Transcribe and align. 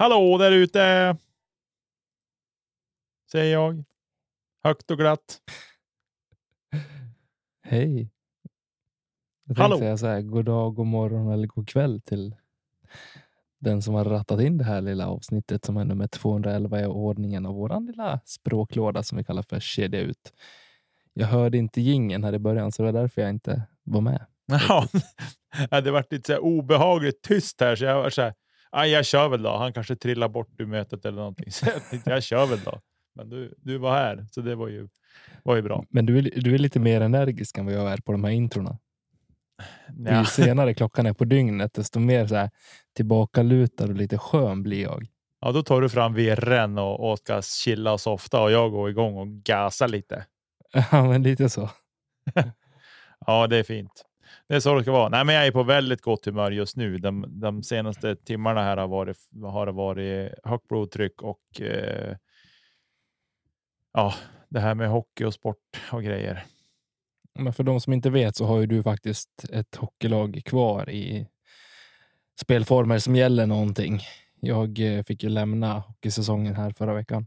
Hallå 0.00 0.38
där 0.38 0.52
ute! 0.52 1.16
Säger 3.32 3.52
jag. 3.52 3.84
Högt 4.64 4.90
och 4.90 4.98
glatt. 4.98 5.40
Hej. 7.62 8.10
Jag 9.44 9.54
Hallå. 9.54 9.78
säga 9.78 9.96
så 9.96 10.06
här, 10.06 10.20
god 10.20 10.44
dag, 10.44 10.74
god 10.74 10.86
morgon 10.86 11.32
eller 11.32 11.46
god 11.46 11.68
kväll 11.68 12.00
till 12.00 12.36
den 13.58 13.82
som 13.82 13.94
har 13.94 14.04
rattat 14.04 14.40
in 14.40 14.58
det 14.58 14.64
här 14.64 14.80
lilla 14.80 15.08
avsnittet 15.08 15.64
som 15.64 15.76
är 15.76 15.84
nummer 15.84 16.06
211 16.06 16.80
i 16.80 16.86
ordningen 16.86 17.46
av 17.46 17.54
våran 17.54 17.86
lilla 17.86 18.20
språklåda 18.24 19.02
som 19.02 19.18
vi 19.18 19.24
kallar 19.24 19.42
för 19.42 19.60
kedja 19.60 20.00
ut. 20.00 20.32
Jag 21.12 21.26
hörde 21.26 21.58
inte 21.58 21.80
gingen 21.80 22.24
här 22.24 22.32
i 22.32 22.38
början 22.38 22.72
så 22.72 22.82
det 22.82 22.92
var 22.92 23.00
därför 23.00 23.22
jag 23.22 23.30
inte 23.30 23.62
var 23.82 24.00
med. 24.00 24.26
Ja, 25.70 25.80
det 25.80 25.90
varit 25.90 26.12
lite 26.12 26.34
så 26.34 26.38
obehagligt 26.38 27.22
tyst 27.22 27.60
här 27.60 27.76
så 27.76 27.84
jag 27.84 28.02
var 28.02 28.10
så 28.10 28.22
här. 28.22 28.34
"Ah, 28.70 28.84
jag 28.84 29.06
kör 29.06 29.28
väl 29.28 29.42
då. 29.42 29.56
Han 29.56 29.72
kanske 29.72 29.96
trillar 29.96 30.28
bort 30.28 30.60
ur 30.60 30.66
mötet 30.66 31.04
eller 31.04 31.18
någonting. 31.18 31.50
Så 31.52 31.66
jag 31.66 31.90
tänkte 31.90 32.10
jag 32.10 32.22
kör 32.22 32.46
väl 32.46 32.60
då. 32.64 32.80
Men 33.14 33.28
du, 33.30 33.54
du 33.58 33.78
var 33.78 33.92
här 33.92 34.26
så 34.30 34.40
det 34.40 34.54
var 34.54 34.68
ju, 34.68 34.88
var 35.42 35.56
ju 35.56 35.62
bra. 35.62 35.84
Men 35.88 36.06
du 36.06 36.18
är, 36.18 36.22
du 36.22 36.54
är 36.54 36.58
lite 36.58 36.80
mer 36.80 37.00
energisk 37.00 37.58
än 37.58 37.64
vad 37.66 37.74
jag 37.74 37.92
är 37.92 37.96
på 37.96 38.12
de 38.12 38.24
här 38.24 38.30
introna. 38.30 38.78
Ja. 39.96 40.18
Ju 40.18 40.24
senare 40.44 40.74
klockan 40.74 41.06
är 41.06 41.12
på 41.12 41.24
dygnet, 41.24 41.74
desto 41.74 42.00
mer 42.00 42.26
så 42.26 42.34
här 42.34 42.50
tillbakalutad 42.96 43.84
och 43.84 43.94
lite 43.94 44.18
skön 44.18 44.62
blir 44.62 44.82
jag. 44.82 45.06
ja, 45.40 45.52
då 45.52 45.62
tar 45.62 45.80
du 45.80 45.88
fram 45.88 46.14
virren 46.14 46.78
och, 46.78 47.10
och 47.10 47.18
ska 47.18 47.42
chilla 47.42 47.92
och 47.92 48.00
softa 48.00 48.42
och 48.42 48.50
jag 48.50 48.70
går 48.70 48.90
igång 48.90 49.16
och 49.16 49.28
gasar 49.28 49.88
lite. 49.88 50.26
Ja, 50.92 51.04
men 51.04 51.22
lite 51.22 51.48
så. 51.48 51.70
Ja, 53.26 53.46
det 53.46 53.56
är 53.56 53.62
fint. 53.62 54.04
Det 54.48 54.54
är 54.54 54.60
så 54.60 54.74
det 54.74 54.82
ska 54.82 54.92
vara. 54.92 55.08
Nej, 55.08 55.24
men 55.24 55.34
jag 55.34 55.46
är 55.46 55.52
på 55.52 55.62
väldigt 55.62 56.02
gott 56.02 56.26
humör 56.26 56.50
just 56.50 56.76
nu. 56.76 56.98
De, 56.98 57.40
de 57.40 57.62
senaste 57.62 58.16
timmarna 58.16 58.62
här 58.62 58.76
har 58.76 58.88
varit, 58.88 59.16
har 59.42 59.66
det 59.66 59.72
varit 59.72 60.32
högt 60.44 60.68
blodtryck 60.68 61.22
och 61.22 61.60
eh, 61.60 62.16
ja, 63.92 64.14
det 64.48 64.60
här 64.60 64.74
med 64.74 64.88
hockey 64.88 65.24
och 65.24 65.34
sport 65.34 65.80
och 65.92 66.02
grejer. 66.02 66.44
Men 67.38 67.52
för 67.52 67.64
de 67.64 67.80
som 67.80 67.92
inte 67.92 68.10
vet 68.10 68.36
så 68.36 68.44
har 68.44 68.60
ju 68.60 68.66
du 68.66 68.82
faktiskt 68.82 69.44
ett 69.52 69.76
hockeylag 69.76 70.42
kvar 70.44 70.90
i 70.90 71.26
spelformer 72.40 72.98
som 72.98 73.16
gäller 73.16 73.46
någonting. 73.46 74.00
Jag 74.40 74.78
eh, 74.78 75.02
fick 75.02 75.22
ju 75.22 75.28
lämna 75.28 75.78
hockeysäsongen 75.78 76.54
här 76.54 76.70
förra 76.70 76.94
veckan. 76.94 77.26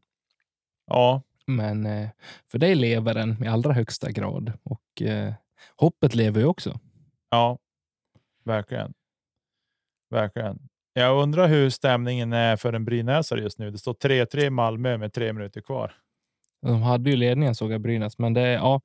Ja, 0.88 1.22
Men 1.48 1.86
eh, 1.86 2.10
för 2.52 2.58
dig 2.60 2.76
lever 2.76 3.14
den 3.14 3.44
i 3.44 3.48
allra 3.48 3.74
högsta 3.74 4.12
grad 4.12 4.54
och 4.64 5.02
eh, 5.02 5.34
hoppet 5.76 6.16
lever 6.16 6.40
ju 6.40 6.46
också. 6.46 6.80
Ja, 7.34 7.58
verkligen. 8.44 8.94
Verkligen. 10.10 10.60
Jag 10.94 11.22
undrar 11.22 11.48
hur 11.48 11.70
stämningen 11.70 12.34
är 12.34 12.56
för 12.56 12.74
en 12.74 12.86
brynäsare 12.86 13.42
just 13.42 13.60
nu. 13.60 13.72
Det 13.72 13.78
står 13.78 13.94
3-3 13.94 14.40
i 14.40 14.50
Malmö 14.50 14.98
med 14.98 15.14
tre 15.14 15.34
minuter 15.34 15.62
kvar. 15.62 15.96
De 16.62 16.82
hade 16.82 17.10
ju 17.10 17.16
ledningen 17.16 17.56
såg 17.56 17.72
jag 17.72 17.82
Brynäs, 17.82 18.18
men 18.18 18.34
det 18.34 18.42
ja, 18.42 18.82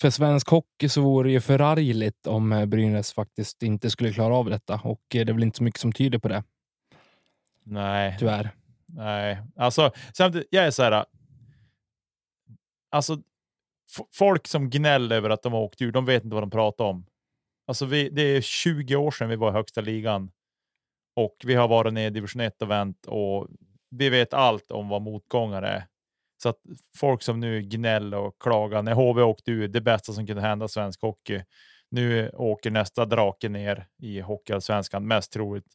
för 0.00 0.10
svensk 0.10 0.48
hockey 0.48 0.88
så 0.88 1.02
vore 1.02 1.28
det 1.28 1.32
ju 1.32 1.40
förargligt 1.40 2.26
om 2.26 2.52
eh, 2.52 2.66
Brynäs 2.66 3.12
faktiskt 3.12 3.62
inte 3.62 3.90
skulle 3.90 4.12
klara 4.12 4.34
av 4.34 4.50
detta 4.50 4.80
och 4.84 5.02
eh, 5.14 5.24
det 5.24 5.32
är 5.32 5.34
väl 5.34 5.42
inte 5.42 5.56
så 5.56 5.64
mycket 5.64 5.80
som 5.80 5.92
tyder 5.92 6.18
på 6.18 6.28
det, 6.28 6.42
Nej, 7.64 8.16
tyvärr. 8.18 8.50
Nej, 8.86 9.38
alltså 9.56 9.92
samtidigt, 10.14 10.48
jag 10.50 10.66
är 10.66 10.70
så 10.70 10.82
här. 10.82 11.04
Alltså, 12.90 13.18
folk 14.14 14.46
som 14.46 14.70
gnäller 14.70 15.16
över 15.16 15.30
att 15.30 15.42
de 15.42 15.52
har 15.52 15.60
åkt 15.60 15.82
ur, 15.82 15.92
de 15.92 16.04
vet 16.04 16.24
inte 16.24 16.34
vad 16.34 16.42
de 16.42 16.50
pratar 16.50 16.84
om. 16.84 17.06
Alltså, 17.70 17.86
vi, 17.86 18.08
det 18.08 18.22
är 18.22 18.40
20 18.40 18.96
år 18.96 19.10
sedan 19.10 19.28
vi 19.28 19.36
var 19.36 19.50
i 19.50 19.52
högsta 19.52 19.80
ligan 19.80 20.30
och 21.16 21.36
vi 21.44 21.54
har 21.54 21.68
varit 21.68 21.92
nere 21.92 22.06
i 22.06 22.10
division 22.10 22.42
1 22.42 22.62
och 22.62 22.70
vänt 22.70 23.06
och 23.06 23.48
vi 23.90 24.08
vet 24.08 24.34
allt 24.34 24.70
om 24.70 24.88
vad 24.88 25.02
motgångar 25.02 25.62
är. 25.62 25.86
Så 26.42 26.48
att 26.48 26.56
folk 26.96 27.22
som 27.22 27.40
nu 27.40 27.62
gnäller 27.62 28.18
och 28.18 28.38
klagar 28.40 28.82
när 28.82 28.92
HV 28.92 29.22
åkte 29.22 29.50
ur, 29.50 29.68
det 29.68 29.80
bästa 29.80 30.12
som 30.12 30.26
kunde 30.26 30.42
hända 30.42 30.68
svensk 30.68 31.02
hockey. 31.02 31.42
Nu 31.90 32.30
åker 32.30 32.70
nästa 32.70 33.04
drake 33.04 33.48
ner 33.48 33.86
i 34.02 34.20
Hockeyallsvenskan, 34.20 35.06
mest 35.06 35.32
troligt. 35.32 35.66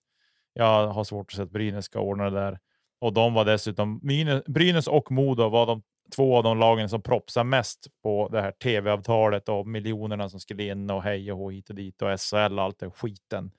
Jag 0.53 0.87
har 0.87 1.03
svårt 1.03 1.31
att 1.31 1.35
se 1.35 1.41
att 1.41 1.51
Brynäs 1.51 1.85
ska 1.85 1.99
ordna 1.99 2.29
det 2.29 2.39
där. 2.39 2.59
Och 3.01 3.13
de 3.13 3.33
var 3.33 3.45
dessutom, 3.45 3.99
Brynäs- 4.01 4.43
Brynäs 4.51 4.87
och 4.87 5.11
Modo 5.11 5.49
var 5.49 5.65
de 5.65 5.83
två 6.15 6.37
av 6.37 6.43
de 6.43 6.59
lagen 6.59 6.89
som 6.89 7.01
propsar 7.01 7.43
mest 7.43 7.87
på 8.03 8.29
det 8.31 8.41
här 8.41 8.51
tv-avtalet 8.51 9.49
och 9.49 9.67
miljonerna 9.67 10.29
som 10.29 10.39
skulle 10.39 10.63
in 10.63 10.89
och 10.89 11.03
hej 11.03 11.31
och 11.31 11.37
hå 11.37 11.49
hit 11.49 11.69
och 11.69 11.75
dit 11.75 12.01
och 12.01 12.19
SHL 12.19 12.59
och 12.59 12.63
allt 12.63 12.79
den 12.79 12.91
skiten. 12.91 13.51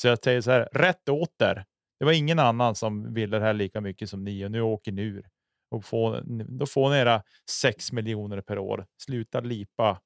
Så 0.00 0.08
jag 0.08 0.18
säger 0.24 0.40
så 0.40 0.50
här, 0.50 0.68
rätt 0.72 1.08
åter. 1.08 1.64
Det 1.98 2.04
var 2.04 2.12
ingen 2.12 2.38
annan 2.38 2.74
som 2.74 3.14
ville 3.14 3.38
det 3.38 3.44
här 3.44 3.52
lika 3.52 3.80
mycket 3.80 4.10
som 4.10 4.24
ni 4.24 4.44
och 4.44 4.50
nu 4.50 4.60
åker 4.60 4.92
ni 4.92 5.02
ur. 5.02 5.28
Och 5.70 5.84
få, 5.84 6.20
då 6.48 6.66
får 6.66 6.90
ni 6.90 6.96
era 6.96 7.22
6 7.50 7.92
miljoner 7.92 8.40
per 8.40 8.58
år. 8.58 8.86
Sluta 8.98 9.40
lipa. 9.40 10.00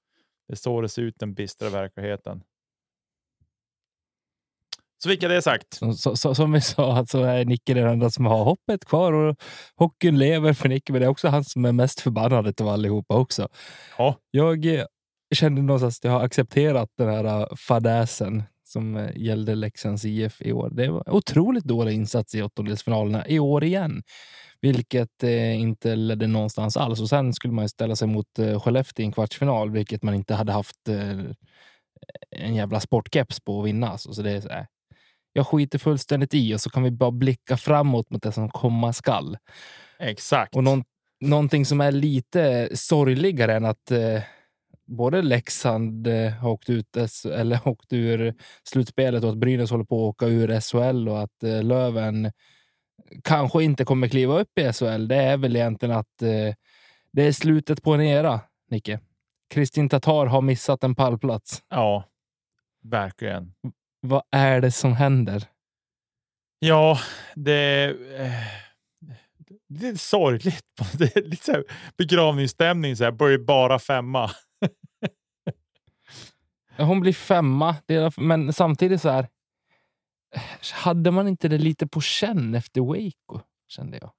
Det 0.48 0.54
är 0.54 0.56
så 0.56 0.80
det 0.80 0.88
ser 0.88 1.02
ut 1.02 1.18
den 1.18 1.34
bistra 1.34 1.68
verkligheten. 1.68 2.42
Så 5.04 5.10
fick 5.10 5.22
jag 5.22 5.30
det 5.30 5.42
sagt. 5.42 5.80
Så, 5.96 6.16
så, 6.16 6.34
som 6.34 6.52
vi 6.52 6.60
sa, 6.60 7.06
så 7.06 7.22
är 7.22 7.44
Nicke 7.44 7.74
den 7.74 7.88
enda 7.88 8.10
som 8.10 8.26
har 8.26 8.44
hoppet 8.44 8.84
kvar 8.84 9.12
och 9.12 9.36
hockeyn 9.76 10.18
lever 10.18 10.52
för 10.52 10.68
Nicke, 10.68 10.92
men 10.92 11.00
det 11.00 11.06
är 11.06 11.10
också 11.10 11.28
han 11.28 11.44
som 11.44 11.64
är 11.64 11.72
mest 11.72 12.00
förbannad 12.00 12.60
av 12.60 12.68
allihopa 12.68 13.14
också. 13.14 13.48
Ja, 13.98 14.16
Jag 14.30 14.66
eh, 14.66 14.84
kände 15.34 15.62
någonstans 15.62 15.98
att 15.98 16.04
jag 16.04 16.12
har 16.12 16.20
accepterat 16.20 16.88
den 16.98 17.08
här 17.08 17.24
eh, 17.24 17.46
fadäsen 17.56 18.42
som 18.64 18.96
eh, 18.96 19.10
gällde 19.16 19.54
Leksands 19.54 20.04
IF 20.04 20.42
i 20.42 20.52
år. 20.52 20.70
Det 20.70 20.88
var 20.88 21.10
otroligt 21.10 21.64
dålig 21.64 21.94
insats 21.94 22.34
i 22.34 22.42
åttondelsfinalerna 22.42 23.28
i 23.28 23.38
år 23.38 23.64
igen, 23.64 24.02
vilket 24.60 25.22
eh, 25.22 25.60
inte 25.60 25.96
ledde 25.96 26.26
någonstans 26.26 26.76
alls. 26.76 27.00
Och 27.00 27.08
sen 27.08 27.32
skulle 27.32 27.54
man 27.54 27.68
ställa 27.68 27.96
sig 27.96 28.08
mot 28.08 28.38
eh, 28.38 28.60
Skellefteå 28.60 29.02
i 29.02 29.06
en 29.06 29.12
kvartsfinal, 29.12 29.70
vilket 29.70 30.02
man 30.02 30.14
inte 30.14 30.34
hade 30.34 30.52
haft 30.52 30.88
eh, 30.88 31.20
en 32.30 32.54
jävla 32.54 32.80
sportkeps 32.80 33.40
på 33.40 33.60
att 33.60 33.66
vinna. 33.66 33.98
Så 33.98 34.22
det 34.22 34.30
är 34.30 34.40
så 34.40 34.48
här. 34.48 34.66
Jag 35.36 35.46
skiter 35.46 35.78
fullständigt 35.78 36.34
i 36.34 36.54
och 36.54 36.60
så 36.60 36.70
kan 36.70 36.82
vi 36.82 36.90
bara 36.90 37.10
blicka 37.10 37.56
framåt 37.56 38.10
mot 38.10 38.22
det 38.22 38.32
som 38.32 38.50
komma 38.50 38.92
skall. 38.92 39.36
exakt. 39.98 40.56
Och 40.56 40.64
någon, 40.64 40.84
någonting 41.20 41.66
som 41.66 41.80
är 41.80 41.92
lite 41.92 42.68
sorgligare 42.76 43.54
än 43.54 43.64
att 43.64 43.90
eh, 43.90 44.22
både 44.86 45.22
Leksand 45.22 46.06
eh, 46.06 46.32
har 46.32 46.50
åkt 46.50 46.70
ut 46.70 46.96
eller 47.26 47.68
åkt 47.68 47.92
ur 47.92 48.34
slutspelet 48.64 49.24
och 49.24 49.30
att 49.30 49.38
Brynäs 49.38 49.70
håller 49.70 49.84
på 49.84 50.08
att 50.08 50.14
åka 50.14 50.26
ur 50.26 50.60
SHL 50.60 51.08
och 51.08 51.22
att 51.22 51.42
eh, 51.42 51.62
Löven 51.62 52.32
kanske 53.24 53.64
inte 53.64 53.84
kommer 53.84 54.08
kliva 54.08 54.40
upp 54.40 54.58
i 54.58 54.72
SHL. 54.72 55.08
Det 55.08 55.16
är 55.16 55.36
väl 55.36 55.56
egentligen 55.56 55.96
att 55.96 56.22
eh, 56.22 56.54
det 57.12 57.22
är 57.22 57.32
slutet 57.32 57.82
på 57.82 57.94
en 57.94 58.00
era, 58.00 58.40
Nicke. 58.70 59.00
Kristin 59.50 59.88
Tatar 59.88 60.26
har 60.26 60.40
missat 60.40 60.84
en 60.84 60.94
pallplats. 60.94 61.62
Ja, 61.68 62.04
verkligen. 62.82 63.52
Vad 64.06 64.22
är 64.30 64.60
det 64.60 64.70
som 64.70 64.92
händer? 64.92 65.44
Ja, 66.58 66.98
det, 67.34 67.84
eh, 68.16 68.32
det 69.68 69.88
är 69.88 69.94
sorgligt. 69.94 70.64
Det 70.98 71.16
är 71.16 71.22
lite 71.22 71.44
så 71.44 71.52
här 71.52 71.64
begravningsstämning, 71.96 72.96
så 72.96 73.04
här, 73.04 73.10
börjar 73.10 73.38
bara 73.38 73.78
femma. 73.78 74.30
Hon 76.76 77.00
blir 77.00 77.12
femma, 77.12 77.76
är, 77.86 78.20
men 78.20 78.52
samtidigt 78.52 79.02
så 79.02 79.08
här. 79.08 79.28
Hade 80.72 81.10
man 81.10 81.28
inte 81.28 81.48
det 81.48 81.58
lite 81.58 81.86
på 81.86 82.00
känn 82.00 82.54
efter 82.54 82.80
Waco, 82.80 83.40
kände 83.68 83.98
jag. 84.00 84.12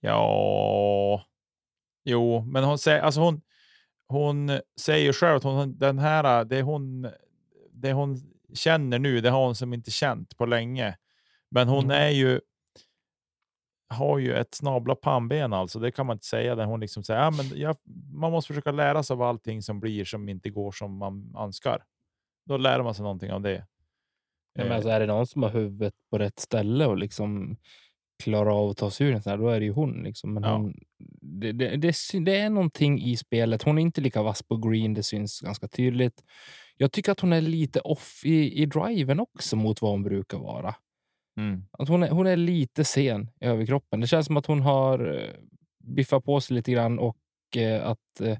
Ja, 0.00 1.24
jo, 2.04 2.44
men 2.44 2.64
hon 2.64 2.78
säger, 2.78 3.00
alltså 3.00 3.20
hon, 3.20 3.40
hon 4.08 4.60
säger 4.80 5.12
själv 5.12 5.36
att 5.36 5.42
hon, 5.42 5.78
den 5.78 5.98
här, 5.98 6.44
det 6.44 6.62
hon, 6.62 7.12
det 7.82 7.92
hon 7.92 8.16
känner 8.54 8.98
nu, 8.98 9.20
det 9.20 9.30
har 9.30 9.44
hon 9.46 9.54
som 9.54 9.74
inte 9.74 9.90
känt 9.90 10.36
på 10.36 10.46
länge. 10.46 10.96
Men 11.50 11.68
hon 11.68 11.84
Mm. 11.84 11.96
är 12.02 12.10
ju, 12.10 12.40
har 13.88 14.18
ju 14.18 14.34
ett 14.34 14.54
snabla 14.54 14.94
pannben 14.94 15.52
alltså. 15.52 15.78
Det 15.78 15.90
kan 15.92 16.06
man 16.06 16.14
inte 16.16 16.26
säga. 16.26 16.54
Där 16.54 16.64
hon 16.64 16.80
liksom 16.80 17.02
säger, 17.04 17.20
ja, 17.20 17.30
men 17.30 17.46
jag, 17.54 17.76
man 18.14 18.32
måste 18.32 18.48
försöka 18.48 18.72
lära 18.72 19.02
sig 19.02 19.14
av 19.14 19.22
allting 19.22 19.62
som 19.62 19.80
blir 19.80 20.04
som 20.04 20.28
inte 20.28 20.50
går 20.50 20.72
som 20.72 20.96
man 20.98 21.34
önskar. 21.38 21.84
Då 22.46 22.56
lär 22.56 22.82
man 22.82 22.94
sig 22.94 23.02
någonting 23.02 23.32
av 23.32 23.40
det. 23.40 23.66
Ja, 24.54 24.62
men 24.62 24.66
Eh, 24.66 24.74
alltså, 24.74 24.88
är 24.90 25.00
det 25.00 25.06
någon 25.06 25.26
som 25.26 25.42
har 25.42 25.50
huvudet 25.50 25.94
på 26.10 26.18
rätt 26.18 26.38
ställe 26.38 26.86
och 26.86 26.96
liksom 26.96 27.56
klarar 28.22 28.50
av 28.64 28.70
att 28.70 28.76
ta 28.76 28.90
sig 28.90 29.06
ur 29.06 29.14
en 29.14 29.22
sån 29.22 29.30
här, 29.30 29.38
då 29.38 29.48
är 29.48 29.60
det 29.60 29.66
ju 29.66 29.72
hon. 29.72 30.02
Liksom. 30.02 30.34
Men 30.34 30.42
Ja. 30.42 30.52
hon, 30.56 30.74
det, 31.20 31.52
det, 31.52 31.76
det, 31.76 31.94
det 32.24 32.36
är 32.36 32.50
någonting 32.50 33.02
i 33.02 33.16
spelet. 33.16 33.62
Hon 33.62 33.78
är 33.78 33.82
inte 33.82 34.00
lika 34.00 34.22
vass 34.22 34.42
på 34.42 34.56
green, 34.56 34.94
det 34.94 35.02
syns 35.02 35.40
ganska 35.40 35.68
tydligt. 35.68 36.24
Jag 36.76 36.92
tycker 36.92 37.12
att 37.12 37.20
hon 37.20 37.32
är 37.32 37.40
lite 37.40 37.80
off 37.80 38.22
i, 38.24 38.62
i 38.62 38.66
driven 38.66 39.20
också 39.20 39.56
mot 39.56 39.82
vad 39.82 39.90
hon 39.90 40.02
brukar 40.02 40.38
vara. 40.38 40.74
mm. 41.36 41.64
Att 41.72 41.88
hon, 41.88 42.02
är, 42.02 42.10
hon 42.10 42.26
är 42.26 42.36
lite 42.36 42.84
sen 42.84 43.30
i 43.40 43.44
överkroppen. 43.44 44.00
Det 44.00 44.06
känns 44.06 44.26
som 44.26 44.36
att 44.36 44.46
hon 44.46 44.60
har 44.60 45.14
eh, 45.14 45.30
biffat 45.84 46.24
på 46.24 46.40
sig 46.40 46.54
lite 46.54 46.72
grann 46.72 46.98
och 46.98 47.16
eh, 47.56 47.86
att 47.86 48.20
eh, 48.20 48.38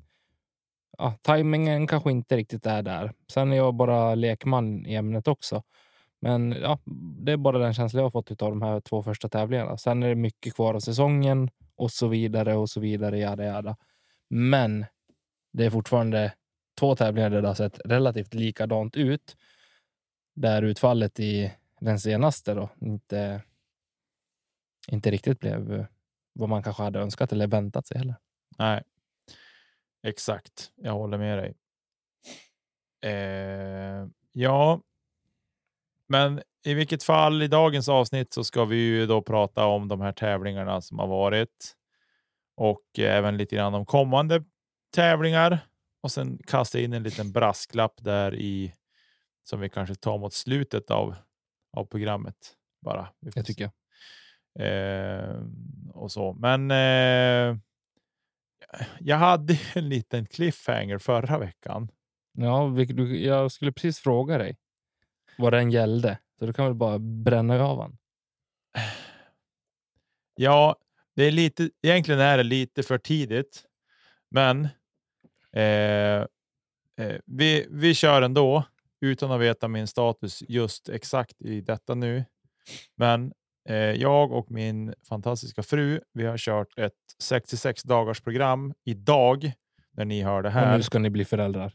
ja, 0.98 1.14
tajmingen 1.22 1.86
kanske 1.86 2.10
inte 2.10 2.36
riktigt 2.36 2.66
är 2.66 2.82
där. 2.82 3.12
Sen 3.32 3.52
är 3.52 3.56
jag 3.56 3.74
bara 3.74 4.14
lekman 4.14 4.86
i 4.86 4.94
ämnet 4.94 5.28
också. 5.28 5.62
Men 6.20 6.52
ja, 6.52 6.78
det 7.24 7.32
är 7.32 7.36
bara 7.36 7.58
den 7.58 7.74
känslan 7.74 7.98
jag 7.98 8.06
har 8.06 8.10
fått 8.10 8.42
av 8.42 8.50
de 8.50 8.62
här 8.62 8.80
två 8.80 9.02
första 9.02 9.28
tävlingarna. 9.28 9.76
Sen 9.76 10.02
är 10.02 10.08
det 10.08 10.14
mycket 10.14 10.54
kvar 10.54 10.74
av 10.74 10.80
säsongen 10.80 11.50
och 11.76 11.90
så 11.90 12.08
vidare 12.08 12.54
och 12.54 12.70
så 12.70 12.80
vidare. 12.80 13.18
Jada, 13.18 13.44
jada. 13.44 13.76
Men 14.30 14.86
det 15.52 15.64
är 15.64 15.70
fortfarande 15.70 16.32
två 16.82 16.96
tävlingar 16.96 17.30
där 17.30 17.42
det 17.42 17.48
har 17.48 17.54
sett 17.54 17.80
relativt 17.84 18.34
likadant 18.34 18.96
ut. 18.96 19.36
Där 20.34 20.62
utfallet 20.62 21.20
i 21.20 21.52
den 21.80 22.00
senaste 22.00 22.54
då 22.54 22.70
inte, 22.80 23.42
inte 24.88 25.10
riktigt 25.10 25.40
blev 25.40 25.72
eh, 25.72 25.86
vad 26.32 26.48
man 26.48 26.62
kanske 26.62 26.82
hade 26.82 27.00
önskat 27.00 27.32
eller 27.32 27.46
väntat 27.46 27.86
sig 27.86 27.98
heller. 27.98 28.14
Nej, 28.58 28.82
exakt. 30.02 30.72
Jag 30.76 30.92
håller 30.92 31.18
med 31.18 31.38
dig. 31.38 31.54
Eh, 33.12 34.08
ja, 34.32 34.80
men 36.08 36.42
i 36.64 36.74
vilket 36.74 37.02
fall 37.02 37.42
i 37.42 37.48
dagens 37.48 37.88
avsnitt 37.88 38.32
så 38.32 38.44
ska 38.44 38.64
vi 38.64 38.76
ju 38.76 39.06
då 39.06 39.22
prata 39.22 39.66
om 39.66 39.88
de 39.88 40.00
här 40.00 40.12
tävlingarna 40.12 40.80
som 40.80 40.98
har 40.98 41.06
varit 41.06 41.76
och 42.56 42.98
även 42.98 43.36
lite 43.36 43.56
grann 43.56 43.74
om 43.74 43.86
kommande 43.86 44.44
tävlingar 44.94 45.71
och 46.02 46.12
sen 46.12 46.38
kasta 46.46 46.80
in 46.80 46.92
en 46.92 47.02
liten 47.02 47.32
brasklapp 47.32 47.94
där 48.04 48.34
i 48.34 48.74
som 49.44 49.60
vi 49.60 49.68
kanske 49.68 49.94
tar 49.94 50.18
mot 50.18 50.32
slutet 50.32 50.90
av, 50.90 51.14
av 51.72 51.84
programmet 51.84 52.56
bara. 52.80 53.08
Det 53.20 53.42
tycker 53.42 53.64
jag. 53.64 53.72
Eh, 54.66 55.42
och 55.90 56.12
så. 56.12 56.32
Men 56.32 56.70
eh, 56.70 57.56
jag 59.00 59.16
hade 59.16 59.58
en 59.74 59.88
liten 59.88 60.26
cliffhanger 60.26 60.98
förra 60.98 61.38
veckan. 61.38 61.88
Ja, 62.32 62.80
jag 63.02 63.52
skulle 63.52 63.72
precis 63.72 63.98
fråga 63.98 64.38
dig 64.38 64.56
vad 65.38 65.52
den 65.52 65.70
gällde. 65.70 66.18
Så 66.38 66.46
du 66.46 66.52
kan 66.52 66.64
väl 66.64 66.74
bara 66.74 66.98
bränna 66.98 67.64
av 67.64 67.78
den. 67.78 67.98
Ja, 70.34 70.76
det 71.14 71.24
är 71.24 71.30
lite, 71.30 71.70
egentligen 71.82 72.20
är 72.20 72.36
det 72.36 72.42
lite 72.42 72.82
för 72.82 72.98
tidigt, 72.98 73.64
men 74.30 74.68
eh, 75.56 75.62
eh, 77.06 77.16
vi, 77.26 77.66
vi 77.70 77.94
kör 77.94 78.22
ändå 78.22 78.64
utan 79.00 79.32
att 79.32 79.40
veta 79.40 79.68
min 79.68 79.86
status 79.86 80.42
just 80.48 80.88
exakt 80.88 81.42
i 81.42 81.60
detta 81.60 81.94
nu. 81.94 82.24
Men 82.96 83.32
eh, 83.68 83.76
jag 83.76 84.32
och 84.32 84.50
min 84.50 84.94
fantastiska 85.08 85.62
fru, 85.62 86.00
vi 86.12 86.24
har 86.26 86.38
kört 86.38 86.78
ett 86.78 86.92
66 87.22 87.82
dagars 87.82 88.20
program 88.20 88.74
idag 88.84 89.52
när 89.96 90.04
ni 90.04 90.22
hör 90.22 90.42
det 90.42 90.48
Och 90.48 90.52
här. 90.52 90.76
nu 90.76 90.82
ska 90.82 90.98
ni 90.98 91.10
bli 91.10 91.24
föräldrar. 91.24 91.74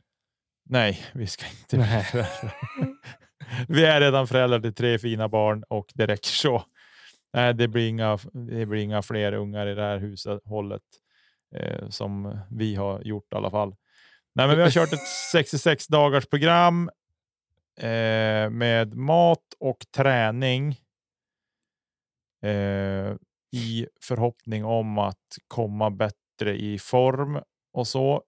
Nej, 0.69 1.01
vi 1.13 1.27
ska 1.27 1.45
inte 1.47 1.77
bli 1.77 1.85
Nej. 1.85 2.03
föräldrar. 2.03 2.53
Vi 3.67 3.85
är 3.85 4.01
redan 4.01 4.27
föräldrar 4.27 4.59
till 4.59 4.73
tre 4.73 4.99
fina 4.99 5.29
barn 5.29 5.63
och 5.69 5.91
det 5.93 6.07
räcker 6.07 6.29
så. 6.29 6.63
Nej, 7.33 7.53
det 7.53 7.67
blir 7.67 7.89
inga, 7.89 8.19
det 8.33 8.65
blir 8.65 8.81
inga 8.81 9.01
fler 9.01 9.33
ungar 9.33 9.67
i 9.67 9.75
det 9.75 9.81
här 9.81 9.97
hushållet 9.97 10.81
eh, 11.55 11.89
som 11.89 12.39
vi 12.51 12.75
har 12.75 13.01
gjort 13.01 13.33
i 13.33 13.35
alla 13.35 13.51
fall. 13.51 13.75
Nej, 14.35 14.47
men 14.47 14.57
vi 14.57 14.63
har 14.63 14.69
kört 14.69 14.93
ett 14.93 15.07
66 15.31 15.87
dagars 15.87 16.25
program 16.25 16.89
eh, 17.77 18.49
med 18.49 18.95
mat 18.95 19.53
och 19.59 19.85
träning 19.95 20.75
eh, 22.43 23.15
i 23.51 23.87
förhoppning 24.01 24.65
om 24.65 24.97
att 24.97 25.37
komma 25.47 25.89
bättre 25.89 26.57
i 26.57 26.79
form 26.79 27.39
och 27.73 27.87
så. 27.87 28.23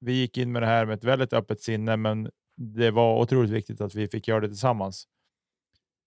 Vi 0.00 0.12
gick 0.12 0.38
in 0.38 0.52
med 0.52 0.62
det 0.62 0.66
här 0.66 0.86
med 0.86 0.94
ett 0.94 1.04
väldigt 1.04 1.32
öppet 1.32 1.60
sinne, 1.60 1.96
men 1.96 2.30
det 2.56 2.90
var 2.90 3.20
otroligt 3.20 3.50
viktigt 3.50 3.80
att 3.80 3.94
vi 3.94 4.08
fick 4.08 4.28
göra 4.28 4.40
det 4.40 4.48
tillsammans. 4.48 5.04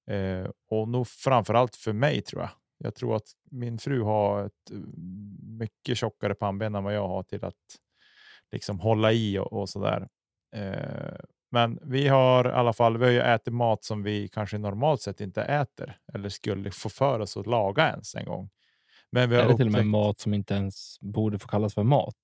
Eh, 0.10 0.50
och 0.70 0.88
nog 0.88 1.08
framför 1.08 1.54
allt 1.54 1.76
för 1.76 1.94
mig 1.94 2.22
tror 2.22 2.42
jag. 2.42 2.50
Jag 2.78 2.96
tror 2.96 3.16
att 3.16 3.28
min 3.52 3.78
fru 3.78 4.02
har 4.02 4.46
ett 4.46 4.72
eh, 4.72 4.78
mycket 5.42 5.98
tjockare 5.98 6.36
pannben 6.36 6.76
än 6.76 6.84
vad 6.84 6.96
jag 6.96 7.08
har 7.08 7.24
till 7.24 7.46
att 7.46 7.56
liksom 8.52 8.80
hålla 8.80 9.12
i 9.12 9.38
och, 9.38 9.54
och 9.54 9.70
så 9.70 9.84
där. 9.84 10.08
Eh, 10.56 11.20
men 11.52 11.80
vi 11.82 12.08
har 12.08 12.50
i 12.50 12.52
alla 12.52 12.74
fall, 12.74 12.98
vi 12.98 13.06
har 13.06 13.12
ju 13.12 13.22
ätit 13.22 13.54
mat 13.54 13.84
som 13.84 14.04
vi 14.04 14.28
kanske 14.28 14.58
normalt 14.58 15.02
sett 15.02 15.22
inte 15.22 15.44
äter 15.44 15.98
eller 16.14 16.30
skulle 16.30 16.72
få 16.72 16.90
för 16.90 17.20
oss 17.20 17.38
att 17.38 17.48
laga 17.48 17.90
ens 17.90 18.16
en 18.16 18.26
gång. 18.26 18.50
Men 19.12 19.30
vi 19.30 19.36
har 19.36 19.44
Är 19.44 19.48
det 19.48 19.58
till 19.58 19.68
och 19.68 19.74
med 19.74 19.86
mat 19.86 20.20
som 20.20 20.34
inte 20.34 20.54
ens 20.54 21.00
borde 21.00 21.40
få 21.40 21.48
kallas 21.48 21.74
för 21.74 21.84
mat? 21.84 22.16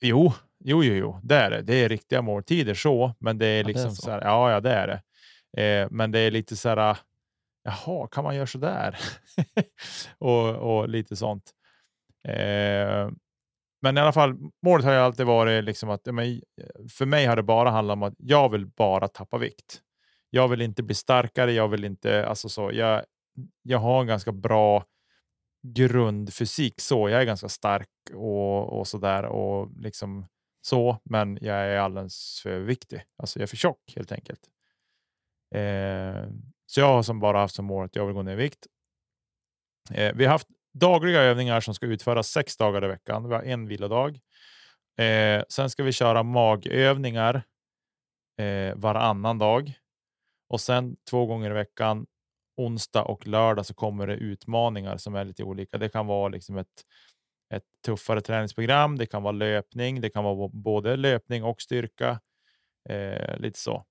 Jo, 0.00 0.32
jo, 0.64 0.84
jo, 0.84 0.94
jo, 0.94 1.20
det 1.22 1.36
är 1.36 1.50
det. 1.50 1.62
Det 1.62 1.74
är 1.74 1.88
riktiga 1.88 2.22
måltider 2.22 2.74
så, 2.74 3.14
men 3.18 3.38
det 3.38 3.46
är 3.46 3.50
det 3.50 3.60
är 3.60 3.64
liksom 3.64 3.90
så. 3.90 4.02
så. 4.02 4.10
här, 4.10 4.20
ja, 4.22 4.50
ja, 4.50 4.60
det 4.60 4.70
är 4.70 4.86
det. 4.86 5.02
Eh, 5.62 5.88
men 5.90 6.10
det 6.10 6.18
är 6.18 6.30
lite 6.30 6.56
så 6.56 6.68
här. 6.68 6.96
Jaha, 7.64 8.06
kan 8.06 8.24
man 8.24 8.36
göra 8.36 8.46
så 8.46 8.58
där? 8.58 8.98
och, 10.18 10.48
och 10.48 10.88
lite 10.88 11.16
sånt. 11.16 11.50
Eh, 12.28 13.10
men 13.82 13.96
i 13.96 14.00
alla 14.00 14.12
fall, 14.12 14.36
målet 14.62 14.84
har 14.84 14.92
ju 14.92 14.98
alltid 14.98 15.26
varit 15.26 15.64
liksom 15.64 15.90
att 15.90 16.04
för 16.90 17.06
mig 17.06 17.26
har 17.26 17.36
det 17.36 17.42
bara 17.42 17.70
handlat 17.70 17.94
om 17.94 18.02
att 18.02 18.14
jag 18.18 18.48
vill 18.48 18.66
bara 18.66 19.08
tappa 19.08 19.38
vikt. 19.38 19.80
Jag 20.30 20.48
vill 20.48 20.60
inte 20.60 20.82
bli 20.82 20.94
starkare. 20.94 21.52
Jag 21.52 21.68
vill 21.68 21.84
inte, 21.84 22.26
alltså 22.26 22.48
så. 22.48 22.72
Jag, 22.72 23.04
jag 23.62 23.78
har 23.78 24.00
en 24.00 24.06
ganska 24.06 24.32
bra 24.32 24.84
grundfysik 25.62 26.80
så. 26.80 27.08
Jag 27.08 27.20
är 27.20 27.24
ganska 27.24 27.48
stark 27.48 27.88
och, 28.14 28.78
och 28.78 28.88
så 28.88 28.98
där 28.98 29.24
och 29.24 29.70
liksom 29.76 30.26
så, 30.60 31.00
men 31.04 31.38
jag 31.40 31.56
är 31.56 31.76
alldeles 31.76 32.40
för 32.42 32.58
viktig. 32.58 33.04
Alltså 33.16 33.38
jag 33.38 33.42
är 33.42 33.46
för 33.46 33.56
tjock 33.56 33.92
helt 33.96 34.12
enkelt. 34.12 34.40
Eh, 35.54 36.28
så 36.66 36.80
jag 36.80 36.86
har 36.86 37.02
som 37.02 37.20
bara 37.20 37.38
haft 37.38 37.54
som 37.54 37.64
mål 37.64 37.84
att 37.84 37.96
jag 37.96 38.06
vill 38.06 38.14
gå 38.14 38.22
ner 38.22 38.32
i 38.32 38.36
vikt. 38.36 38.66
Eh, 39.90 40.12
vi 40.14 40.24
har 40.24 40.32
haft 40.32 40.48
dagliga 40.74 41.22
övningar 41.22 41.60
som 41.60 41.74
ska 41.74 41.86
utföras 41.86 42.28
sex 42.28 42.56
dagar 42.56 42.84
i 42.84 42.88
veckan. 42.88 43.28
Vi 43.28 43.34
har 43.34 43.42
en 43.42 43.68
vilodag. 43.68 44.20
Eh, 44.98 45.42
sen 45.48 45.70
ska 45.70 45.82
vi 45.82 45.92
köra 45.92 46.22
magövningar 46.22 47.42
eh, 48.38 48.74
varannan 48.76 49.38
dag 49.38 49.72
och 50.48 50.60
sen 50.60 50.96
två 51.10 51.26
gånger 51.26 51.50
i 51.50 51.54
veckan 51.54 52.06
onsdag 52.56 53.02
och 53.02 53.26
lördag 53.26 53.66
så 53.66 53.74
kommer 53.74 54.06
det 54.06 54.14
utmaningar 54.14 54.96
som 54.96 55.14
är 55.14 55.24
lite 55.24 55.44
olika. 55.44 55.78
Det 55.78 55.88
kan 55.88 56.06
vara 56.06 56.28
liksom 56.28 56.56
ett, 56.58 56.84
ett 57.54 57.64
tuffare 57.86 58.20
träningsprogram. 58.20 58.98
Det 58.98 59.06
kan 59.06 59.22
vara 59.22 59.32
löpning. 59.32 60.00
Det 60.00 60.10
kan 60.10 60.24
vara 60.24 60.48
både 60.52 60.96
löpning 60.96 61.44
och 61.44 61.60
styrka. 61.60 62.20
Eh, 62.88 63.38
lite 63.38 63.58
så. 63.58 63.84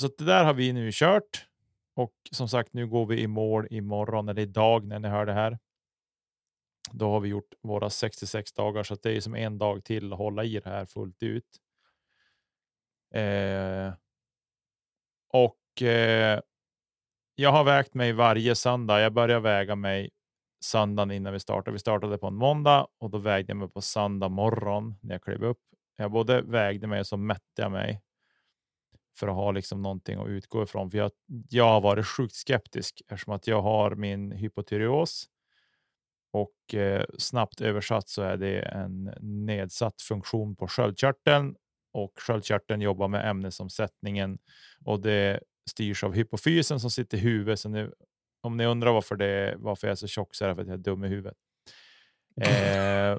Så 0.00 0.06
att 0.06 0.18
det 0.18 0.24
där 0.24 0.44
har 0.44 0.54
vi 0.54 0.72
nu 0.72 0.90
kört 0.92 1.46
och 1.94 2.12
som 2.30 2.48
sagt, 2.48 2.72
nu 2.72 2.86
går 2.86 3.06
vi 3.06 3.20
i 3.20 3.26
mål 3.26 3.66
imorgon 3.70 4.28
eller 4.28 4.42
idag 4.42 4.84
när 4.84 4.98
ni 4.98 5.08
hör 5.08 5.26
det 5.26 5.32
här. 5.32 5.58
Då 6.92 7.10
har 7.10 7.20
vi 7.20 7.28
gjort 7.28 7.54
våra 7.62 7.90
66 7.90 8.52
dagar 8.52 8.82
så 8.82 8.94
att 8.94 9.02
det 9.02 9.16
är 9.16 9.20
som 9.20 9.34
en 9.34 9.58
dag 9.58 9.84
till 9.84 10.12
att 10.12 10.18
hålla 10.18 10.44
i 10.44 10.60
det 10.60 10.70
här 10.70 10.86
fullt 10.86 11.22
ut. 11.22 11.44
Eh, 13.14 13.92
och 15.32 15.82
eh, 15.82 16.40
jag 17.34 17.52
har 17.52 17.64
vägt 17.64 17.94
mig 17.94 18.12
varje 18.12 18.54
söndag. 18.54 19.00
Jag 19.00 19.12
börjar 19.12 19.40
väga 19.40 19.76
mig 19.76 20.10
söndagen 20.64 21.10
innan 21.10 21.32
vi 21.32 21.40
startade. 21.40 21.72
Vi 21.72 21.78
startade 21.78 22.18
på 22.18 22.26
en 22.26 22.34
måndag 22.34 22.86
och 22.98 23.10
då 23.10 23.18
vägde 23.18 23.50
jag 23.50 23.56
mig 23.56 23.68
på 23.68 23.80
söndag 23.80 24.28
morgon 24.28 24.94
när 25.02 25.14
jag 25.14 25.22
klev 25.22 25.44
upp. 25.44 25.60
Jag 25.96 26.10
både 26.10 26.42
vägde 26.42 26.86
mig 26.86 27.00
och 27.00 27.06
så 27.06 27.16
mätte 27.16 27.62
jag 27.62 27.72
mig 27.72 28.02
för 29.18 29.28
att 29.28 29.34
ha 29.34 29.52
liksom 29.52 29.82
någonting 29.82 30.18
att 30.18 30.28
utgå 30.28 30.62
ifrån. 30.62 30.90
För 30.90 30.98
jag, 30.98 31.10
jag 31.50 31.64
har 31.64 31.80
varit 31.80 32.06
sjukt 32.06 32.34
skeptisk 32.34 33.02
eftersom 33.08 33.32
att 33.32 33.46
jag 33.46 33.62
har 33.62 33.94
min 33.94 34.32
hypotyreos 34.32 35.28
och 36.32 36.74
eh, 36.74 37.04
snabbt 37.18 37.60
översatt 37.60 38.08
så 38.08 38.22
är 38.22 38.36
det 38.36 38.60
en 38.60 39.14
nedsatt 39.20 40.02
funktion 40.02 40.56
på 40.56 40.68
sköldkörteln 40.68 41.54
och 41.92 42.12
sköldkörteln 42.20 42.80
jobbar 42.80 43.08
med 43.08 43.30
ämnesomsättningen 43.30 44.38
och 44.84 45.00
det 45.00 45.40
styrs 45.70 46.04
av 46.04 46.14
hypofysen 46.14 46.80
som 46.80 46.90
sitter 46.90 47.18
i 47.18 47.20
huvudet. 47.20 47.60
Så 47.60 47.68
nu, 47.68 47.92
om 48.40 48.56
ni 48.56 48.66
undrar 48.66 48.92
varför, 48.92 49.16
det, 49.16 49.54
varför 49.58 49.86
jag 49.86 49.92
är 49.92 49.96
så 49.96 50.06
tjock 50.06 50.34
så 50.34 50.44
är 50.44 50.48
det 50.48 50.54
för 50.54 50.62
att 50.62 50.68
jag 50.68 50.78
är 50.78 50.82
dum 50.82 51.04
i 51.04 51.08
huvudet. 51.08 51.36
Eh, 52.40 53.18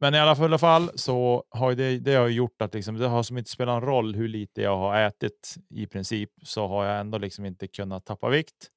men 0.00 0.14
i 0.14 0.18
alla 0.18 0.36
fall, 0.36 0.58
fall 0.58 0.90
så 0.94 1.44
har 1.48 1.74
det, 1.74 1.98
det 1.98 2.14
har 2.14 2.28
gjort 2.28 2.62
att 2.62 2.74
liksom, 2.74 2.98
det 2.98 3.06
har 3.06 3.22
som 3.22 3.38
inte 3.38 3.50
spelat 3.50 3.74
någon 3.74 3.88
roll 3.88 4.14
hur 4.14 4.28
lite 4.28 4.62
jag 4.62 4.76
har 4.76 5.00
ätit 5.00 5.54
i 5.70 5.86
princip 5.86 6.30
så 6.42 6.68
har 6.68 6.84
jag 6.84 7.00
ändå 7.00 7.18
liksom 7.18 7.44
inte 7.44 7.68
kunnat 7.68 8.04
tappa 8.04 8.28
vikt. 8.28 8.70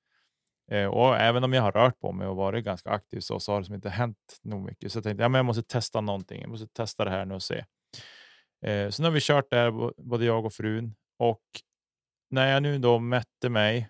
Eh, 0.72 0.86
och 0.86 1.18
även 1.18 1.44
om 1.44 1.54
jag 1.54 1.62
har 1.62 1.72
rört 1.72 2.00
på 2.00 2.12
mig 2.12 2.28
och 2.28 2.36
varit 2.36 2.66
ganska 2.66 2.90
aktiv 2.90 3.20
så, 3.20 3.40
så 3.40 3.52
har 3.52 3.60
det 3.60 3.66
som 3.66 3.76
inte 3.76 3.90
hänt 3.90 4.40
nog 4.42 4.66
mycket. 4.66 4.92
Så 4.92 4.98
jag 4.98 5.04
tänkte 5.04 5.24
ja, 5.24 5.30
men 5.30 5.40
jag 5.40 5.46
måste 5.46 5.64
testa 5.64 6.02
någonting. 6.02 6.42
Jag 6.42 6.50
måste 6.50 6.68
testa 6.68 7.06
det 7.06 7.12
här 7.12 7.26
nu 7.26 7.34
och 7.34 7.44
se. 7.44 7.66
Eh, 8.66 8.90
så 8.90 9.02
nu 9.02 9.08
har 9.08 9.14
vi 9.14 9.22
kört 9.22 9.50
där, 9.50 10.02
både 10.02 10.26
jag 10.26 10.46
och 10.46 10.54
frun. 10.54 10.96
Och 11.20 11.44
när 12.30 12.52
jag 12.52 12.64
nu 12.64 12.78
då 12.78 13.00
mätte 13.00 13.50
mig 13.50 13.90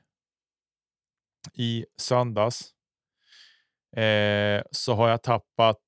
i 1.53 1.85
söndags 1.97 2.73
eh, 3.95 4.63
så 4.71 4.93
har 4.93 5.09
jag 5.09 5.23
tappat 5.23 5.79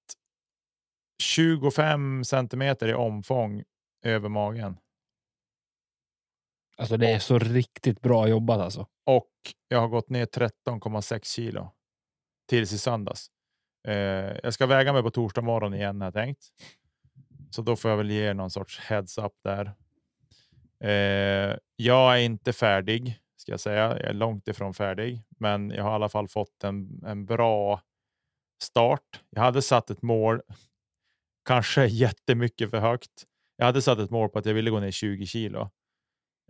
25 1.24 2.24
centimeter 2.24 2.88
i 2.88 2.93
omfång 2.93 3.63
över 4.05 4.29
magen. 4.29 4.77
Alltså 6.77 6.98
det 6.98 7.12
är 7.12 7.19
så 7.19 7.39
riktigt 7.39 8.01
bra 8.01 8.27
jobbat 8.27 8.62
alltså. 8.62 8.88
Och 9.05 9.31
jag 9.67 9.79
har 9.79 9.88
gått 9.88 10.10
ner 10.10 10.25
13,6 10.25 11.19
kilo 11.24 11.72
tills 12.50 12.74
i 12.74 12.77
söndags. 12.77 13.27
Eh, 13.88 14.38
jag 14.43 14.53
ska 14.53 14.65
väga 14.65 14.93
mig 14.93 15.03
på 15.03 15.12
torsdag 15.12 15.41
morgon 15.41 15.74
igen 15.74 16.01
har 16.01 16.07
jag 16.07 16.13
tänkt. 16.13 16.45
Så 17.50 17.62
då 17.62 17.75
får 17.75 17.91
jag 17.91 17.98
väl 17.98 18.12
ge 18.12 18.34
någon 18.34 18.51
sorts 18.51 18.79
heads 18.79 19.17
up 19.17 19.34
där. 19.43 19.74
Eh, 20.79 21.57
jag 21.75 22.13
är 22.13 22.17
inte 22.17 22.53
färdig 22.53 23.19
ska 23.38 23.51
jag 23.51 23.60
säga. 23.60 23.89
Jag 23.89 24.01
är 24.01 24.13
långt 24.13 24.48
ifrån 24.48 24.74
färdig, 24.74 25.24
men 25.39 25.69
jag 25.69 25.84
har 25.84 25.91
i 25.91 25.95
alla 25.95 26.10
fall 26.10 26.27
fått 26.27 26.63
en, 26.63 27.03
en 27.05 27.25
bra 27.25 27.81
start. 28.62 29.22
Jag 29.29 29.41
hade 29.41 29.62
satt 29.62 29.89
ett 29.89 30.01
mål, 30.01 30.41
kanske 31.45 31.85
jättemycket 31.85 32.69
för 32.69 32.79
högt. 32.79 33.23
Jag 33.57 33.65
hade 33.65 33.81
satt 33.81 33.99
ett 33.99 34.09
mål 34.09 34.29
på 34.29 34.39
att 34.39 34.45
jag 34.45 34.53
ville 34.53 34.69
gå 34.69 34.79
ner 34.79 34.91
20 34.91 35.25
kilo, 35.25 35.61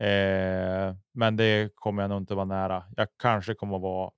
eh, 0.02 0.96
men 1.14 1.36
det 1.36 1.76
kommer 1.76 2.04
jag 2.04 2.10
nog 2.10 2.22
inte 2.22 2.36
vara 2.36 2.46
nära. 2.46 2.84
Jag 2.96 3.08
kanske 3.22 3.54
kommer 3.54 3.80
vara 3.80 4.12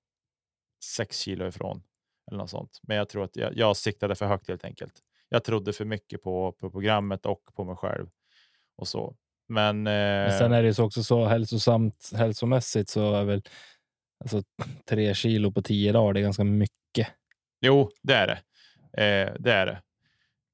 6 0.83 1.19
kilo 1.19 1.47
ifrån 1.47 1.83
eller 2.27 2.37
något 2.37 2.49
sånt, 2.49 2.79
men 2.83 2.97
jag 2.97 3.09
tror 3.09 3.23
att 3.23 3.35
jag, 3.35 3.57
jag 3.57 3.77
siktade 3.77 4.15
för 4.15 4.25
högt 4.25 4.47
helt 4.47 4.65
enkelt. 4.65 4.93
Jag 5.29 5.43
trodde 5.43 5.73
för 5.73 5.85
mycket 5.85 6.21
på, 6.21 6.51
på 6.51 6.71
programmet 6.71 7.25
och 7.25 7.41
på 7.55 7.63
mig 7.63 7.75
själv 7.75 8.09
och 8.77 8.87
så. 8.87 9.15
Men, 9.49 9.83
Men 9.83 10.37
sen 10.37 10.51
eh, 10.51 10.57
är 10.57 10.63
det 10.63 10.69
ju 10.69 10.83
också 10.83 11.03
så 11.03 11.25
hälsosamt, 11.25 12.11
hälsomässigt 12.15 12.89
så 12.89 13.13
är 13.13 13.23
väl 13.23 13.41
alltså, 14.19 14.43
tre 14.89 15.13
kilo 15.13 15.51
på 15.51 15.61
tio 15.61 15.91
dagar, 15.91 16.13
det 16.13 16.19
är 16.19 16.21
ganska 16.21 16.43
mycket. 16.43 17.07
jo, 17.61 17.89
det 18.03 18.13
är 18.13 18.27
det. 18.27 18.39
Eh, 19.03 19.33
det 19.39 19.53
är 19.53 19.65
det. 19.65 19.81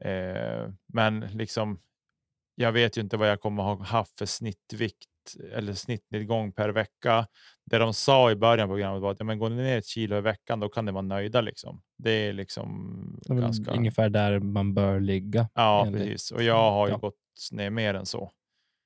Eh, 0.05 0.69
men 0.93 1.19
liksom, 1.19 1.79
jag 2.55 2.71
vet 2.71 2.97
ju 2.97 3.01
inte 3.01 3.17
vad 3.17 3.29
jag 3.29 3.41
kommer 3.41 3.63
ha 3.63 3.83
haft 3.83 4.17
för 4.17 4.25
snittvikt 4.25 5.07
eller 5.53 5.73
snittnedgång 5.73 6.51
per 6.51 6.69
vecka. 6.69 7.27
Det 7.65 7.77
de 7.77 7.93
sa 7.93 8.31
i 8.31 8.35
början 8.35 8.67
på 8.67 8.73
programmet 8.73 9.01
var 9.01 9.11
att 9.11 9.19
ja, 9.19 9.25
men 9.25 9.39
går 9.39 9.49
ni 9.49 9.55
ner 9.55 9.77
ett 9.77 9.85
kilo 9.85 10.17
i 10.17 10.21
veckan, 10.21 10.59
då 10.59 10.69
kan 10.69 10.85
ni 10.85 10.91
vara 10.91 11.01
nöjda. 11.01 11.41
Liksom. 11.41 11.81
Det 11.97 12.11
är 12.11 12.33
liksom 12.33 13.19
Det 13.21 13.33
är 13.33 13.37
ganska. 13.37 13.71
ungefär 13.71 14.09
där 14.09 14.39
man 14.39 14.73
bör 14.73 14.99
ligga. 14.99 15.49
Ja, 15.53 15.85
enligt- 15.85 16.01
precis. 16.03 16.31
Och 16.31 16.43
jag 16.43 16.71
har 16.71 16.87
ju 16.87 16.93
Ja. 16.93 16.97
gått 16.97 17.15
ner 17.51 17.69
mer 17.69 17.93
än 17.93 18.05
så. 18.05 18.31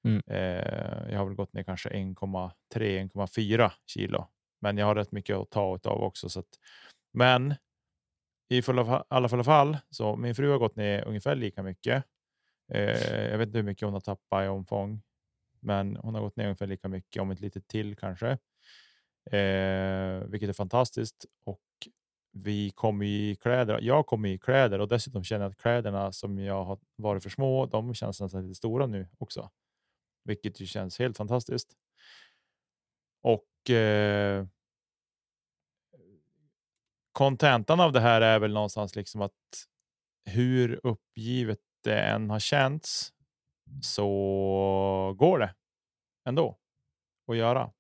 Mm. 0.06 0.22
Eh, 0.28 1.12
jag 1.12 1.18
har 1.20 1.26
väl 1.26 1.36
gått 1.36 1.54
ner 1.54 1.64
kanske 1.64 1.90
1,3-1,4 1.90 3.72
kilo, 3.86 4.28
men 4.62 4.78
jag 4.78 4.86
har 4.86 4.96
rätt 4.96 5.12
mycket 5.12 5.36
att 5.36 5.50
ta 5.52 5.62
av 5.86 6.04
också. 6.04 6.30
Så 6.30 6.40
att, 6.40 6.48
men 7.14 7.56
i 8.50 8.62
fall 8.62 8.80
fa- 8.80 9.04
alla 9.08 9.30
fall, 9.30 9.44
fall 9.44 9.78
så 9.90 10.16
min 10.16 10.36
fru 10.36 10.52
har 10.52 10.58
gått 10.58 10.76
ner 10.76 11.08
ungefär 11.08 11.36
lika 11.36 11.64
mycket. 11.64 12.04
Eh, 12.72 13.26
jag 13.32 13.38
vet 13.38 13.48
inte 13.48 13.58
hur 13.58 13.66
mycket 13.66 13.86
hon 13.86 13.94
har 13.94 14.02
tappat 14.02 14.46
i 14.46 14.48
omfång, 14.48 15.02
men 15.60 15.96
hon 15.98 16.16
har 16.16 16.22
gått 16.22 16.36
ner 16.36 16.46
ungefär 16.46 16.68
lika 16.68 16.88
mycket, 16.88 17.22
om 17.22 17.32
ett 17.32 17.40
litet 17.40 17.68
till 17.68 17.96
kanske, 17.96 18.30
eh, 19.32 20.24
vilket 20.28 20.50
är 20.50 20.54
fantastiskt. 20.54 21.26
Och 21.46 21.62
vi 22.32 22.70
kommer 22.70 23.06
i 23.06 23.36
kläder. 23.36 23.80
Jag 23.82 24.06
kommer 24.06 24.30
i 24.30 24.38
kläder 24.40 24.80
och 24.82 24.88
dessutom 24.88 25.24
känner 25.24 25.46
jag 25.46 25.52
att 25.52 25.58
kläderna 25.58 26.12
som 26.12 26.40
jag 26.40 26.64
har 26.64 26.80
varit 26.96 27.24
för 27.24 27.30
små, 27.30 27.66
de 27.66 27.94
känns 27.94 28.22
nästan 28.22 28.44
lite 28.44 28.56
stora 28.56 28.86
nu 28.88 29.08
också, 29.18 29.50
vilket 30.24 30.62
ju 30.62 30.66
känns 30.66 31.00
helt 31.00 31.18
fantastiskt. 31.18 31.74
Och 33.22 33.70
eh, 33.70 34.46
kontentan 37.18 37.80
av 37.80 37.92
det 37.92 38.00
här 38.00 38.22
är 38.22 38.40
väl 38.40 38.54
någonstans 38.54 38.96
liksom 38.96 39.22
att 39.22 39.32
hur 40.26 40.80
uppgivet 40.84 41.60
det 41.84 42.00
än 42.00 42.30
har 42.30 42.40
känts 42.40 43.14
så 43.82 45.16
går 45.18 45.40
det 45.40 45.54
ändå 46.28 46.58
att 47.28 47.38
göra. 47.38 47.72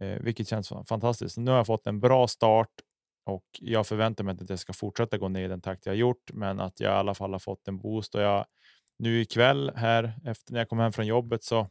Eh, 0.00 0.22
vilket 0.22 0.48
känns 0.48 0.68
fantastiskt. 0.68 1.36
Nu 1.36 1.50
har 1.50 1.58
jag 1.58 1.66
fått 1.66 1.86
en 1.86 2.00
bra 2.00 2.28
start 2.28 2.70
och 3.24 3.44
jag 3.60 3.86
förväntar 3.86 4.24
mig 4.24 4.32
inte 4.32 4.44
att 4.44 4.50
jag 4.50 4.58
ska 4.58 4.72
fortsätta 4.72 5.18
gå 5.18 5.28
ner 5.28 5.44
i 5.44 5.48
den 5.48 5.60
takt 5.60 5.86
jag 5.86 5.92
har 5.92 5.96
gjort, 5.96 6.32
men 6.32 6.60
att 6.60 6.80
jag 6.80 6.92
i 6.92 6.96
alla 6.96 7.14
fall 7.14 7.32
har 7.32 7.38
fått 7.38 7.68
en 7.68 7.78
boost. 7.78 8.14
Och 8.14 8.22
jag, 8.22 8.46
nu 8.98 9.20
ikväll 9.20 9.72
här 9.76 10.20
efter 10.24 10.52
när 10.52 10.60
jag 10.60 10.68
kom 10.68 10.78
hem 10.78 10.92
från 10.92 11.06
jobbet 11.06 11.44
så 11.44 11.68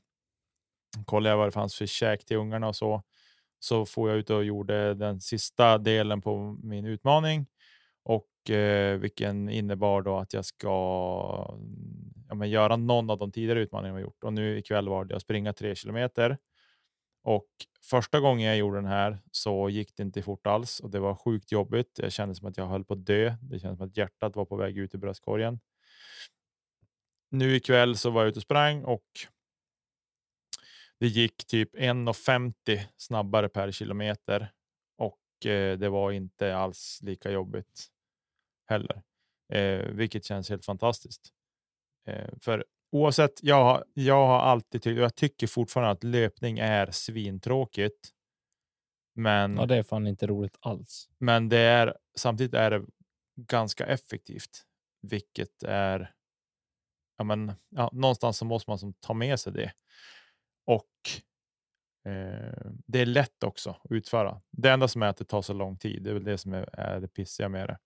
kollade 1.05 1.29
jag 1.29 1.37
vad 1.37 1.47
det 1.47 1.51
fanns 1.51 1.75
för 1.75 1.85
käk 1.85 2.25
till 2.25 2.37
ungarna 2.37 2.67
och 2.67 2.75
så. 2.75 3.03
Så 3.63 3.85
får 3.85 4.09
jag 4.09 4.17
ut 4.19 4.29
och 4.29 4.43
gjorde 4.43 4.93
den 4.93 5.21
sista 5.21 5.77
delen 5.77 6.21
på 6.21 6.57
min 6.63 6.85
utmaning 6.85 7.47
och 8.03 8.49
eh, 8.49 8.97
vilken 8.97 9.49
innebar 9.49 10.01
då 10.01 10.17
att 10.17 10.33
jag 10.33 10.45
ska 10.45 10.67
ja, 12.27 12.35
men 12.35 12.49
göra 12.49 12.75
någon 12.75 13.09
av 13.09 13.17
de 13.17 13.31
tidigare 13.31 13.59
utmaningarna 13.59 13.99
jag 13.99 14.05
gjort. 14.05 14.23
Och 14.23 14.33
nu 14.33 14.57
ikväll 14.57 14.89
var 14.89 15.05
det 15.05 15.15
att 15.15 15.21
springa 15.21 15.53
tre 15.53 15.75
kilometer. 15.75 16.37
Och 17.23 17.47
första 17.89 18.19
gången 18.19 18.47
jag 18.47 18.57
gjorde 18.57 18.77
den 18.77 18.85
här 18.85 19.19
så 19.31 19.69
gick 19.69 19.95
det 19.95 20.03
inte 20.03 20.21
fort 20.21 20.47
alls 20.47 20.79
och 20.79 20.89
det 20.89 20.99
var 20.99 21.15
sjukt 21.15 21.51
jobbigt. 21.51 21.99
Jag 22.01 22.11
kände 22.11 22.35
som 22.35 22.47
att 22.47 22.57
jag 22.57 22.67
höll 22.67 22.85
på 22.85 22.93
att 22.93 23.05
dö. 23.05 23.35
Det 23.41 23.59
kändes 23.59 23.77
som 23.77 23.87
att 23.87 23.97
hjärtat 23.97 24.35
var 24.35 24.45
på 24.45 24.55
väg 24.55 24.77
ut 24.77 24.95
i 24.95 24.97
bröstkorgen. 24.97 25.59
Nu 27.29 27.55
ikväll 27.55 27.97
så 27.97 28.09
var 28.09 28.21
jag 28.21 28.29
ute 28.29 28.39
och 28.39 28.43
sprang 28.43 28.83
och 28.83 29.05
det 31.01 31.07
gick 31.07 31.47
typ 31.47 31.75
1,50 31.75 32.79
snabbare 32.97 33.49
per 33.49 33.71
kilometer 33.71 34.51
och 34.97 35.45
eh, 35.45 35.77
det 35.77 35.89
var 35.89 36.11
inte 36.11 36.55
alls 36.55 36.99
lika 37.03 37.31
jobbigt 37.31 37.87
heller, 38.67 39.01
eh, 39.53 39.85
vilket 39.85 40.25
känns 40.25 40.49
helt 40.49 40.65
fantastiskt. 40.65 41.33
Eh, 42.07 42.29
för 42.41 42.65
oavsett, 42.91 43.43
jag 43.43 43.63
har, 43.63 43.85
jag 43.93 44.27
har 44.27 44.39
alltid 44.39 44.81
tyckt, 44.81 44.97
och 44.97 45.03
jag 45.03 45.15
tycker 45.15 45.47
fortfarande 45.47 45.91
att 45.91 46.03
löpning 46.03 46.59
är 46.59 46.91
svintråkigt. 46.91 48.09
Men, 49.15 49.57
Ja, 49.57 49.65
det 49.65 49.75
är 49.75 49.83
fan 49.83 50.07
inte 50.07 50.27
roligt 50.27 50.57
alls. 50.59 51.09
men 51.17 51.49
det 51.49 51.59
är 51.59 51.97
samtidigt 52.15 52.53
är 52.53 52.71
det 52.71 52.85
ganska 53.35 53.85
effektivt, 53.85 54.65
vilket 55.01 55.63
är 55.63 56.13
ja, 57.17 57.23
men, 57.23 57.53
ja, 57.69 57.89
någonstans 57.93 58.37
så 58.37 58.45
måste 58.45 58.69
man 58.69 58.79
som 58.79 58.93
ta 58.93 59.13
med 59.13 59.39
sig 59.39 59.53
det. 59.53 59.73
Och 60.65 60.89
eh, 62.11 62.71
det 62.87 63.01
är 63.01 63.05
lätt 63.05 63.43
också 63.43 63.69
att 63.69 63.91
utföra. 63.91 64.41
Det 64.51 64.69
enda 64.69 64.87
som 64.87 65.03
är 65.03 65.07
att 65.07 65.17
det 65.17 65.25
tar 65.25 65.41
så 65.41 65.53
lång 65.53 65.77
tid. 65.77 66.03
Det 66.03 66.09
är 66.09 66.13
väl 66.13 66.23
det 66.23 66.37
som 66.37 66.53
är, 66.53 66.79
är 66.79 66.99
det 66.99 67.07
pissiga 67.07 67.49
med 67.49 67.67
det. 67.67 67.77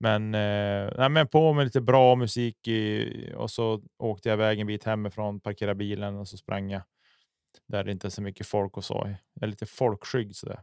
Men, 0.00 0.34
eh, 0.34 0.92
nej, 0.98 1.08
men 1.08 1.28
på 1.28 1.52
med 1.52 1.64
lite 1.64 1.80
bra 1.80 2.14
musik 2.14 2.68
i, 2.68 3.32
och 3.36 3.50
så 3.50 3.82
åkte 3.98 4.28
jag 4.28 4.36
iväg 4.36 4.60
en 4.60 4.66
bit 4.66 4.84
hemifrån, 4.84 5.40
parkerade 5.40 5.74
bilen 5.74 6.16
och 6.16 6.28
så 6.28 6.36
sprang 6.36 6.70
jag 6.70 6.82
där 7.66 7.84
det 7.84 7.92
inte 7.92 8.08
är 8.08 8.10
så 8.10 8.22
mycket 8.22 8.46
folk 8.46 8.76
och 8.76 8.84
så. 8.84 9.16
Jag 9.34 9.42
är 9.42 9.46
lite 9.46 9.66
folkskygg 9.66 10.36
sådär. 10.36 10.62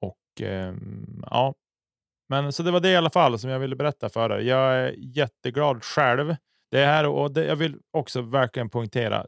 Och 0.00 0.42
eh, 0.42 0.74
ja, 1.22 1.54
men 2.28 2.52
så 2.52 2.62
det 2.62 2.70
var 2.70 2.80
det 2.80 2.90
i 2.90 2.96
alla 2.96 3.10
fall 3.10 3.38
som 3.38 3.50
jag 3.50 3.58
ville 3.58 3.76
berätta 3.76 4.08
för 4.08 4.30
er. 4.30 4.38
Jag 4.38 4.74
är 4.74 4.94
jätteglad 4.98 5.84
själv. 5.84 6.36
Det 6.72 6.86
här 6.86 7.06
och 7.06 7.32
det, 7.32 7.44
jag 7.44 7.56
vill 7.56 7.78
också 7.90 8.22
verkligen 8.22 8.70
poängtera. 8.70 9.26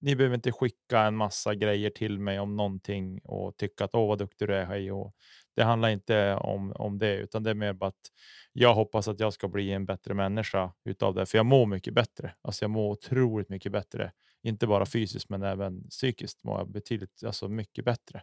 ni 0.00 0.16
behöver 0.16 0.34
inte 0.34 0.52
skicka 0.52 1.00
en 1.00 1.16
massa 1.16 1.54
grejer 1.54 1.90
till 1.90 2.18
mig 2.18 2.40
om 2.40 2.56
någonting 2.56 3.20
och 3.24 3.56
tycka 3.56 3.84
att 3.84 3.94
åh 3.94 4.08
vad 4.08 4.18
duktig 4.18 4.48
du 4.48 4.54
är. 4.54 4.64
Hej. 4.64 4.92
Och 4.92 5.14
det 5.56 5.62
handlar 5.62 5.88
inte 5.88 6.34
om, 6.34 6.72
om 6.72 6.98
det, 6.98 7.16
utan 7.16 7.42
det 7.42 7.50
är 7.50 7.54
mer 7.54 7.72
bara 7.72 7.88
att 7.88 8.12
jag 8.52 8.74
hoppas 8.74 9.08
att 9.08 9.20
jag 9.20 9.32
ska 9.32 9.48
bli 9.48 9.72
en 9.72 9.86
bättre 9.86 10.14
människa 10.14 10.72
utav 10.84 11.14
det, 11.14 11.26
för 11.26 11.38
jag 11.38 11.46
mår 11.46 11.66
mycket 11.66 11.94
bättre. 11.94 12.34
Alltså 12.42 12.64
jag 12.64 12.70
mår 12.70 12.90
otroligt 12.90 13.48
mycket 13.48 13.72
bättre, 13.72 14.12
inte 14.42 14.66
bara 14.66 14.86
fysiskt, 14.86 15.28
men 15.28 15.42
även 15.42 15.88
psykiskt 15.88 16.44
mår 16.44 16.58
jag 16.58 16.70
betydligt, 16.70 17.24
alltså 17.24 17.48
mycket 17.48 17.84
bättre. 17.84 18.22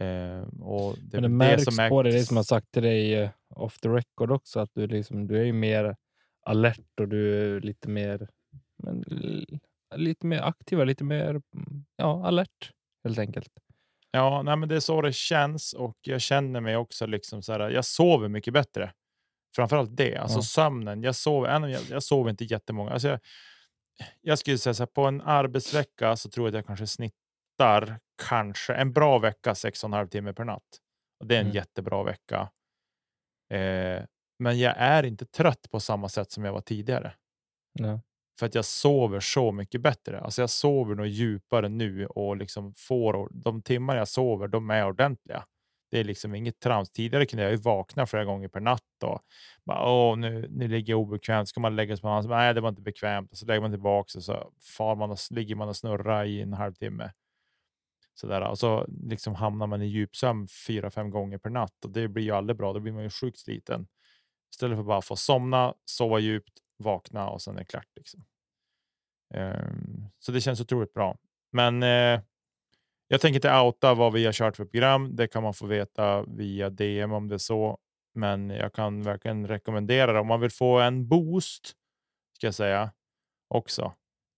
Eh, 0.00 0.42
och 0.60 0.96
det, 0.98 1.20
Men 1.20 1.22
det, 1.22 1.28
märks 1.28 1.76
det 1.76 1.88
på 1.88 2.02
dig, 2.02 2.12
det 2.12 2.24
som 2.24 2.36
jag 2.36 2.46
sagt 2.46 2.72
till 2.72 2.82
dig 2.82 3.14
eh, 3.14 3.30
off 3.48 3.78
the 3.80 3.88
record 3.88 4.30
också, 4.30 4.60
att 4.60 4.70
du, 4.74 4.86
liksom, 4.86 5.26
du 5.26 5.38
är 5.38 5.44
ju 5.44 5.52
mer 5.52 5.96
alert 6.42 7.00
och 7.00 7.08
du 7.08 7.56
är 7.56 7.60
lite 7.60 7.88
mer, 7.88 8.28
men, 8.82 9.04
lite 9.94 10.26
mer 10.26 10.42
aktiv, 10.42 10.86
lite 10.86 11.04
mer 11.04 11.42
ja, 11.96 12.26
alert 12.26 12.72
helt 13.04 13.18
enkelt. 13.18 13.52
Ja, 14.10 14.42
nej, 14.42 14.56
men 14.56 14.68
det 14.68 14.76
är 14.76 14.80
så 14.80 15.02
det 15.02 15.12
känns 15.12 15.72
och 15.72 15.98
jag 16.00 16.20
känner 16.20 16.60
mig 16.60 16.76
också 16.76 17.06
liksom 17.06 17.42
så 17.42 17.52
här. 17.52 17.70
Jag 17.70 17.84
sover 17.84 18.28
mycket 18.28 18.54
bättre. 18.54 18.92
Framförallt 19.56 19.96
det, 19.96 20.16
alltså 20.16 20.38
ja. 20.38 20.42
sömnen. 20.42 21.02
Jag 21.02 21.14
sover, 21.14 21.68
jag, 21.68 21.82
jag 21.90 22.02
sover 22.02 22.30
inte 22.30 22.44
jättemånga. 22.44 22.90
Alltså 22.90 23.08
jag, 23.08 23.20
jag 24.20 24.38
skulle 24.38 24.58
säga 24.58 24.74
så 24.74 24.82
här, 24.82 24.86
på 24.86 25.04
en 25.04 25.20
arbetsvecka 25.20 26.16
så 26.16 26.30
tror 26.30 26.46
jag 26.46 26.50
att 26.50 26.54
jag 26.54 26.66
kanske 26.66 26.86
snittar 26.86 28.00
kanske 28.28 28.74
en 28.74 28.92
bra 28.92 29.18
vecka, 29.18 29.54
sex 29.54 29.84
och 29.84 29.88
en 29.88 29.92
halv 29.92 30.08
timme 30.08 30.32
per 30.32 30.44
natt. 30.44 30.80
Och 31.20 31.26
det 31.26 31.34
är 31.34 31.40
en 31.40 31.46
mm. 31.46 31.56
jättebra 31.56 32.02
vecka. 32.02 32.50
Eh, 33.52 34.04
men 34.40 34.58
jag 34.58 34.74
är 34.78 35.02
inte 35.02 35.26
trött 35.26 35.70
på 35.70 35.80
samma 35.80 36.08
sätt 36.08 36.32
som 36.32 36.44
jag 36.44 36.52
var 36.52 36.60
tidigare. 36.60 37.12
Ja. 37.72 38.00
För 38.38 38.46
att 38.46 38.54
jag 38.54 38.64
sover 38.64 39.20
så 39.20 39.52
mycket 39.52 39.80
bättre. 39.80 40.20
Alltså 40.20 40.42
jag 40.42 40.50
sover 40.50 40.94
nog 40.94 41.06
djupare 41.06 41.68
nu 41.68 42.06
och 42.06 42.36
liksom 42.36 42.74
får 42.76 43.28
de 43.30 43.62
timmar 43.62 43.96
jag 43.96 44.08
sover, 44.08 44.48
de 44.48 44.70
är 44.70 44.86
ordentliga. 44.86 45.44
Det 45.90 46.00
är 46.00 46.04
liksom 46.04 46.34
inget 46.34 46.60
trams. 46.60 46.90
Tidigare 46.90 47.26
kunde 47.26 47.42
jag 47.42 47.52
ju 47.52 47.58
vakna 47.58 48.06
flera 48.06 48.24
gånger 48.24 48.48
per 48.48 48.60
natt 48.60 49.02
och 49.04 49.20
bara, 49.64 49.92
Åh, 49.92 50.16
nu, 50.16 50.48
nu 50.50 50.68
ligger 50.68 50.92
jag 50.92 51.00
obekvämt. 51.00 51.48
Ska 51.48 51.60
man 51.60 51.76
lägga 51.76 51.96
sig 51.96 52.02
på 52.02 52.08
någon 52.08 52.28
Nej, 52.28 52.54
det 52.54 52.60
var 52.60 52.68
inte 52.68 52.82
bekvämt. 52.82 53.32
Och 53.32 53.38
så 53.38 53.46
lägger 53.46 53.60
man 53.60 53.70
tillbaka 53.70 54.18
och 54.18 54.24
så 54.24 54.52
far 54.76 54.96
man 54.96 55.10
och 55.10 55.18
ligger 55.30 55.54
man 55.54 55.68
och 55.68 55.76
snurrar 55.76 56.24
i 56.24 56.40
en 56.40 56.52
halvtimme. 56.52 57.12
Så 58.14 58.26
där, 58.26 58.48
och 58.48 58.58
så 58.58 58.86
liksom 58.88 59.34
hamnar 59.34 59.66
man 59.66 59.82
i 59.82 59.86
djupsömn 59.86 60.48
fyra, 60.66 60.90
fem 60.90 61.10
gånger 61.10 61.38
per 61.38 61.50
natt 61.50 61.84
och 61.84 61.90
det 61.90 62.08
blir 62.08 62.24
ju 62.24 62.30
aldrig 62.30 62.56
bra. 62.56 62.72
Då 62.72 62.80
blir 62.80 62.92
man 62.92 63.02
ju 63.02 63.10
sjukt 63.10 63.38
sliten. 63.38 63.86
Istället 64.50 64.78
för 64.78 64.82
bara 64.82 64.98
att 64.98 65.04
få 65.04 65.16
somna, 65.16 65.74
sova 65.84 66.18
djupt, 66.18 66.58
vakna 66.78 67.28
och 67.28 67.42
sen 67.42 67.54
är 67.54 67.58
det 67.58 67.64
klart. 67.64 67.88
Liksom. 67.96 68.24
Um, 69.34 70.08
så 70.18 70.32
det 70.32 70.40
känns 70.40 70.60
otroligt 70.60 70.94
bra. 70.94 71.16
Men 71.52 71.82
eh, 71.82 72.20
jag 73.08 73.20
tänker 73.20 73.34
inte 73.34 73.60
outa 73.60 73.94
vad 73.94 74.12
vi 74.12 74.24
har 74.26 74.32
kört 74.32 74.56
för 74.56 74.64
program. 74.64 75.16
Det 75.16 75.28
kan 75.28 75.42
man 75.42 75.54
få 75.54 75.66
veta 75.66 76.22
via 76.22 76.70
DM 76.70 77.12
om 77.12 77.28
det 77.28 77.34
är 77.34 77.38
så. 77.38 77.78
Men 78.14 78.50
jag 78.50 78.72
kan 78.72 79.02
verkligen 79.02 79.48
rekommendera 79.48 80.12
det 80.12 80.20
om 80.20 80.26
man 80.26 80.40
vill 80.40 80.50
få 80.50 80.78
en 80.78 81.08
boost, 81.08 81.66
ska 82.36 82.46
jag 82.46 82.54
säga, 82.54 82.92
också 83.48 83.94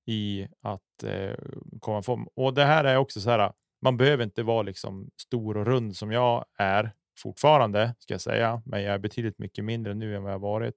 i 0.06 0.48
att 0.62 1.02
eh, 1.04 1.36
komma 1.80 2.02
form. 2.02 2.28
Och 2.34 2.54
det 2.54 2.64
här 2.64 2.84
är 2.84 2.96
också 2.96 3.20
så 3.20 3.30
här. 3.30 3.52
Man 3.82 3.96
behöver 3.96 4.24
inte 4.24 4.42
vara 4.42 4.62
liksom 4.62 5.10
stor 5.16 5.56
och 5.56 5.66
rund 5.66 5.96
som 5.96 6.12
jag 6.12 6.44
är 6.58 6.92
fortfarande, 7.22 7.94
ska 7.98 8.14
jag 8.14 8.20
säga, 8.20 8.62
men 8.64 8.82
jag 8.82 8.94
är 8.94 8.98
betydligt 8.98 9.38
mycket 9.38 9.64
mindre 9.64 9.94
nu 9.94 10.16
än 10.16 10.22
vad 10.22 10.32
jag 10.32 10.38
varit 10.38 10.74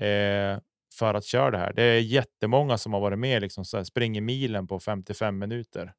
eh, 0.00 0.58
för 0.98 1.14
att 1.14 1.24
köra 1.24 1.50
det 1.50 1.58
här. 1.58 1.72
Det 1.72 1.82
är 1.82 2.00
jättemånga 2.00 2.78
som 2.78 2.92
har 2.92 3.00
varit 3.00 3.18
med, 3.18 3.42
liksom 3.42 3.64
så 3.64 3.76
här, 3.76 3.84
springer 3.84 4.20
milen 4.20 4.66
på 4.66 4.80
55 4.80 5.38
minuter 5.38 5.92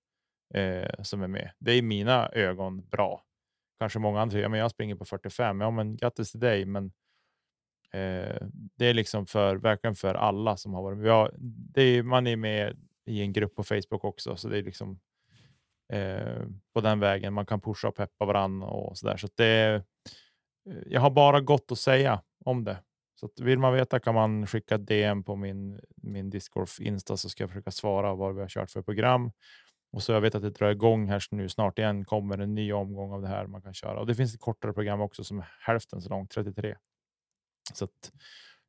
eh, 0.54 1.04
som 1.04 1.22
är 1.22 1.28
med. 1.28 1.52
Det 1.60 1.72
är 1.72 1.76
i 1.76 1.82
mina 1.82 2.30
ögon 2.30 2.90
bra. 2.90 3.24
Kanske 3.80 4.00
många 4.00 4.22
andra, 4.22 4.40
ja, 4.40 4.50
men 4.50 4.60
jag 4.60 4.72
springer 4.72 4.96
på 4.96 5.06
45. 5.06 5.62
Ja, 5.62 5.72
men 5.72 5.98
grattis 5.98 6.32
till 6.32 6.40
dig, 6.40 6.66
men 6.66 6.86
eh, 7.94 8.48
det 8.76 8.86
är 8.86 8.94
liksom 8.94 9.26
för 9.26 9.56
verkligen 9.56 9.96
för 9.96 10.16
alla 10.16 10.58
som 10.58 10.74
har 10.74 10.82
varit 10.82 10.98
med. 10.98 11.08
Ja, 11.08 11.30
det 11.74 11.82
är, 11.82 12.04
man 12.04 12.28
är 12.28 12.36
med 12.36 12.78
i 13.06 13.22
en 13.22 13.34
grupp 13.34 13.56
på 13.56 13.64
Facebook 13.64 14.04
också, 14.04 14.36
så 14.36 14.50
det 14.50 14.58
är 14.58 14.64
liksom 14.64 15.00
eh, 15.94 16.44
på 16.74 16.82
den 16.82 17.00
vägen 17.00 17.34
man 17.34 17.46
kan 17.46 17.62
pusha 17.62 17.88
och 17.88 17.96
peppa 17.96 18.26
varandra 18.26 18.68
och 18.68 18.98
så 18.98 19.08
där. 19.08 19.18
Så 19.18 19.28
det. 19.36 19.84
Eh, 20.70 20.78
jag 20.86 21.02
har 21.02 21.10
bara 21.10 21.42
gott 21.42 21.72
att 21.72 21.80
säga 21.80 22.22
om 22.46 22.64
det. 22.64 22.78
Så 23.20 23.30
vill 23.42 23.60
man 23.60 23.74
veta 23.74 24.00
kan 24.00 24.16
man 24.16 24.48
skicka 24.48 24.78
DM 24.78 25.24
på 25.24 25.36
min, 25.36 25.80
min 25.96 26.30
Discord 26.30 26.68
Insta 26.80 27.18
så 27.18 27.30
ska 27.30 27.44
jag 27.44 27.50
försöka 27.50 27.72
svara 27.72 28.16
vad 28.16 28.36
vi 28.36 28.42
har 28.42 28.48
kört 28.48 28.72
för 28.72 28.82
program. 28.82 29.32
Och 29.92 30.04
så 30.04 30.12
jag 30.12 30.22
vet 30.22 30.36
att 30.36 30.42
det 30.42 30.50
drar 30.50 30.72
igång 30.72 31.10
här 31.10 31.24
nu 31.32 31.50
snart 31.50 31.80
igen. 31.80 32.06
Kommer 32.06 32.38
en 32.38 32.56
ny 32.56 32.74
omgång 32.74 33.12
av 33.12 33.22
det 33.22 33.28
här 33.28 33.48
man 33.48 33.62
kan 33.62 33.74
köra 33.74 34.00
och 34.00 34.08
det 34.08 34.16
finns 34.16 34.34
ett 34.34 34.40
kortare 34.42 34.74
program 34.74 35.02
också 35.02 35.24
som 35.24 35.40
är 35.40 35.48
hälften 35.60 36.02
så 36.02 36.10
långt, 36.10 36.32
33. 36.32 36.76
Så 37.74 37.86
att, 37.86 38.12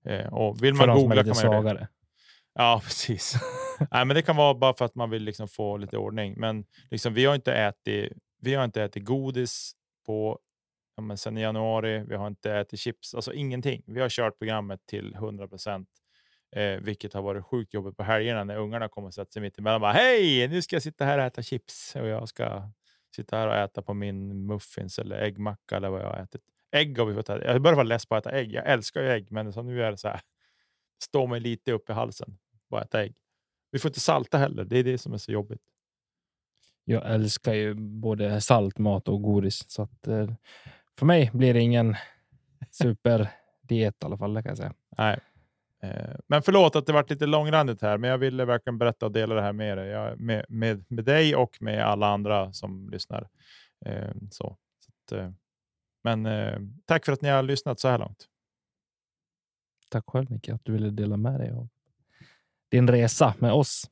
eh, 0.05 0.33
och 0.33 0.63
vill 0.63 0.75
man 0.75 0.97
googla 0.97 1.25
kan 1.25 1.35
man 1.51 1.65
göra 1.65 1.75
det. 1.75 1.89
Ja, 2.57 2.81
precis. 2.85 3.35
Nej, 3.91 4.05
men 4.05 4.15
det 4.15 4.23
kan 4.23 4.37
vara 4.37 4.55
bara 4.55 4.75
för 4.75 4.85
att 4.85 4.95
man 4.95 5.11
vill 5.11 5.23
liksom 5.23 5.49
få 5.49 5.77
lite 5.77 5.97
ordning. 5.97 6.35
Men 6.37 6.65
liksom, 6.91 7.15
vi 7.15 7.25
har 7.25 7.35
inte 7.35 7.53
ätit. 7.53 8.13
Vi 8.41 8.55
har 8.55 8.65
inte 8.65 8.83
ätit 8.83 9.05
godis 9.05 9.73
på 10.07 10.39
ja, 10.97 11.03
men 11.03 11.19
sen 11.19 11.39
i 11.39 11.41
januari. 11.41 12.05
Vi 12.09 12.17
har 12.17 12.27
inte 12.27 12.53
ätit 12.53 12.81
chips, 12.81 13.15
alltså 13.15 13.33
ingenting. 13.33 13.83
Vi 13.87 14.01
har 14.01 14.09
kört 14.09 14.39
programmet 14.39 14.87
till 14.87 15.15
100 15.15 15.49
procent 15.49 15.89
Eh, 16.57 16.81
vilket 16.81 17.13
har 17.15 17.23
varit 17.23 17.45
sjukt 17.45 17.75
jobbigt 17.75 17.97
på 17.97 18.03
helgerna 18.03 18.45
när 18.45 18.57
ungarna 18.57 18.89
kommer 18.89 19.09
och 19.09 19.15
sätter 19.15 19.33
sig 19.33 19.43
mitt 19.43 19.59
emellan. 19.59 19.81
Bara, 19.81 19.93
Hej, 19.93 20.49
nu 20.49 20.63
ska 20.63 20.77
jag 20.77 20.83
sitta 20.83 21.05
här 21.05 21.19
och 21.19 21.25
äta 21.25 21.43
chips 21.43 21.97
och 21.97 22.09
jag 22.09 22.29
ska 22.29 22.71
sitta 23.17 23.37
här 23.37 23.49
och 23.49 23.55
äta 23.55 23.83
på 23.83 23.95
min 23.95 24.47
muffins 24.47 24.99
eller 24.99 25.17
äggmacka 25.17 25.77
eller 25.77 25.89
vad 25.89 26.01
jag 26.01 26.07
har 26.07 26.17
ätit. 26.17 26.43
Ägg 26.73 26.99
har 26.99 27.07
vi 27.07 27.15
fått 27.15 27.29
äta. 27.29 27.45
Jag 27.45 27.63
börjar 27.63 27.77
vara 27.77 27.87
less 27.87 28.07
på 28.07 28.17
att 28.17 28.27
äta 28.27 28.37
ägg. 28.37 28.53
Jag 28.53 28.67
älskar 28.67 29.03
ju 29.03 29.09
ägg, 29.09 29.33
men 29.33 29.53
som 29.53 29.67
nu 29.67 29.83
är 29.83 29.91
det 29.91 29.97
så 29.97 30.09
här. 30.09 30.21
Står 31.03 31.27
mig 31.27 31.41
lite 31.41 31.73
upp 31.73 31.91
i 31.91 31.93
halsen. 31.93 32.39
Bara 32.71 32.83
äta 32.83 33.03
ägg. 33.03 33.15
Vi 33.71 33.79
får 33.79 33.89
inte 33.89 34.01
salta 34.01 34.39
heller. 34.39 34.65
Det 34.65 34.79
är 34.79 34.85
det 34.85 34.99
som 34.99 35.13
är 35.13 35.19
så 35.19 35.33
jobbigt. 35.33 35.63
Jag 36.85 37.15
älskar 37.15 37.55
ju 37.55 37.75
både 37.75 38.41
saltmat 38.41 39.09
och 39.09 39.23
godis, 39.23 39.71
så 39.71 39.83
att 39.83 40.07
eh, 40.07 40.31
för 40.99 41.07
mig 41.07 41.31
blir 41.35 41.55
det 41.55 41.61
ingen 41.61 41.97
superdiet 42.71 44.03
i 44.03 44.05
alla 44.05 44.19
fall. 44.19 44.35
Kan 44.35 44.51
jag 44.51 44.57
säga. 44.57 44.75
Nej. 44.99 45.21
Eh, 45.83 46.17
men 46.27 46.43
förlåt 46.43 46.77
att 46.77 46.87
det 46.87 46.93
varit 46.93 47.11
lite 47.11 47.27
långrandigt 47.27 47.83
här, 47.83 47.99
men 47.99 48.11
jag 48.11 48.19
ville 48.19 48.45
verkligen 48.45 48.79
berätta 48.79 49.07
och 49.07 49.13
dela 49.13 49.35
det 49.35 49.43
här 49.43 49.53
med 49.53 49.79
dig, 49.79 49.89
jag, 49.89 50.21
med, 50.21 50.45
med, 50.49 50.85
med 50.89 51.05
dig 51.05 51.37
och 51.37 51.63
med 51.63 51.87
alla 51.87 52.07
andra 52.09 52.53
som 52.53 52.91
lyssnar. 52.91 53.29
Eh, 53.87 54.13
så, 54.31 54.57
så 55.09 55.17
att, 55.17 55.35
men 56.05 56.29
tack 56.85 57.05
för 57.05 57.13
att 57.13 57.23
ni 57.23 57.29
har 57.29 57.43
lyssnat 57.43 57.81
så 57.81 57.89
här 57.89 57.99
långt. 57.99 58.29
Tack 59.91 60.05
själv 60.07 60.31
Micke 60.31 60.49
att 60.49 60.65
du 60.65 60.73
ville 60.73 60.91
dela 60.91 61.17
med 61.17 61.41
dig 61.41 61.51
av 61.51 61.69
din 62.77 62.91
resa 62.91 63.35
med 63.39 63.53
oss. 63.53 63.91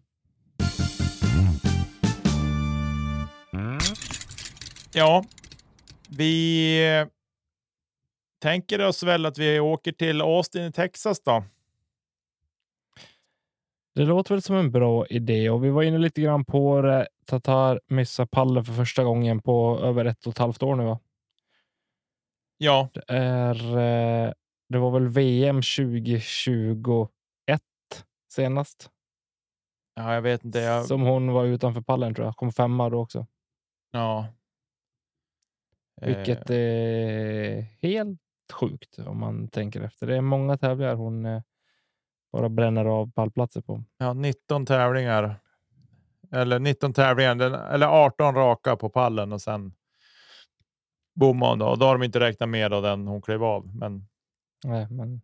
Ja, 4.94 5.24
vi 6.08 7.06
tänker 8.42 8.86
oss 8.86 9.02
väl 9.02 9.26
att 9.26 9.38
vi 9.38 9.60
åker 9.60 9.92
till 9.92 10.20
Austin 10.20 10.64
i 10.64 10.72
Texas 10.72 11.22
då. 11.22 11.44
Det 13.94 14.04
låter 14.04 14.34
väl 14.34 14.42
som 14.42 14.56
en 14.56 14.70
bra 14.70 15.06
idé 15.06 15.50
och 15.50 15.64
vi 15.64 15.70
var 15.70 15.82
inne 15.82 15.98
lite 15.98 16.20
grann 16.20 16.44
på 16.44 16.82
det. 16.82 17.08
Tatar 17.26 17.80
missar 17.86 18.26
pallen 18.26 18.64
för 18.64 18.72
första 18.72 19.04
gången 19.04 19.42
på 19.42 19.80
över 19.82 20.04
ett 20.04 20.26
och 20.26 20.32
ett 20.32 20.38
halvt 20.38 20.62
år 20.62 20.76
nu. 20.76 20.84
Va? 20.84 21.00
Ja, 22.58 22.88
det 22.94 23.04
är. 23.08 23.78
Eh, 23.78 24.32
det 24.68 24.78
var 24.78 24.90
väl 24.90 25.08
VM 25.08 25.56
2021 25.56 27.13
senast. 28.34 28.90
Ja, 29.94 30.14
jag 30.14 30.22
vet 30.22 30.44
inte. 30.44 30.58
Jag... 30.58 30.86
Som 30.86 31.02
hon 31.02 31.32
var 31.32 31.44
utanför 31.44 31.80
pallen 31.80 32.14
tror 32.14 32.26
jag. 32.26 32.36
Kom 32.36 32.52
femma 32.52 32.90
då 32.90 33.00
också. 33.00 33.26
Ja. 33.90 34.26
Vilket 36.00 36.50
eh. 36.50 36.56
är 36.56 37.66
helt 37.82 38.20
sjukt 38.52 38.98
om 38.98 39.18
man 39.18 39.48
tänker 39.48 39.80
efter. 39.80 40.06
Det 40.06 40.16
är 40.16 40.20
många 40.20 40.56
tävlingar 40.56 40.94
hon 40.94 41.26
eh, 41.26 41.42
bara 42.32 42.48
bränner 42.48 42.84
av 42.84 43.12
pallplatser 43.12 43.60
på. 43.60 43.84
Ja, 43.98 44.12
19 44.12 44.66
tävlingar. 44.66 45.40
Eller 46.32 46.58
19 46.58 46.92
tävlingar, 46.92 47.40
eller 47.74 47.86
18 47.86 48.34
raka 48.34 48.76
på 48.76 48.88
pallen 48.88 49.32
och 49.32 49.42
sen 49.42 49.74
bommade 51.14 51.50
hon. 51.50 51.58
Då. 51.58 51.66
Och 51.66 51.78
då 51.78 51.86
har 51.86 51.98
de 51.98 52.02
inte 52.04 52.20
räknat 52.20 52.48
med 52.48 52.70
då 52.70 52.80
den 52.80 53.06
hon 53.06 53.22
klev 53.22 53.44
av. 53.44 53.76
Men... 53.76 54.08
Nej, 54.64 54.86
men. 54.90 55.20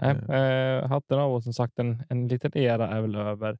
Nej, 0.00 0.40
eh, 0.40 0.88
hatten 0.88 1.18
av 1.18 1.34
och 1.34 1.42
som 1.42 1.54
sagt 1.54 1.78
en, 1.78 2.02
en 2.08 2.28
liten 2.28 2.56
era 2.58 2.88
är 2.88 3.00
väl 3.00 3.14
över. 3.14 3.58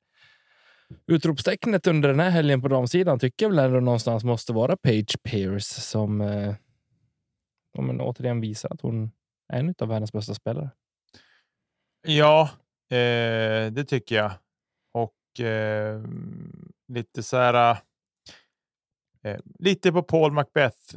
Utropstecknet 1.07 1.87
under 1.87 2.09
den 2.09 2.21
här 2.21 2.31
helgen 2.31 2.63
på 2.63 2.69
damsidan 2.69 3.19
tycker 3.19 3.47
jag 3.47 3.51
väl 3.51 3.59
ändå 3.59 3.81
någonstans 3.81 4.25
måste 4.25 4.53
vara 4.53 4.77
Page 4.77 5.23
Pierce 5.23 5.81
som 5.81 6.21
eh, 6.21 6.55
men 7.79 8.01
återigen 8.01 8.41
visar 8.41 8.69
att 8.73 8.81
hon 8.81 9.11
är 9.53 9.59
en 9.59 9.75
av 9.79 9.89
världens 9.89 10.13
bästa 10.13 10.35
spelare. 10.35 10.71
Ja, 12.07 12.51
eh, 12.91 13.73
det 13.73 13.85
tycker 13.85 14.17
jag. 14.17 14.33
Och 14.93 15.15
och 15.31 15.41
eh, 15.41 16.03
lite 16.89 17.23
så 17.23 17.37
här. 17.37 17.77
Eh, 19.23 19.41
lite 19.59 19.93
på 19.93 20.03
Paul 20.03 20.33
Macbeth 20.33 20.97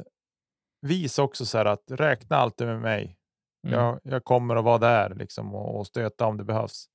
vis 0.82 1.18
också 1.18 1.46
så 1.46 1.58
här 1.58 1.64
att 1.64 1.84
räkna 1.90 2.36
alltid 2.36 2.66
med 2.66 2.80
mig. 2.80 3.16
Mm. 3.64 3.78
Jag, 3.78 4.00
jag 4.02 4.24
kommer 4.24 4.56
att 4.56 4.64
vara 4.64 4.78
där 4.78 5.14
liksom 5.14 5.54
och, 5.54 5.78
och 5.78 5.86
stöta 5.86 6.26
om 6.26 6.36
det 6.36 6.44
behövs, 6.44 6.86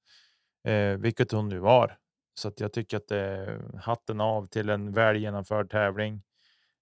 eh, 0.68 0.98
vilket 0.98 1.32
hon 1.32 1.50
nu 1.50 1.60
var. 1.60 1.98
Så 2.40 2.48
att 2.48 2.60
jag 2.60 2.74
tycker 2.74 2.98
att 2.98 3.12
eh, 3.12 3.80
hatten 3.80 4.22
av 4.22 4.46
till 4.46 4.70
en 4.70 4.92
väl 4.92 5.18
genomförd 5.18 5.72
tävling. 5.72 6.22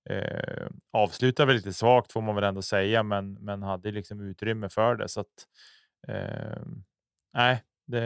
Eh, 0.10 0.68
avslutar 0.92 1.46
väl 1.46 1.56
lite 1.56 1.74
svagt 1.74 2.12
får 2.12 2.22
man 2.22 2.36
väl 2.36 2.44
ändå 2.44 2.62
säga, 2.62 3.04
men, 3.04 3.34
men 3.34 3.64
hade 3.64 3.92
liksom 3.92 4.22
utrymme 4.22 4.70
för 4.70 4.96
det. 4.96 5.08
Så 5.08 5.20
att, 5.20 5.48
eh, 6.08 6.62
nej, 7.34 7.64
det 7.88 8.04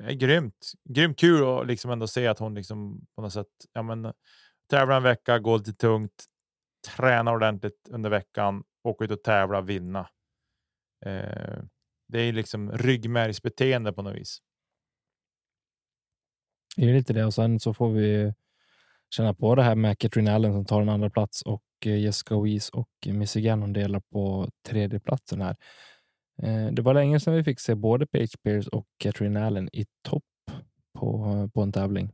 är 0.00 0.12
grymt. 0.12 0.72
Grymt 0.84 1.18
kul 1.18 1.48
att 1.48 1.66
liksom 1.66 1.90
ändå 1.90 2.06
se 2.06 2.26
att 2.26 2.38
hon 2.38 2.54
liksom 2.54 3.06
på 3.16 3.22
något 3.22 3.32
sätt 3.32 3.46
ja, 3.72 3.82
men, 3.82 4.12
tävlar 4.70 4.96
en 4.96 5.02
vecka, 5.02 5.38
går 5.38 5.58
lite 5.58 5.72
tungt, 5.72 6.24
tränar 6.96 7.34
ordentligt 7.34 7.88
under 7.90 8.10
veckan, 8.10 8.64
åker 8.84 9.04
ut 9.04 9.10
och 9.10 9.22
tävla, 9.22 9.60
vinna. 9.60 10.08
Eh, 11.06 11.58
det 12.08 12.20
är 12.20 12.32
liksom 12.32 12.72
ryggmärgsbeteende 12.72 13.92
på 13.92 14.02
något 14.02 14.16
vis. 14.16 14.38
Det 16.76 16.90
är 16.90 16.94
lite 16.94 17.12
det 17.12 17.24
och 17.24 17.34
sen 17.34 17.60
så 17.60 17.74
får 17.74 17.90
vi 17.90 18.34
känna 19.10 19.34
på 19.34 19.54
det 19.54 19.62
här 19.62 19.74
med 19.74 19.98
Katrin 19.98 20.28
Allen 20.28 20.52
som 20.52 20.64
tar 20.64 20.82
en 20.82 20.88
andra 20.88 21.10
plats 21.10 21.42
och 21.42 21.62
eh, 21.86 21.98
Jessica 21.98 22.40
Weiss 22.42 22.68
och 22.68 22.88
Missy 23.06 23.40
Gannon 23.40 23.72
delar 23.72 24.00
på 24.00 24.50
tredje 24.68 25.00
platsen 25.00 25.40
här. 25.40 25.56
Eh, 26.42 26.66
Det 26.72 26.82
var 26.82 26.94
länge 26.94 27.20
sedan 27.20 27.34
vi 27.34 27.44
fick 27.44 27.60
se 27.60 27.74
både 27.74 28.06
Paige 28.06 28.42
Pierce 28.42 28.68
och 28.68 28.86
Katrin 28.98 29.36
Allen 29.36 29.68
i 29.72 29.86
topp 30.08 30.24
på, 30.98 31.50
på 31.54 31.62
en 31.62 31.72
tävling. 31.72 32.12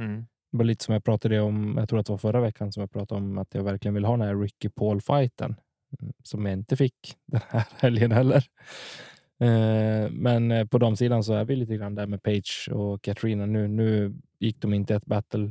Mm. 0.00 0.26
Det 0.52 0.58
var 0.58 0.64
lite 0.64 0.84
som 0.84 0.92
jag 0.92 1.04
pratade 1.04 1.40
om, 1.40 1.74
jag 1.78 1.88
tror 1.88 1.98
att 1.98 2.06
det 2.06 2.12
var 2.12 2.18
förra 2.18 2.40
veckan 2.40 2.72
som 2.72 2.80
jag 2.80 2.90
pratade 2.90 3.20
om 3.20 3.38
att 3.38 3.54
jag 3.54 3.64
verkligen 3.64 3.94
vill 3.94 4.04
ha 4.04 4.16
den 4.16 4.26
här 4.26 4.36
Ricky 4.36 4.68
Paul-fighten 4.68 5.54
mm, 6.00 6.12
som 6.22 6.46
jag 6.46 6.52
inte 6.52 6.76
fick 6.76 7.16
den 7.26 7.40
här 7.48 7.64
helgen 7.78 8.12
heller. 8.12 8.44
Eh, 9.40 10.10
men 10.10 10.50
eh, 10.50 10.66
på 10.66 10.78
de 10.78 10.96
sidan 10.96 11.24
så 11.24 11.34
är 11.34 11.44
vi 11.44 11.56
lite 11.56 11.76
grann 11.76 11.94
där 11.94 12.06
med 12.06 12.22
Page 12.22 12.68
och 12.72 13.02
Katrina. 13.02 13.46
Nu, 13.46 13.68
nu 13.68 14.14
gick 14.38 14.60
de 14.60 14.74
inte 14.74 14.94
ett 14.94 15.06
battle 15.06 15.50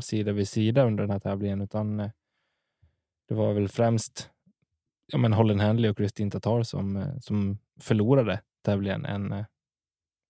sida 0.00 0.32
vid 0.32 0.48
sida 0.48 0.84
under 0.84 1.02
den 1.02 1.10
här 1.10 1.20
tävlingen, 1.20 1.60
utan 1.60 2.00
eh, 2.00 2.10
det 3.28 3.34
var 3.34 3.52
väl 3.52 3.68
främst 3.68 4.30
ja, 5.06 5.18
men 5.18 5.32
Holland 5.32 5.60
Handley 5.60 5.90
och 5.90 5.96
Kristin 5.96 6.30
Tatar 6.30 6.62
som, 6.62 7.04
som 7.20 7.58
förlorade 7.80 8.40
tävlingen 8.62 9.04
än 9.04 9.44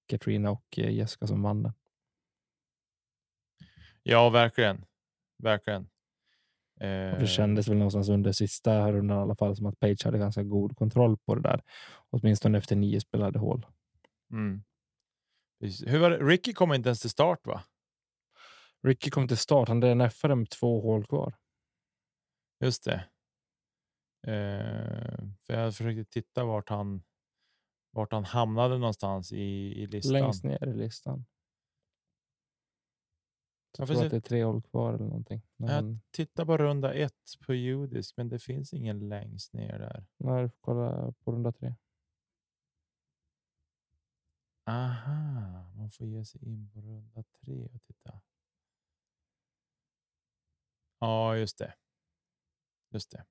Katrina 0.08 0.50
och 0.50 0.78
Jessica 0.78 1.26
som 1.26 1.42
vann 1.42 1.62
den. 1.62 1.72
Ja, 4.08 4.30
verkligen. 4.30 4.84
Verkligen. 5.42 5.88
Och 7.12 7.20
det 7.20 7.26
kändes 7.26 7.68
väl 7.68 7.76
någonstans 7.76 8.08
under 8.08 8.32
sista 8.32 8.92
rundan 8.92 9.18
i 9.18 9.20
alla 9.20 9.36
fall 9.36 9.56
som 9.56 9.66
att 9.66 9.80
Page 9.80 10.04
hade 10.04 10.18
ganska 10.18 10.42
god 10.42 10.76
kontroll 10.76 11.16
på 11.16 11.34
det 11.34 11.42
där. 11.42 11.62
Åtminstone 12.10 12.58
efter 12.58 12.76
nio 12.76 13.00
spelade 13.00 13.38
hål. 13.38 13.66
Mm. 14.32 14.62
Hur 15.86 15.98
var 15.98 16.10
det? 16.10 16.18
Ricky 16.18 16.52
kom 16.52 16.74
inte 16.74 16.88
ens 16.88 17.00
till 17.00 17.10
start 17.10 17.46
va? 17.46 17.62
Ricky 18.82 19.10
kom 19.10 19.28
till 19.28 19.36
start. 19.36 19.68
Han 19.68 19.80
DNFade 19.80 20.34
med 20.34 20.50
två 20.50 20.80
hål 20.80 21.06
kvar. 21.06 21.34
Just 22.60 22.84
det. 22.84 23.04
Eh, 24.26 25.18
för 25.38 25.54
jag 25.54 25.76
försökte 25.76 26.04
titta 26.04 26.44
vart 26.44 26.68
han, 26.68 27.02
vart 27.90 28.12
han 28.12 28.24
hamnade 28.24 28.78
någonstans 28.78 29.32
i, 29.32 29.72
i 29.82 29.86
listan. 29.86 30.12
Längst 30.12 30.44
ner 30.44 30.68
i 30.68 30.74
listan. 30.74 31.24
Ja, 33.78 33.82
Jag 33.82 33.88
tror 33.88 34.04
att 34.04 34.10
det 34.10 34.16
är 34.16 34.20
tre 34.20 34.44
hål 34.44 34.62
kvar 34.62 34.94
eller 34.94 35.04
någonting. 35.04 35.42
Men 35.56 35.68
Ja. 35.68 35.74
han, 35.74 36.00
Titta 36.10 36.46
på 36.46 36.56
runda 36.56 36.94
ett 36.94 37.34
på 37.46 37.54
judisk, 37.54 38.16
men 38.16 38.28
det 38.28 38.38
finns 38.38 38.72
ingen 38.72 39.08
längst 39.08 39.52
ner 39.52 39.78
där. 39.78 40.06
nej, 40.16 40.42
du 40.42 40.48
får 40.48 40.58
kolla 40.60 41.12
på 41.24 41.32
runda 41.32 41.52
tre. 41.52 41.74
Aha, 44.66 45.72
man 45.76 45.90
får 45.90 46.06
ge 46.06 46.24
sig 46.24 46.44
in 46.44 46.70
på 46.74 46.80
runda 46.80 47.22
tre 47.22 47.64
och 47.74 47.82
titta. 47.82 48.20
Ja, 50.98 51.36
just 51.36 51.58
det. 51.58 51.74
Just 52.92 53.10
det. 53.10 53.24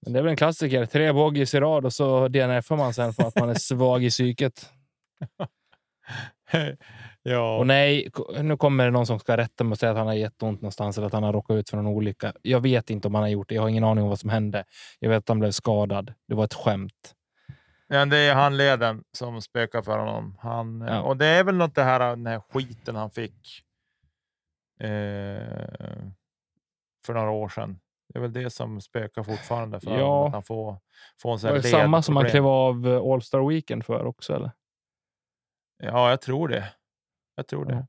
Men 0.00 0.12
det 0.12 0.18
är 0.18 0.22
väl 0.22 0.30
en 0.30 0.36
klassiker. 0.36 0.86
Tre 0.86 1.12
bogeys 1.12 1.54
i 1.54 1.60
rad 1.60 1.84
och 1.84 1.92
så 1.92 2.28
DNFar 2.28 2.76
man 2.76 2.94
sen 2.94 3.12
för 3.12 3.22
att 3.22 3.36
man 3.38 3.48
är 3.50 3.54
svag 3.58 4.04
i 4.04 4.10
psyket. 4.10 4.70
ja, 7.26 7.58
Och 7.58 7.66
nej, 7.66 8.10
nu 8.42 8.56
kommer 8.56 8.84
det 8.84 8.90
någon 8.90 9.06
som 9.06 9.18
ska 9.18 9.36
rätta 9.36 9.64
mig 9.64 9.70
och 9.72 9.78
säga 9.78 9.92
att 9.92 9.98
han 9.98 10.06
har 10.06 10.14
jätteont 10.14 10.60
någonstans 10.60 10.96
eller 10.98 11.06
att 11.06 11.12
han 11.12 11.22
har 11.22 11.32
råkat 11.32 11.54
ut 11.54 11.70
för 11.70 11.76
någon 11.76 11.86
olycka. 11.86 12.32
Jag 12.42 12.60
vet 12.60 12.90
inte 12.90 13.08
om 13.08 13.14
han 13.14 13.22
har 13.22 13.28
gjort 13.28 13.48
det. 13.48 13.54
Jag 13.54 13.62
har 13.62 13.68
ingen 13.68 13.84
aning 13.84 14.02
om 14.04 14.08
vad 14.10 14.20
som 14.20 14.30
hände. 14.30 14.64
Jag 14.98 15.10
vet 15.10 15.18
att 15.18 15.28
han 15.28 15.38
blev 15.40 15.50
skadad. 15.50 16.14
Det 16.28 16.34
var 16.34 16.44
ett 16.44 16.54
skämt. 16.54 17.14
men 17.88 18.08
det 18.08 18.18
är 18.18 18.34
handleden 18.34 19.04
som 19.12 19.42
spökar 19.42 19.82
för 19.82 19.98
honom. 19.98 20.38
Han, 20.40 20.80
Ja. 20.80 21.00
Och 21.02 21.16
det 21.16 21.26
är 21.26 21.44
väl 21.44 21.54
något 21.54 21.74
det 21.74 21.82
här, 21.82 22.00
den 22.00 22.26
här 22.26 22.40
skiten 22.52 22.96
han 22.96 23.10
fick 23.10 23.62
eh, 24.80 24.88
för 27.06 27.14
några 27.14 27.30
år 27.30 27.48
sedan. 27.48 27.80
Det 28.08 28.18
är 28.18 28.20
väl 28.22 28.32
det 28.32 28.50
som 28.50 28.80
spökar 28.80 29.22
fortfarande 29.22 29.80
för 29.80 29.90
Ja. 29.98 30.06
honom. 30.06 30.26
Att 30.26 30.32
han 30.32 30.42
får, 30.42 30.78
får 31.22 31.32
en 31.32 31.38
sån 31.38 31.48
här 31.48 31.56
det 31.56 31.62
samma 31.62 32.02
som 32.02 32.16
han 32.16 32.30
klev 32.30 32.46
av 32.46 32.86
eh, 32.88 33.12
All 33.12 33.22
Star 33.22 33.48
Weekend 33.48 33.84
för 33.84 34.04
också? 34.06 34.34
Eller? 34.34 34.50
Ja, 35.82 36.10
jag 36.10 36.20
tror 36.20 36.48
det. 36.48 36.64
Jag 37.34 37.46
tror 37.46 37.64
det. 37.64 37.86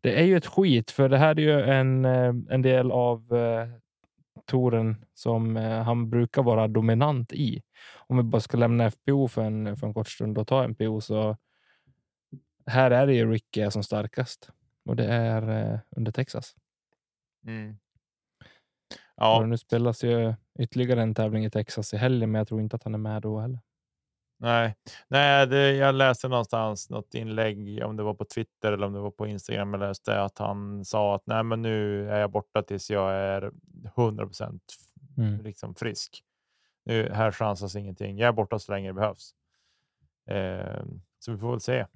Det 0.00 0.20
är 0.20 0.24
ju 0.24 0.36
ett 0.36 0.46
skit, 0.46 0.90
för 0.90 1.08
det 1.08 1.18
här 1.18 1.38
är 1.38 1.42
ju 1.42 1.60
en, 1.60 2.04
eh, 2.04 2.34
en 2.50 2.62
del 2.62 2.90
av 2.90 3.34
eh, 3.34 3.68
touren 4.44 5.04
som 5.14 5.56
eh, 5.56 5.82
han 5.82 6.10
brukar 6.10 6.42
vara 6.42 6.68
dominant 6.68 7.32
i. 7.32 7.62
Om 7.96 8.16
vi 8.16 8.22
bara 8.22 8.40
ska 8.40 8.56
lämna 8.56 8.90
FPO 8.90 9.28
för 9.28 9.42
en, 9.42 9.76
för 9.76 9.86
en 9.86 9.94
kort 9.94 10.08
stund 10.08 10.38
och 10.38 10.46
ta 10.46 10.68
NPO 10.68 11.00
så 11.00 11.36
här 12.66 12.90
är 12.90 13.06
det 13.06 13.14
ju 13.14 13.30
Ricky 13.30 13.70
som 13.70 13.82
starkast 13.82 14.50
och 14.84 14.96
det 14.96 15.06
är 15.06 15.72
eh, 15.72 15.78
under 15.96 16.12
Texas. 16.12 16.54
Mm. 17.46 17.70
Och 17.70 17.76
Ja, 19.16 19.46
nu 19.46 19.58
spelas 19.58 20.04
ju 20.04 20.34
ytterligare 20.58 21.02
en 21.02 21.14
tävling 21.14 21.44
i 21.44 21.50
Texas 21.50 21.94
i 21.94 21.96
helgen, 21.96 22.30
men 22.30 22.38
jag 22.38 22.48
tror 22.48 22.60
inte 22.60 22.76
att 22.76 22.84
han 22.84 22.94
är 22.94 22.98
med 22.98 23.22
då 23.22 23.38
heller. 23.38 23.60
Nej, 24.42 24.74
nej 25.08 25.46
det, 25.46 25.72
jag 25.72 25.94
läste 25.94 26.28
någonstans 26.28 26.90
något 26.90 27.14
inlägg, 27.14 27.84
om 27.84 27.96
det 27.96 28.02
var 28.02 28.14
på 28.14 28.24
Twitter 28.24 28.72
eller 28.72 28.86
om 28.86 28.92
det 28.92 29.00
var 29.00 29.10
på 29.10 29.26
Instagram, 29.26 29.72
jag 29.72 29.80
läste 29.80 30.22
att 30.22 30.38
han 30.38 30.84
sa 30.84 31.14
att 31.14 31.26
nej, 31.26 31.42
men 31.42 31.62
nu 31.62 32.08
är 32.10 32.20
jag 32.20 32.30
borta 32.30 32.62
tills 32.62 32.90
jag 32.90 33.12
är 33.12 33.52
100 33.96 34.26
procent 34.26 34.62
Mm. 35.18 35.42
liksom 35.42 35.74
frisk. 35.74 36.22
Nu, 36.84 37.12
här 37.12 37.32
chansas 37.32 37.76
ingenting. 37.76 38.18
Jag 38.18 38.28
är 38.28 38.32
borta 38.32 38.58
så 38.58 38.72
länge 38.72 38.88
det 38.88 38.94
behövs. 38.94 39.34
Eh, 40.30 40.84
så 41.18 41.32
vi 41.32 41.38
får 41.38 41.50
väl 41.50 41.60
se 41.60 41.86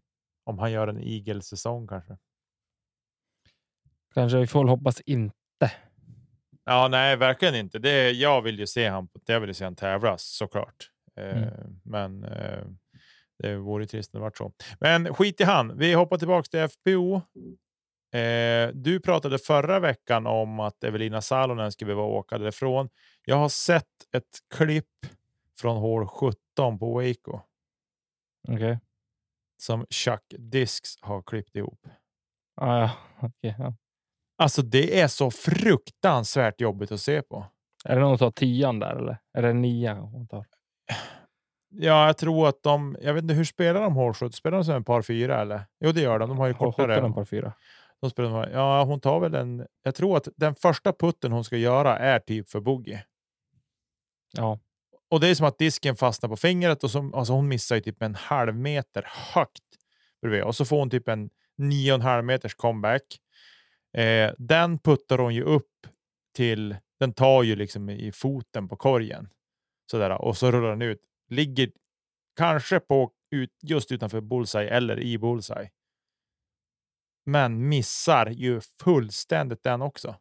om 0.44 0.58
han 0.58 0.72
gör 0.72 0.88
en 0.88 1.00
igelsäsong 1.00 1.86
kanske. 1.86 2.16
Kanske 4.14 4.38
vi 4.38 4.46
får 4.46 4.60
väl 4.60 4.68
hoppas 4.68 5.00
inte. 5.00 5.34
Ja, 6.64 6.88
nej, 6.88 7.16
verkligen 7.16 7.54
inte. 7.54 7.78
Det, 7.78 8.10
jag 8.10 8.42
vill 8.42 8.58
ju 8.58 8.66
se 8.66 8.88
han, 8.88 9.08
jag 9.26 9.40
vill 9.40 9.54
se 9.54 9.64
han 9.64 9.76
tävlas 9.76 10.22
såklart. 10.22 10.90
Eh, 11.16 11.42
Mm. 11.42 11.80
Men 11.84 12.24
eh, 12.24 12.64
det 13.38 13.56
vore 13.56 13.86
trist 13.86 14.14
om 14.14 14.18
det 14.18 14.22
vart 14.22 14.36
så. 14.36 14.52
Men 14.80 15.14
skit 15.14 15.40
i 15.40 15.44
han. 15.44 15.78
Vi 15.78 15.94
hoppar 15.94 16.18
tillbaka 16.18 16.48
till 16.50 16.68
FPO. 16.68 17.14
Eh, 18.18 18.68
du 18.74 19.00
pratade 19.00 19.38
förra 19.38 19.80
veckan 19.80 20.26
om 20.26 20.60
att 20.60 20.84
Evelina 20.84 21.20
Salonen 21.20 21.72
skulle 21.72 21.86
behöva 21.94 22.02
åka 22.08 22.38
därifrån. 22.38 22.88
Jag 23.24 23.36
har 23.36 23.48
sett 23.48 23.84
ett 24.12 24.38
klipp 24.54 25.06
från 25.60 25.76
hål 25.76 26.06
17 26.08 26.78
på 26.78 26.94
Waco 26.94 27.40
Okej. 28.48 28.78
som 29.56 29.86
Chuck 29.90 30.24
Disks 30.38 30.90
har 31.00 31.22
klippt 31.22 31.56
ihop. 31.56 31.86
Ah, 32.56 32.78
ja. 32.80 32.90
Okej, 33.20 33.54
ja. 33.58 33.74
Alltså, 34.38 34.62
det 34.62 35.00
är 35.00 35.08
så 35.08 35.30
fruktansvärt 35.30 36.60
jobbigt 36.60 36.92
att 36.92 37.00
se 37.00 37.22
på. 37.22 37.46
Är 37.84 37.94
det 37.96 38.00
någon 38.02 38.18
som 38.18 38.32
tar 38.32 38.40
tian 38.40 38.78
där 38.78 38.96
eller? 38.96 39.18
Är 39.32 39.42
det 39.42 39.52
nian 39.52 39.96
hon 39.98 40.26
tar? 40.28 40.46
Ja, 41.78 42.06
jag 42.06 42.16
tror 42.16 42.48
att 42.48 42.62
de. 42.62 42.96
Jag 43.00 43.14
vet 43.14 43.22
inte 43.22 43.34
hur 43.34 43.44
spelar 43.44 43.80
de 43.80 43.94
hål 43.94 44.14
17? 44.14 44.32
Spelar 44.32 44.58
de 44.58 44.64
som 44.64 44.74
en 44.74 44.84
par 44.84 45.02
fyra 45.02 45.40
eller? 45.40 45.60
Jo, 45.80 45.92
det 45.92 46.00
gör 46.00 46.18
de. 46.18 46.28
De 46.28 46.38
har 46.38 46.46
ju 46.46 46.54
kortare. 46.54 46.94
sjutton 46.94 47.14
par 47.14 47.24
fyra. 47.24 47.52
De 48.00 48.10
spelar, 48.10 48.50
ja, 48.50 48.84
hon 48.84 49.00
tar 49.00 49.20
väl 49.20 49.34
en. 49.34 49.66
Jag 49.82 49.94
tror 49.94 50.16
att 50.16 50.28
den 50.36 50.54
första 50.54 50.92
putten 50.92 51.32
hon 51.32 51.44
ska 51.44 51.56
göra 51.56 51.98
är 51.98 52.18
typ 52.18 52.48
för 52.48 52.60
boogie. 52.60 53.04
Ja. 54.32 54.58
Och 55.10 55.20
det 55.20 55.28
är 55.28 55.34
som 55.34 55.46
att 55.46 55.58
disken 55.58 55.96
fastnar 55.96 56.28
på 56.28 56.36
fingret 56.36 56.84
och 56.84 56.90
som, 56.90 57.14
alltså 57.14 57.32
hon 57.32 57.48
missar 57.48 57.76
ju 57.76 57.82
typ 57.82 58.02
en 58.02 58.14
halv 58.14 58.54
meter 58.54 59.06
högt 59.34 59.62
bredvid 60.22 60.42
och 60.42 60.56
så 60.56 60.64
får 60.64 60.78
hon 60.78 60.90
typ 60.90 61.08
en 61.08 61.30
nio 61.58 61.92
och 61.92 61.94
en 61.94 62.02
halv 62.02 62.24
meters 62.24 62.54
comeback. 62.54 63.02
Eh, 63.96 64.32
den 64.38 64.78
puttar 64.78 65.18
hon 65.18 65.34
ju 65.34 65.42
upp 65.42 65.86
till. 66.34 66.76
Den 67.00 67.12
tar 67.12 67.42
ju 67.42 67.56
liksom 67.56 67.90
i 67.90 68.12
foten 68.12 68.68
på 68.68 68.76
korgen 68.76 69.28
sådär 69.90 70.10
och 70.22 70.36
så 70.36 70.50
rullar 70.50 70.70
den 70.70 70.82
ut. 70.82 71.00
Ligger 71.28 71.70
kanske 72.36 72.80
på 72.80 73.10
ut, 73.30 73.50
just 73.62 73.92
utanför 73.92 74.20
bullseye 74.20 74.68
eller 74.68 75.00
i 75.00 75.18
bullseye. 75.18 75.70
Men 77.26 77.68
missar 77.68 78.26
ju 78.26 78.60
fullständigt 78.80 79.62
den 79.62 79.82
också. 79.82 80.16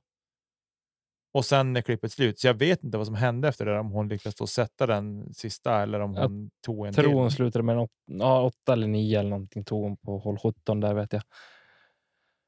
Och 1.34 1.46
sen 1.46 1.76
är 1.76 1.82
klippet 1.82 2.12
slut, 2.12 2.40
så 2.40 2.48
jag 2.48 2.54
vet 2.54 2.84
inte 2.84 2.98
vad 2.98 3.08
som 3.08 3.16
hände 3.16 3.48
efter 3.48 3.66
det. 3.66 3.80
Om 3.80 3.92
hon 3.92 4.08
lyckades 4.08 4.36
få 4.38 4.48
sätta 4.48 4.86
den 4.88 5.34
sista 5.34 5.82
eller 5.84 6.00
om 6.00 6.14
Jag 6.14 6.22
hon 6.22 6.52
tog 6.66 6.88
en 6.88 6.94
tror 6.94 7.04
till. 7.04 7.14
hon 7.14 7.32
slutade 7.32 7.64
med 7.64 7.74
en 7.74 7.80
åt, 7.80 7.92
ja, 8.06 8.42
åtta 8.42 8.74
eller 8.74 8.88
nio 8.88 9.20
eller 9.20 9.30
någonting 9.30 9.64
tog 9.66 9.84
hon 9.84 9.98
på 9.98 10.18
håll 10.20 10.38
17 10.40 10.80
där 10.80 10.94
vet 10.94 11.14
jag. 11.14 11.22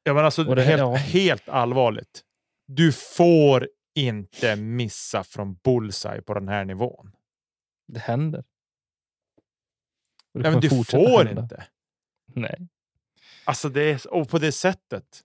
Ja, 0.03 0.13
men 0.13 0.25
alltså 0.25 0.43
det- 0.43 0.61
helt, 0.63 0.79
ja. 0.79 0.93
helt 0.95 1.49
allvarligt. 1.49 2.21
Du 2.67 2.91
får 2.91 3.69
inte 3.97 4.55
missa 4.55 5.23
från 5.23 5.53
bullseye 5.55 6.21
på 6.21 6.33
den 6.33 6.47
här 6.47 6.65
nivån. 6.65 7.11
Det 7.87 7.99
händer. 7.99 8.43
Det 10.33 10.39
Ja, 10.43 10.51
men 10.51 10.61
kommer 10.61 10.61
du 10.61 10.83
får 10.83 11.23
hända. 11.25 11.41
inte. 11.41 11.63
Nej. 12.25 12.67
Alltså 13.45 13.69
det 13.69 13.81
är 13.81 14.13
och 14.13 14.29
på 14.29 14.39
det 14.39 14.51
sättet. 14.51 15.23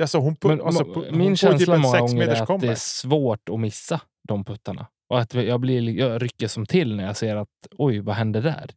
Alltså 0.00 0.18
hon, 0.18 0.36
Men, 0.42 0.60
alltså, 0.60 0.84
hon 0.84 1.18
min 1.18 1.32
typ 1.32 1.38
känsla 1.38 1.74
en 1.74 1.80
många 1.80 1.98
sex 1.98 2.12
gånger 2.12 2.28
är 2.28 2.54
att 2.54 2.60
det 2.60 2.68
är 2.68 2.74
svårt 2.74 3.48
att 3.48 3.60
missa 3.60 4.00
de 4.28 4.44
puttarna. 4.44 4.86
Och 5.08 5.20
att 5.20 5.34
jag, 5.34 5.60
blir, 5.60 5.90
jag 5.90 6.22
rycker 6.22 6.48
som 6.48 6.66
till 6.66 6.96
när 6.96 7.04
jag 7.04 7.16
ser 7.16 7.36
att 7.36 7.48
oj, 7.70 8.00
vad 8.00 8.14
hände 8.16 8.40
där? 8.40 8.70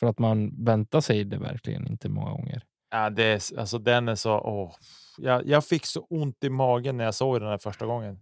För 0.00 0.06
att 0.06 0.18
man 0.18 0.64
väntar 0.64 1.00
sig 1.00 1.24
det 1.24 1.38
verkligen 1.38 1.86
inte 1.86 2.08
många 2.08 2.30
gånger. 2.30 2.62
Ja, 2.90 3.10
det 3.10 3.24
är, 3.24 3.58
alltså 3.58 3.78
den 3.78 4.08
är 4.08 4.14
så. 4.14 4.40
Åh. 4.40 4.74
Jag, 5.18 5.46
jag 5.46 5.64
fick 5.64 5.86
så 5.86 6.00
ont 6.10 6.44
i 6.44 6.50
magen 6.50 6.96
när 6.96 7.04
jag 7.04 7.14
såg 7.14 7.40
den 7.40 7.48
här 7.48 7.58
första 7.58 7.86
gången. 7.86 8.18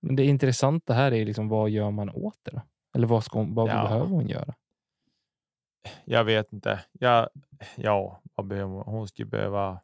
Men 0.00 0.16
det 0.16 0.24
intressanta 0.24 0.94
här 0.94 1.12
är 1.12 1.24
liksom 1.24 1.48
vad 1.48 1.70
gör 1.70 1.90
man 1.90 2.10
åt 2.10 2.38
det? 2.42 2.50
Då? 2.50 2.60
Eller 2.94 3.06
vad, 3.06 3.24
ska 3.24 3.38
hon, 3.38 3.54
vad 3.54 3.68
Ja. 3.68 3.82
behöver 3.82 4.06
hon 4.06 4.28
göra? 4.28 4.54
Jag 6.04 6.24
vet 6.24 6.52
inte. 6.52 6.84
Jag, 6.92 7.28
ja, 7.76 8.22
vad 8.34 8.46
behöver 8.46 8.72
hon? 8.74 8.82
Hon 8.82 9.08
skulle 9.08 9.26
behöva. 9.28 9.80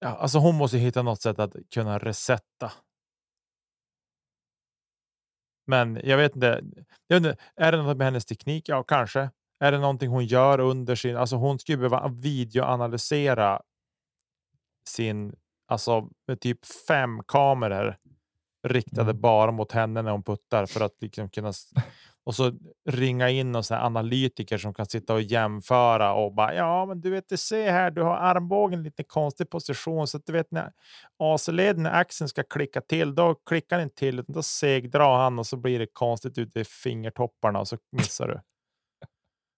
Ja, 0.00 0.08
alltså 0.08 0.38
hon 0.38 0.54
måste 0.54 0.78
hitta 0.78 1.02
något 1.02 1.22
sätt 1.22 1.38
att 1.38 1.54
kunna 1.74 1.98
resetta. 1.98 2.72
Men 5.66 6.00
jag 6.04 6.16
vet 6.16 6.34
inte. 6.34 6.62
Jag 7.06 7.20
vet 7.20 7.30
inte 7.30 7.42
är 7.56 7.72
det 7.72 7.82
något 7.82 7.96
med 7.96 8.06
hennes 8.06 8.24
teknik? 8.26 8.68
Ja, 8.68 8.82
kanske. 8.82 9.30
Är 9.60 9.72
det 9.72 9.78
någonting 9.78 10.08
hon 10.10 10.24
gör 10.26 10.60
under 10.60 10.94
sin? 10.94 11.16
Alltså 11.16 11.36
hon 11.36 11.58
skulle 11.58 11.78
behöva 11.78 12.08
videoanalysera 12.08 13.62
sin, 14.88 15.34
alltså 15.68 16.08
med 16.26 16.40
typ 16.40 16.66
fem 16.88 17.22
kameror 17.26 17.96
riktade 18.68 19.10
Mm. 19.10 19.20
bara 19.20 19.50
mot 19.50 19.72
henne 19.72 20.02
när 20.02 20.10
hon 20.10 20.22
puttar 20.22 20.66
för 20.66 20.80
att 20.80 21.02
liksom 21.02 21.30
kunna 21.30 21.52
och 22.24 22.34
så 22.34 22.52
ringa 22.88 23.28
in 23.30 23.52
någon 23.52 23.62
analytiker 23.70 24.58
som 24.58 24.74
kan 24.74 24.86
sitta 24.86 25.14
och 25.14 25.22
jämföra 25.22 26.14
och 26.14 26.34
bara 26.34 26.54
ja, 26.54 26.86
men 26.86 27.00
du 27.00 27.10
vet, 27.10 27.28
du 27.28 27.36
ser 27.36 27.72
här, 27.72 27.90
du 27.90 28.02
har 28.02 28.16
armbågen 28.16 28.80
i 28.80 28.82
lite 28.82 29.04
konstig 29.04 29.50
position 29.50 30.06
så 30.06 30.16
att 30.16 30.26
du 30.26 30.32
vet 30.32 30.50
när 30.50 30.72
AC-leden, 31.18 31.82
när 31.82 31.90
axeln 32.00 32.28
ska 32.28 32.42
klicka 32.42 32.80
till, 32.80 33.14
då 33.14 33.34
klickar 33.34 33.76
den 33.76 33.84
inte 33.84 33.96
till 33.96 34.18
utan 34.18 34.34
då 34.34 34.42
segdrar 34.42 35.18
han 35.18 35.38
och 35.38 35.46
så 35.46 35.56
blir 35.56 35.78
det 35.78 35.86
konstigt 35.92 36.38
ute 36.38 36.60
i 36.60 36.64
fingertopparna 36.64 37.60
och 37.60 37.68
så 37.68 37.76
missar 37.92 38.28
du. 38.28 38.40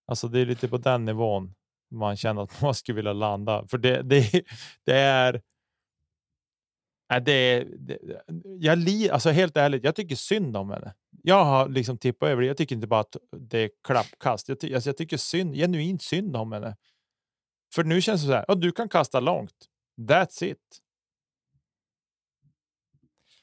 Alltså, 0.07 0.29
det 0.29 0.41
är 0.41 0.47
lite 0.47 0.69
på 0.69 0.77
den 0.77 1.05
nivån 1.05 1.55
man 1.91 2.17
känner 2.17 2.43
att 2.43 2.61
man 2.63 2.75
skulle 2.75 2.97
vilja 2.97 3.13
landa, 3.13 3.67
för 3.67 3.79
det, 3.79 4.03
det, 4.03 4.45
det 4.87 4.95
är. 4.95 5.43
Det, 7.23 7.65
det, 7.79 7.99
jag 8.59 8.79
li, 8.79 9.11
alltså 9.11 9.31
helt 9.31 9.57
ärligt, 9.57 9.85
jag 9.85 9.95
tycker 9.97 10.17
synd 10.17 10.57
om 10.57 10.71
henne. 10.71 10.95
Jag 11.23 11.45
har 11.45 11.69
liksom 11.69 11.99
tippat 11.99 12.29
över 12.29 12.43
det. 12.43 12.49
Jag 12.49 12.57
tycker 12.57 12.75
inte 12.75 12.87
bara 12.87 13.01
att 13.01 13.17
det 13.37 13.59
är 13.59 13.71
klappkast. 13.85 14.49
Jag, 14.49 14.61
ty, 14.61 14.75
alltså 14.75 14.89
jag 14.89 14.97
tycker 14.97 15.17
synd, 15.17 15.55
genuint 15.55 16.03
synd 16.03 16.37
om 16.37 16.53
henne. 16.53 16.77
För 17.75 17.85
nu 17.85 18.01
känns 18.01 18.23
det 18.23 18.27
så 18.27 18.33
här, 18.33 18.45
ja, 18.49 18.55
du 18.55 18.73
kan 18.73 18.89
kasta 18.89 19.21
långt. 19.21 19.67
That's 20.01 20.45
it. 20.45 20.81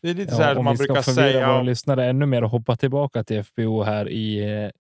Det 0.02 0.10
är 0.10 0.14
lite 0.14 0.36
så 0.36 0.42
här 0.42 0.54
som 0.54 0.60
om 0.60 0.66
man 0.66 0.74
vi 0.74 0.78
ska 0.78 0.94
brukar 0.94 1.02
förvirra 1.02 1.32
säga. 1.32 1.48
våra 1.48 1.62
lyssnare 1.62 2.06
ännu 2.06 2.26
mer 2.26 2.44
och 2.44 2.50
hoppa 2.50 2.76
tillbaka 2.76 3.24
till 3.24 3.44
FBO 3.44 3.84
här 3.84 4.10
i, 4.10 4.54
eh, 4.64 4.72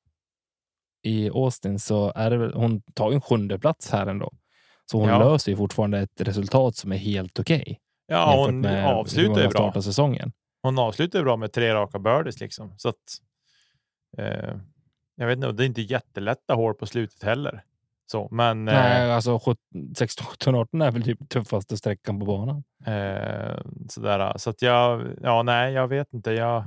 i 1.07 1.29
Austin 1.29 1.79
så 1.79 2.11
är 2.15 2.29
det 2.29 2.37
väl, 2.37 2.53
hon 2.53 2.81
tar 2.81 3.11
en 3.11 3.21
sjunde 3.21 3.59
plats 3.59 3.91
här 3.91 4.07
ändå. 4.07 4.31
Så 4.91 4.99
hon 4.99 5.09
Ja. 5.09 5.19
löser 5.19 5.51
ju 5.51 5.57
fortfarande 5.57 5.99
ett 5.99 6.21
resultat 6.21 6.75
som 6.75 6.91
är 6.91 6.97
helt 6.97 7.39
okej. 7.39 7.79
Ja, 8.07 8.45
jämfört 8.47 8.71
hon 8.71 8.83
avslutar 8.85 9.41
ju 9.41 9.47
bra. 9.47 9.81
säsongen. 9.81 10.31
Hon 10.61 10.79
avslutar 10.79 11.23
bra 11.23 11.37
med 11.37 11.51
tre 11.53 11.73
raka 11.73 11.99
birdies 11.99 12.39
liksom. 12.39 12.73
Så 12.77 12.89
att, 12.89 12.95
eh, 14.17 14.55
jag 15.15 15.27
vet 15.27 15.35
inte, 15.37 15.51
det 15.51 15.63
är 15.63 15.67
inte 15.67 15.81
jättelätta 15.81 16.53
hål 16.53 16.73
på 16.73 16.85
slutet 16.85 17.23
heller. 17.23 17.63
Så, 18.11 18.27
men 18.31 18.65
Nej, 18.65 19.11
alltså 19.11 19.39
17, 19.39 19.55
16, 19.97 20.25
17, 20.25 20.55
18 20.55 20.81
är 20.81 20.91
väl 20.91 21.03
typ 21.03 21.29
tuffaste 21.29 21.77
sträckan 21.77 22.19
på 22.19 22.25
banan. 22.25 22.63
eh, 22.85 23.57
sådär. 23.89 24.33
Så 24.37 24.49
att 24.49 24.61
jag, 24.61 25.07
ja, 25.21 25.43
nej, 25.43 25.73
jag 25.73 25.87
vet 25.87 26.13
inte. 26.13 26.31
Jag, 26.31 26.57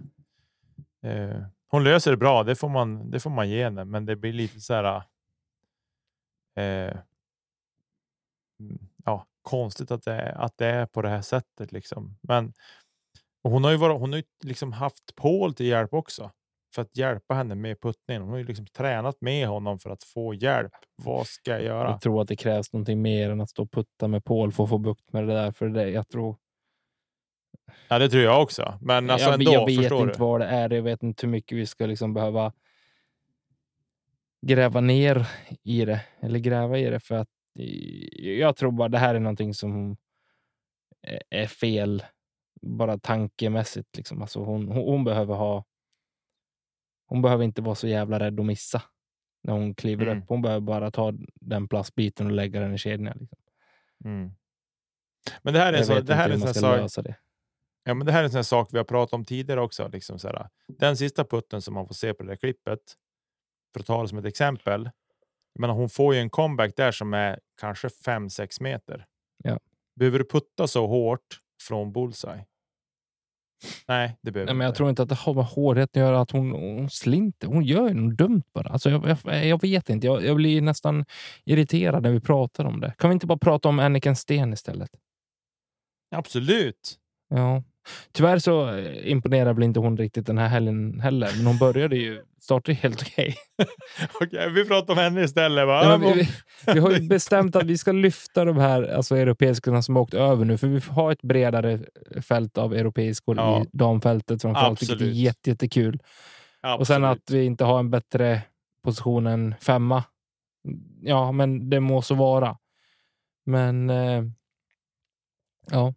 eh, 1.04 1.36
hon 1.70 1.84
löser 1.84 2.10
det 2.10 2.16
bra. 2.16 2.42
Det 2.44 2.56
får 2.56 2.68
man, 2.68 3.10
det 3.10 3.20
får 3.20 3.30
man 3.30 3.50
ge 3.50 3.64
henne, 3.64 3.84
men 3.84 4.06
det 4.06 4.16
blir 4.16 4.32
lite 4.32 4.60
så 4.60 4.74
här. 4.74 4.96
Eh, 6.56 6.96
mm, 8.60 8.78
ja, 9.04 9.26
konstigt 9.42 9.90
att 9.90 10.02
det, 10.02 10.12
är, 10.12 10.32
att 10.32 10.58
det 10.58 10.66
är 10.66 10.86
på 10.86 11.02
det 11.02 11.08
här 11.08 11.22
sättet 11.22 11.72
liksom. 11.72 12.18
Men 12.20 12.52
och 13.42 13.50
hon 13.50 13.64
har 13.64 13.70
ju 13.70 13.76
varit, 13.76 14.00
hon 14.00 14.12
har 14.12 14.16
ju 14.16 14.24
liksom 14.44 14.72
haft 14.72 15.16
Paul 15.16 15.54
till 15.54 15.66
hjälp 15.66 15.94
också 15.94 16.30
för 16.74 16.82
att 16.82 16.96
hjälpa 16.96 17.34
henne 17.34 17.54
med 17.54 17.80
puttningen. 17.80 18.22
Hon 18.22 18.30
har 18.30 18.38
ju 18.38 18.44
liksom 18.44 18.66
tränat 18.66 19.20
med 19.20 19.48
honom 19.48 19.78
för 19.78 19.90
att 19.90 20.04
få 20.04 20.34
hjälp. 20.34 20.72
Vad 20.96 21.26
ska 21.26 21.50
jag 21.50 21.62
göra? 21.62 21.90
Jag 21.90 22.00
tror 22.00 22.22
att 22.22 22.28
det 22.28 22.36
krävs 22.36 22.72
någonting 22.72 23.02
mer 23.02 23.30
än 23.30 23.40
att 23.40 23.50
stå 23.50 23.62
och 23.62 23.70
putta 23.72 24.08
med 24.08 24.24
Paul 24.24 24.52
för 24.52 24.64
att 24.64 24.70
få 24.70 24.78
bukt 24.78 25.12
med 25.12 25.28
det 25.28 25.34
där. 25.34 25.52
För 25.52 25.68
det, 25.68 25.90
jag 25.90 26.08
tror 26.08 26.36
Ja, 27.88 27.98
det 27.98 28.08
tror 28.08 28.22
jag 28.22 28.42
också. 28.42 28.78
Men 28.80 29.10
alltså 29.10 29.26
jag, 29.28 29.34
ändå, 29.34 29.52
jag 29.52 29.66
vet 29.66 29.76
förstår 29.76 30.02
inte 30.02 30.18
du? 30.18 30.24
vad 30.24 30.40
det 30.40 30.46
är. 30.46 30.70
Jag 30.70 30.82
vet 30.82 31.02
inte 31.02 31.26
hur 31.26 31.30
mycket 31.32 31.58
vi 31.58 31.66
ska 31.66 31.86
liksom 31.86 32.14
behöva 32.14 32.52
gräva 34.46 34.80
ner 34.80 35.26
i 35.62 35.84
det. 35.84 36.00
Eller 36.20 36.38
gräva 36.38 36.78
i 36.78 36.84
det 36.90 37.00
för 37.00 37.14
att 37.14 37.28
eh, 37.58 38.30
jag 38.32 38.56
tror 38.56 38.72
bara 38.72 38.88
det 38.88 38.98
här 38.98 39.14
är 39.14 39.20
någonting 39.20 39.54
som 39.54 39.96
är- 41.02 41.22
är 41.30 41.46
fel. 41.46 42.02
Bara 42.62 42.98
tankemässigt. 42.98 43.96
Liksom. 43.96 44.22
Alltså 44.22 44.44
hon, 44.44 44.68
hon, 44.68 45.04
behöver 45.04 45.34
ha. 45.34 45.64
Hon 47.06 47.22
behöver 47.22 47.44
inte 47.44 47.62
vara 47.62 47.74
så 47.74 47.88
jävla 47.88 48.18
rädd 48.20 48.40
att 48.40 48.46
missa 48.46 48.82
när 49.42 49.52
hon 49.52 49.74
kliver 49.74 50.06
Mm. 50.06 50.18
upp. 50.18 50.24
Hon 50.28 50.42
behöver 50.42 50.60
bara 50.60 50.90
ta 50.90 51.12
den 51.34 51.68
plastbiten 51.68 52.26
och 52.26 52.32
lägga 52.32 52.60
den 52.60 52.74
i 52.74 52.78
kedjan. 52.78 53.16
Liksom. 53.20 53.38
Mm. 54.04 54.30
Men 55.42 55.54
det 55.54 55.60
här 55.60 55.72
är, 55.72 55.76
Jag 55.76 55.86
så, 55.86 56.00
det 56.00 56.14
här 56.14 56.28
är 56.28 56.34
en 56.34 56.40
sån 56.40 56.54
sak. 56.88 57.06
Ja, 57.90 57.94
men 57.94 58.06
det 58.06 58.12
här 58.12 58.20
är 58.20 58.24
en 58.24 58.30
sån 58.30 58.44
sak 58.44 58.68
vi 58.72 58.78
har 58.78 58.84
pratat 58.84 59.12
om 59.12 59.24
tidigare 59.24 59.60
också. 59.60 59.88
Liksom 59.88 60.18
så 60.18 60.28
här, 60.28 60.48
den 60.78 60.96
sista 60.96 61.24
putten 61.24 61.62
som 61.62 61.74
man 61.74 61.86
får 61.86 61.94
se 61.94 62.14
på 62.14 62.22
det 62.22 62.28
där 62.28 62.36
klippet, 62.36 62.80
för 63.72 63.80
att 63.80 63.86
ta 63.86 64.02
det 64.02 64.08
som 64.08 64.18
ett 64.18 64.24
exempel. 64.24 64.90
Menar, 65.58 65.74
hon 65.74 65.88
får 65.88 66.14
ju 66.14 66.20
en 66.20 66.30
comeback 66.30 66.76
där 66.76 66.92
som 66.92 67.14
är 67.14 67.40
kanske 67.60 67.88
5-6 67.88 68.62
meter. 68.62 69.06
Ja. 69.44 69.58
Behöver 69.96 70.18
du 70.18 70.24
putta 70.24 70.66
så 70.66 70.86
hårt 70.86 71.40
från 71.62 71.92
bullseye? 71.92 72.44
Nej, 73.88 74.16
det 74.22 74.32
behöver 74.32 74.46
Nej, 74.46 74.54
men 74.54 74.64
jag 74.64 74.70
inte. 74.70 74.76
tror 74.76 74.90
inte 74.90 75.02
att 75.02 75.08
det 75.08 75.14
har 75.14 75.34
med 75.34 75.44
hårdheten 75.44 76.02
att 76.02 76.08
göra. 76.08 76.20
Att 76.20 76.30
hon, 76.30 76.50
hon 76.50 76.90
slinter. 76.90 77.46
Hon 77.46 77.64
gör 77.64 77.88
ju 77.88 77.94
något 77.94 78.18
dumt 78.18 78.42
bara. 78.52 78.68
Alltså 78.68 78.90
jag, 78.90 79.16
jag, 79.24 79.46
jag 79.46 79.60
vet 79.62 79.90
inte. 79.90 80.06
Jag, 80.06 80.24
jag 80.24 80.36
blir 80.36 80.60
nästan 80.60 81.04
irriterad 81.44 82.02
när 82.02 82.10
vi 82.10 82.20
pratar 82.20 82.64
om 82.64 82.80
det. 82.80 82.94
Kan 82.98 83.10
vi 83.10 83.14
inte 83.14 83.26
bara 83.26 83.38
prata 83.38 83.68
om 83.68 83.78
Anniken 83.78 84.16
Sten 84.16 84.52
istället? 84.52 84.90
Absolut. 86.10 86.98
Ja. 87.28 87.62
Tyvärr 88.12 88.38
så 88.38 88.68
eh, 88.74 89.10
imponerar 89.10 89.54
väl 89.54 89.62
inte 89.62 89.80
hon 89.80 89.96
riktigt 89.96 90.26
den 90.26 90.38
här 90.38 90.48
helgen 90.48 91.00
heller. 91.00 91.30
Men 91.36 91.46
hon 91.46 91.58
började 91.58 91.96
ju, 91.96 92.22
startade 92.40 92.72
ju 92.72 92.78
helt 92.78 93.02
okej. 93.02 93.34
Okej, 94.20 94.50
vi 94.50 94.64
pratar 94.64 94.92
om 94.92 94.98
henne 94.98 95.24
istället. 95.24 95.66
Va? 95.66 95.84
Ja, 95.84 95.96
vi, 95.96 96.12
vi, 96.12 96.28
vi 96.72 96.80
har 96.80 96.90
ju 96.90 97.08
bestämt 97.08 97.56
att 97.56 97.66
vi 97.66 97.78
ska 97.78 97.92
lyfta 97.92 98.44
de 98.44 98.56
här 98.56 98.82
alltså, 98.82 99.16
europeiskorna 99.16 99.82
som 99.82 99.96
har 99.96 100.02
åkt 100.02 100.14
över 100.14 100.44
nu. 100.44 100.58
För 100.58 100.66
vi 100.66 100.80
har 100.90 101.12
ett 101.12 101.22
bredare 101.22 101.80
fält 102.22 102.58
av 102.58 102.74
europeiskor 102.74 103.36
Ja. 103.36 103.62
i 103.62 103.66
damfältet 103.72 104.42
framförallt. 104.42 104.82
Vilket 104.82 104.90
är 104.90 104.94
Absolut. 104.94 105.16
jätte, 105.16 105.50
jättekul. 105.50 105.98
Och 106.78 106.86
sen 106.86 107.04
Absolut. 107.04 107.22
att 107.22 107.30
vi 107.30 107.44
inte 107.44 107.64
har 107.64 107.78
en 107.78 107.90
bättre 107.90 108.42
position 108.84 109.26
än 109.26 109.54
femma. 109.60 110.04
Ja, 111.02 111.32
men 111.32 111.70
det 111.70 111.80
må 111.80 112.02
så 112.02 112.14
vara. 112.14 112.56
Men 113.46 113.90
eh, 113.90 114.22
ja, 115.70 115.94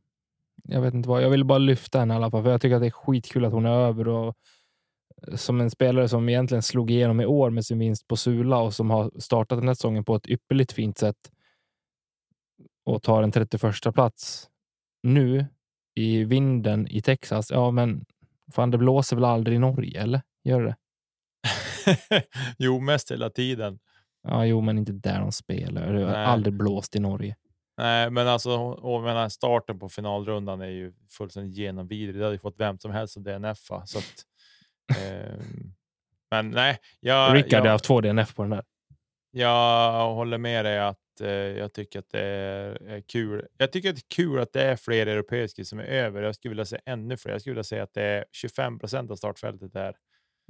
jag 0.70 0.82
vet 0.82 0.94
inte 0.94 1.10
vad. 1.10 1.24
Jag 1.24 1.30
vill 1.30 1.46
bara 1.46 1.58
lyfta 1.58 2.00
henne 2.00 2.14
i 2.14 2.18
alla 2.18 2.32
fall, 2.32 2.44
för 2.44 2.52
jag 2.52 2.62
tycker 2.62 2.76
att 2.76 2.82
det 2.82 2.88
är 2.88 2.92
skitkul 2.92 3.46
att 3.46 3.54
hon 3.54 3.66
är 3.66 3.70
över 3.70 4.08
och 4.08 4.38
eh, 5.28 5.36
som 5.36 5.62
en 5.62 5.72
spelare 5.72 6.10
som 6.10 6.30
egentligen 6.30 6.62
slog 6.62 6.92
igenom 6.92 7.22
i 7.22 7.26
år 7.26 7.50
med 7.50 7.66
sin 7.66 7.80
vinst 7.80 8.08
på 8.08 8.18
Sula 8.18 8.58
och 8.58 8.74
som 8.74 8.90
har 8.90 9.12
startat 9.20 9.58
den 9.60 9.68
här 9.68 9.76
säsongen 9.76 10.06
på 10.06 10.16
ett 10.16 10.28
ypperligt 10.28 10.72
fint 10.72 10.98
sätt 10.98 11.32
och 12.86 13.04
tar 13.04 13.24
en 13.24 13.32
31 13.32 13.94
plats 13.94 14.50
nu 15.04 15.46
i 15.96 16.24
vinden 16.24 16.88
i 16.88 17.02
Texas. 17.02 17.52
Ja, 17.52 17.72
men 17.72 18.06
fan, 18.52 18.72
det 18.72 18.78
blåser 18.78 19.16
väl 19.16 19.26
aldrig 19.26 19.56
i 19.56 19.60
Norge, 19.60 20.02
eller? 20.02 20.22
Gör 20.44 20.62
det? 20.62 20.76
jo, 22.58 22.80
mest 22.80 23.12
hela 23.12 23.30
tiden. 23.30 23.80
Ja, 24.28 24.46
jo, 24.46 24.62
men 24.62 24.78
inte 24.78 24.92
där 24.92 25.20
de 25.20 25.32
spelar. 25.32 25.94
Det 25.94 26.06
har 26.06 26.14
aldrig 26.14 26.54
blåst 26.54 26.96
i 26.96 27.00
Norge. 27.00 27.36
Nej, 27.78 28.10
men 28.10 28.28
alltså 28.28 28.58
och 28.60 29.04
menar, 29.04 29.30
starten 29.30 29.80
på 29.80 29.90
finalrundan 29.90 30.62
är 30.62 30.68
ju 30.68 30.94
fullständigt 31.10 31.56
genomvidrig. 31.58 32.16
Det 32.16 32.24
hade 32.24 32.36
ju 32.36 32.40
fått 32.40 32.60
vem 32.60 32.80
som 32.80 32.92
helst 32.92 33.18
att 33.18 33.24
DNFa. 33.24 33.86
Så 33.86 33.98
att, 33.98 34.26
ehm, 34.98 35.74
men 36.32 36.52
nej, 36.52 36.80
jag, 37.00 37.36
Rickard 37.36 37.60
har 37.60 37.66
jag, 37.66 37.72
haft 37.72 37.86
två 37.86 38.02
DNF 38.02 38.36
på 38.36 38.42
den 38.44 38.50
där. 38.52 38.64
jag 39.32 40.14
håller 40.14 40.38
med 40.38 40.66
dig 40.66 40.80
att 40.80 41.22
eh, 41.22 41.30
jag 41.30 41.74
tycker 41.74 42.00
att 42.00 42.10
det 42.10 42.22
är, 42.22 42.84
är 42.88 43.02
kul. 43.02 43.48
Jag 43.58 43.72
tycker 43.72 43.90
att 43.90 43.96
det 43.96 44.00
är 44.00 44.16
kul 44.16 44.40
att 44.40 44.54
det 44.54 44.64
är 44.64 44.76
fler 44.76 45.08
europeiska 45.08 45.66
som 45.66 45.80
är 45.80 45.84
över. 45.84 46.22
Jag 46.22 46.36
skulle 46.36 46.50
vilja 46.50 46.66
se 46.66 46.80
ännu 46.86 47.18
fler. 47.18 47.32
Jag 47.32 47.42
skulle 47.42 47.54
vilja 47.54 47.64
säga 47.64 47.84
att 47.84 47.94
det 47.94 48.04
är 48.04 48.26
25 48.32 48.80
procent 48.80 49.12
av 49.12 49.16
startfältet 49.16 49.76
är 49.76 49.96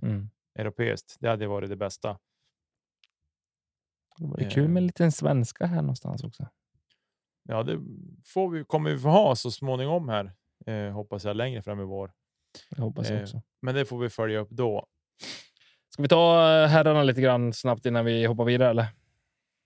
Mm. 0.03 0.29
europeiskt. 0.55 1.17
Det 1.19 1.29
hade 1.29 1.47
varit 1.47 1.69
det 1.69 1.75
bästa. 1.75 2.19
Det 4.17 4.25
vore 4.25 4.49
kul 4.49 4.67
med 4.67 4.81
en 4.81 4.87
liten 4.87 5.11
svenska 5.11 5.65
här 5.65 5.81
någonstans 5.81 6.23
också. 6.23 6.47
Ja, 7.43 7.63
det 7.63 7.79
får 8.25 8.49
vi, 8.49 8.63
kommer 8.63 8.91
vi 8.91 8.99
få 8.99 9.09
ha 9.09 9.35
så 9.35 9.51
småningom 9.51 10.09
här, 10.09 10.31
eh, 10.65 10.91
hoppas 10.93 11.23
jag, 11.23 11.35
längre 11.35 11.61
fram 11.61 11.79
i 11.79 11.83
vår. 11.83 12.11
Jag 12.69 12.83
hoppas 12.83 13.09
Eh, 13.09 13.21
också. 13.21 13.41
Men 13.61 13.75
det 13.75 13.85
får 13.85 13.97
vi 13.99 14.09
följa 14.09 14.39
upp 14.39 14.49
då. 14.49 14.87
Ska 15.89 16.01
vi 16.01 16.07
ta 16.07 16.51
eh, 16.61 16.67
herrarna 16.67 17.03
lite 17.03 17.21
grann 17.21 17.53
snabbt 17.53 17.85
innan 17.85 18.05
vi 18.05 18.25
hoppar 18.25 18.45
vidare? 18.45 18.69
Eller? 18.69 18.87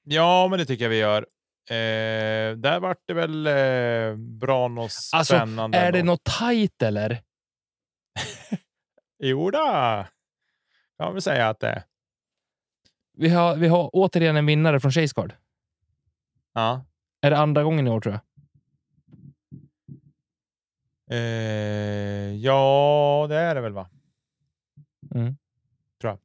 Ja, 0.03 0.47
men 0.47 0.59
det 0.59 0.65
tycker 0.65 0.85
jag 0.85 0.89
vi 0.89 0.97
gör. 0.97 1.27
Eh, 1.69 2.57
där 2.57 2.79
vart 2.79 3.01
det 3.05 3.13
väl 3.13 3.47
eh, 3.47 4.15
bra 4.15 4.65
och 4.65 4.71
Alltså, 4.81 5.23
spännande. 5.23 5.77
Är 5.77 5.91
det 5.91 6.03
något 6.03 6.23
tajt 6.23 6.81
eller? 6.81 7.21
Jo 9.19 9.51
då. 9.51 10.05
kan 10.97 11.13
väl 11.13 11.21
säga 11.21 11.49
att 11.49 11.59
det 11.59 11.67
är. 11.67 11.83
Vi 13.13 13.29
har, 13.29 13.55
vi 13.55 13.67
har 13.67 13.89
återigen 13.93 14.37
en 14.37 14.45
vinnare 14.45 14.79
från 14.79 14.91
Chase 14.91 15.13
Card. 15.15 15.33
Ja. 16.53 16.85
Är 17.27 17.31
det 17.31 17.37
andra 17.37 17.63
gången 17.63 17.87
i 17.87 17.89
år 17.89 18.01
tror 18.01 18.13
jag? 18.13 18.21
Eh, 21.11 22.35
ja, 22.35 23.25
det 23.29 23.35
är 23.35 23.55
det 23.55 23.61
väl 23.61 23.73
va? 23.73 23.89
Mm. 25.15 25.37
Tror 26.01 26.17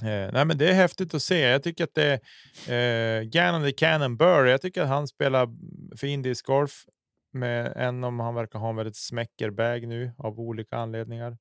jag. 0.00 0.26
Eh, 0.26 0.32
nej, 0.32 0.44
men 0.44 0.58
det 0.58 0.70
är 0.70 0.74
häftigt 0.74 1.14
att 1.14 1.22
se. 1.22 1.40
Jag 1.40 1.62
tycker 1.62 1.84
att 1.84 1.94
det 1.94 2.20
är 2.68 3.20
eh, 3.20 3.22
Gannon 3.22 3.62
the 3.62 3.72
Cannon 3.72 4.16
Burr. 4.16 4.46
Jag 4.46 4.62
tycker 4.62 4.82
att 4.82 4.88
han 4.88 5.08
spelar 5.08 5.48
fin 5.96 6.22
discgolf. 6.22 6.84
Med, 7.32 7.72
än 7.76 8.04
om 8.04 8.20
han 8.20 8.34
verkar 8.34 8.58
ha 8.58 8.70
en 8.70 8.76
väldigt 8.76 8.96
smäcker 8.96 9.50
bag 9.50 9.88
nu 9.88 10.12
av 10.18 10.40
olika 10.40 10.76
anledningar. 10.76 11.38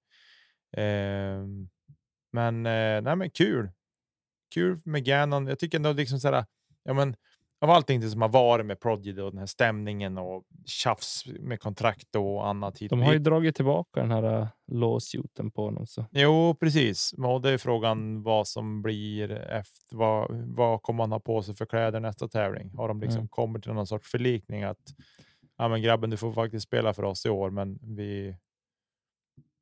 Eh, 0.77 1.45
men, 2.31 2.65
eh, 2.65 3.01
nej, 3.01 3.15
men 3.15 3.29
kul. 3.29 3.71
Kul 4.53 4.79
med 4.85 5.05
Gannon. 5.05 5.47
Jag 5.47 5.59
tycker 5.59 5.77
ändå 5.77 5.93
liksom 5.93 6.19
så 6.19 6.31
här, 6.31 6.45
ja, 6.83 6.93
men, 6.93 7.15
av 7.63 7.69
allting 7.69 8.09
som 8.09 8.21
har 8.21 8.29
varit 8.29 8.65
med 8.65 8.79
Prodigy 8.79 9.21
och 9.21 9.31
den 9.31 9.39
här 9.39 9.45
stämningen 9.45 10.17
och 10.17 10.43
tjafs 10.65 11.23
med 11.39 11.59
kontrakt 11.59 12.15
och 12.15 12.47
annat. 12.47 12.77
hit 12.81 12.89
De 12.89 13.01
har 13.01 13.13
ju 13.13 13.19
dragit 13.19 13.55
tillbaka 13.55 13.99
den 13.99 14.11
här 14.11 14.39
uh, 14.41 14.47
lawsuiten 14.71 15.51
på 15.51 15.63
honom. 15.65 15.87
Så. 15.87 16.05
Jo, 16.11 16.55
precis. 16.59 17.13
Och 17.17 17.41
det 17.41 17.49
är 17.49 17.57
frågan 17.57 18.23
vad 18.23 18.47
som 18.47 18.81
blir 18.81 19.31
efter. 19.31 19.95
Vad, 19.95 20.31
vad 20.55 20.81
kommer 20.81 21.03
han 21.03 21.11
ha 21.11 21.19
på 21.19 21.43
sig 21.43 21.55
för 21.55 21.65
kläder 21.65 21.99
nästa 21.99 22.27
tävling? 22.27 22.71
Har 22.77 22.87
de 22.87 22.99
liksom 23.01 23.19
Mm. 23.19 23.27
kommit 23.27 23.63
till 23.63 23.73
någon 23.73 23.87
sorts 23.87 24.11
förlikning 24.11 24.63
att 24.63 24.93
ja, 25.57 25.67
men 25.67 25.81
grabben, 25.81 26.09
du 26.09 26.17
får 26.17 26.33
faktiskt 26.33 26.65
spela 26.67 26.93
för 26.93 27.03
oss 27.03 27.25
i 27.25 27.29
år, 27.29 27.49
men 27.49 27.79
vi. 27.81 28.35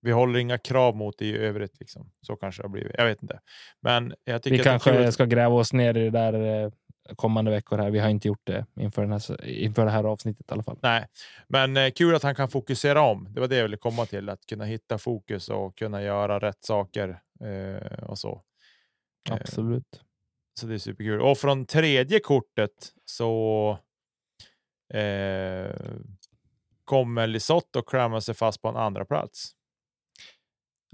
Vi 0.03 0.11
håller 0.11 0.39
inga 0.39 0.57
krav 0.57 0.95
mot 0.95 1.17
dig 1.17 1.27
i 1.27 1.37
övrigt. 1.37 1.79
Liksom. 1.79 2.11
Så 2.21 2.35
kanske 2.35 2.61
det 2.61 2.67
har 2.67 2.71
blivit. 2.71 2.91
Jag 2.97 3.05
vet 3.05 3.21
inte, 3.21 3.39
men 3.81 4.13
jag 4.23 4.43
tycker 4.43 4.55
Vi 4.55 4.61
att 4.61 4.65
kanske 4.65 4.91
kul. 4.91 5.11
ska 5.11 5.25
gräva 5.25 5.55
oss 5.55 5.73
ner 5.73 5.97
i 5.97 6.03
det 6.03 6.09
där 6.09 6.63
eh, 6.63 6.71
kommande 7.15 7.51
veckor. 7.51 7.77
här. 7.77 7.89
Vi 7.89 7.99
har 7.99 8.09
inte 8.09 8.27
gjort 8.27 8.41
det 8.43 8.65
inför, 8.75 9.01
den 9.01 9.11
här, 9.11 9.45
inför 9.45 9.85
det 9.85 9.91
här 9.91 10.03
avsnittet 10.03 10.51
i 10.51 10.53
alla 10.53 10.63
fall. 10.63 10.79
Nej, 10.81 11.07
men 11.47 11.77
eh, 11.77 11.91
kul 11.91 12.15
att 12.15 12.23
han 12.23 12.35
kan 12.35 12.49
fokusera 12.49 13.01
om. 13.01 13.27
Det 13.33 13.39
var 13.39 13.47
det 13.47 13.55
jag 13.55 13.63
ville 13.63 13.77
komma 13.77 14.05
till, 14.05 14.29
att 14.29 14.45
kunna 14.45 14.65
hitta 14.65 14.97
fokus 14.97 15.49
och 15.49 15.77
kunna 15.77 16.01
göra 16.01 16.39
rätt 16.39 16.65
saker 16.65 17.21
eh, 17.43 18.03
och 18.03 18.17
så. 18.17 18.41
Eh, 19.29 19.35
Absolut. 19.35 20.01
Så 20.59 20.67
det 20.67 20.73
är 20.73 20.77
superkul. 20.77 21.21
Och 21.21 21.37
från 21.37 21.65
tredje 21.65 22.19
kortet 22.19 22.93
så 23.05 23.77
eh, 24.93 25.75
kommer 26.85 27.27
Lisotto 27.27 27.81
klämma 27.81 28.21
sig 28.21 28.35
fast 28.35 28.61
på 28.61 28.67
en 28.67 28.75
andra 28.75 29.05
plats. 29.05 29.51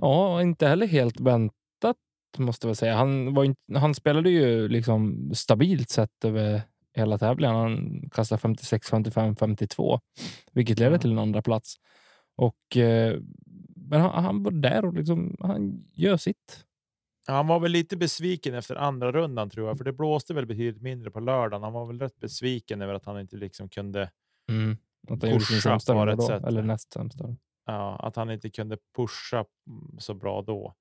Ja, 0.01 0.41
inte 0.41 0.67
heller 0.67 0.87
helt 0.87 1.19
väntat 1.19 1.56
måste 2.37 2.67
jag 2.67 2.77
säga. 2.77 2.95
Han, 2.95 3.33
var 3.33 3.43
inte, 3.43 3.79
han 3.79 3.95
spelade 3.95 4.29
ju 4.29 4.67
liksom 4.67 5.31
stabilt 5.33 5.89
sett 5.89 6.25
över 6.25 6.61
hela 6.93 7.17
tävlingen. 7.17 7.55
Han 7.55 8.09
kastade 8.11 8.41
56, 8.41 8.89
55, 8.89 9.35
52, 9.35 9.99
vilket 10.51 10.79
ledde 10.79 10.99
till 10.99 11.11
en 11.11 11.19
andra 11.19 11.41
plats. 11.41 11.75
Och, 12.35 12.77
eh, 12.77 13.19
men 13.75 14.01
han, 14.01 14.23
han 14.23 14.43
var 14.43 14.51
där 14.51 14.85
och 14.85 14.93
liksom, 14.93 15.35
han 15.39 15.83
gör 15.93 16.17
sitt. 16.17 16.63
Han 17.27 17.47
var 17.47 17.59
väl 17.59 17.71
lite 17.71 17.97
besviken 17.97 18.53
efter 18.55 18.75
andra 18.75 19.11
rundan 19.11 19.49
tror 19.49 19.67
jag, 19.67 19.77
för 19.77 19.85
det 19.85 19.93
blåste 19.93 20.33
väl 20.33 20.45
betydligt 20.45 20.81
mindre 20.81 21.11
på 21.11 21.19
lördagen. 21.19 21.63
Han 21.63 21.73
var 21.73 21.85
väl 21.85 21.99
rätt 21.99 22.19
besviken 22.19 22.81
över 22.81 22.93
att 22.93 23.05
han 23.05 23.19
inte 23.19 23.35
liksom 23.37 23.69
kunde, 23.69 24.09
Mm. 24.51 24.77
Att 25.09 25.21
han 25.21 25.31
gjorde 25.31 25.43
sin 25.45 25.55
Pusha 25.55 25.69
sämsta 25.69 25.93
runda 25.93 26.15
då, 26.15 26.21
sätt. 26.27 26.43
eller 26.43 26.61
näst 26.63 26.93
sämsta. 26.93 27.35
ja, 27.65 27.95
att 27.99 28.15
han 28.15 28.31
inte 28.31 28.49
kunde 28.49 28.77
pusha 28.95 29.45
mm, 29.67 29.99
så 29.99 30.13
bra 30.13 30.41
då. 30.41 30.75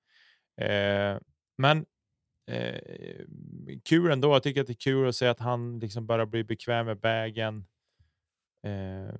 Eh, 0.64 1.18
men 1.56 1.86
eh, 2.46 3.26
kul 3.84 4.12
ändå. 4.12 4.32
Jag 4.32 4.42
tycker 4.42 4.60
att 4.60 4.66
det 4.66 4.72
är 4.72 4.74
kul 4.74 5.08
att 5.08 5.16
se 5.16 5.26
att 5.26 5.40
han 5.40 5.78
liksom 5.78 6.06
börjar 6.06 6.26
bli 6.26 6.44
bekväm 6.44 6.86
med 6.86 7.00
vägen. 7.00 7.66
Eh, 8.62 9.14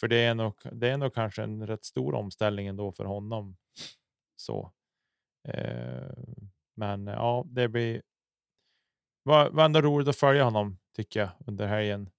för 0.00 0.08
det 0.08 0.16
är, 0.16 0.34
nog, 0.34 0.54
det 0.72 0.88
är 0.88 0.96
nog 0.96 1.14
kanske 1.14 1.42
en 1.42 1.66
rätt 1.66 1.84
stor 1.84 2.14
omställning 2.14 2.66
ändå 2.66 2.92
för 2.92 3.04
honom. 3.04 3.56
Så. 4.36 4.72
Eh, 5.48 6.12
men 6.74 7.06
ja, 7.06 7.44
det 7.46 7.68
blir. 7.68 8.02
Var, 9.22 9.50
var 9.50 9.64
ändå 9.64 9.80
roligt 9.80 10.08
att 10.08 10.16
följa 10.16 10.44
honom 10.44 10.78
tycker 10.96 11.20
jag 11.20 11.30
under 11.46 11.66
helgen. 11.66 12.10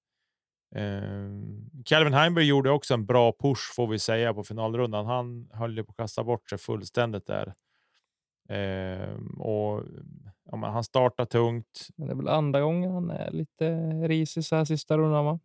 Eh, 0.76 1.84
Calvin 1.86 2.14
Heimberg 2.14 2.46
gjorde 2.46 2.70
också 2.72 2.94
en 2.94 3.06
bra 3.06 3.34
push 3.40 3.74
får 3.76 3.88
vi 3.88 4.00
säga 4.00 4.34
på 4.34 4.44
finalrundan. 4.44 5.06
Han 5.06 5.50
höll 5.54 5.78
ju 5.78 5.84
på 5.84 5.92
att 5.92 5.98
kasta 5.98 6.24
bort 6.24 6.50
sig 6.50 6.58
fullständigt 6.58 7.28
där. 7.28 7.54
Eh, 8.50 9.14
och 9.40 9.84
ja, 10.52 10.58
men 10.58 10.72
han 10.72 10.84
startar 10.84 11.26
tungt. 11.26 11.88
Men 11.96 12.08
det 12.08 12.14
är 12.14 12.16
väl 12.16 12.28
andra 12.28 12.62
gången 12.62 12.92
han 12.92 13.10
är 13.10 13.32
lite 13.32 13.76
risig 14.08 14.46
så 14.46 14.56
här 14.56 14.66
sista 14.66 14.98
rundan, 14.98 15.26
va? 15.26 15.40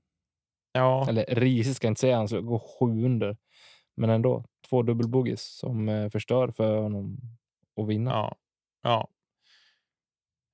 Ja, 0.72 1.08
Eller 1.08 1.24
risig 1.26 1.76
ska 1.76 1.86
jag 1.86 1.90
inte 1.90 2.00
säga, 2.00 2.16
han 2.16 2.28
ska 2.28 2.40
gå 2.40 2.58
sju 2.58 3.04
under. 3.04 3.36
Men 3.96 4.10
ändå, 4.10 4.44
två 4.68 4.82
dubbelbogis 4.82 5.42
som 5.42 5.88
eh, 5.88 6.10
förstör 6.10 6.48
för 6.48 6.76
honom 6.76 7.20
att 7.80 7.88
vinna. 7.88 8.10
Ja, 8.10 8.34
ja. 8.82 9.08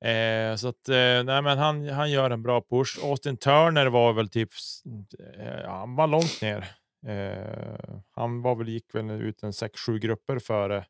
Eh, 0.08 0.56
så 0.56 0.68
att 0.68 0.88
eh, 0.88 1.24
nej, 1.24 1.42
men 1.42 1.58
han, 1.58 1.88
han 1.88 2.10
gör 2.10 2.30
en 2.30 2.42
bra 2.42 2.62
push. 2.70 3.04
Austin 3.04 3.36
Turner 3.36 3.86
var 3.86 4.12
väl 4.12 4.28
typ. 4.28 4.50
Eh, 5.38 5.68
han 5.70 5.96
var 5.96 6.06
långt 6.06 6.38
ner. 6.42 6.64
Eh, 7.06 7.96
han 8.10 8.42
var 8.42 8.54
väl 8.54 8.68
gick 8.68 8.94
väl 8.94 9.10
ut 9.10 9.42
en 9.42 9.50
6-7 9.50 9.98
grupper 9.98 10.38
före 10.38 10.84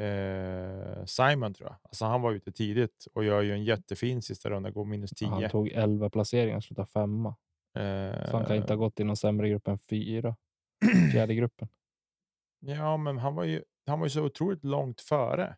eh, 0.00 1.04
Simon 1.04 1.54
tror 1.54 1.68
jag. 1.68 1.76
Alltså 1.82 2.04
han 2.04 2.22
var 2.22 2.32
ute 2.32 2.52
tidigt 2.52 3.06
och 3.14 3.24
gör 3.24 3.42
ju 3.42 3.52
en 3.52 3.64
jättefin 3.64 4.22
sista 4.22 4.50
runda, 4.50 4.70
går 4.70 4.84
minus 4.84 5.10
10. 5.10 5.28
Han 5.28 5.50
tog 5.50 5.68
11 5.68 6.10
placeringar 6.10 6.56
och 6.56 6.64
slutade 6.64 6.86
femma. 6.88 7.28
Eh, 7.74 8.24
Så 8.30 8.36
han 8.36 8.46
kan 8.46 8.56
inte 8.56 8.72
ha 8.72 8.76
gått 8.78 9.00
i 9.00 9.04
någon 9.04 9.16
sämre 9.16 9.48
grupp 9.48 9.68
än 9.68 9.78
fyra. 9.78 10.36
Fjärde 11.12 11.34
gruppen. 11.34 11.68
Ja, 12.60 12.96
men 12.96 13.18
han 13.18 13.34
var 13.34 13.44
ju. 13.44 13.64
Han 13.86 13.98
var 14.00 14.06
ju 14.06 14.10
så 14.10 14.24
otroligt 14.24 14.64
långt 14.64 15.00
före. 15.00 15.56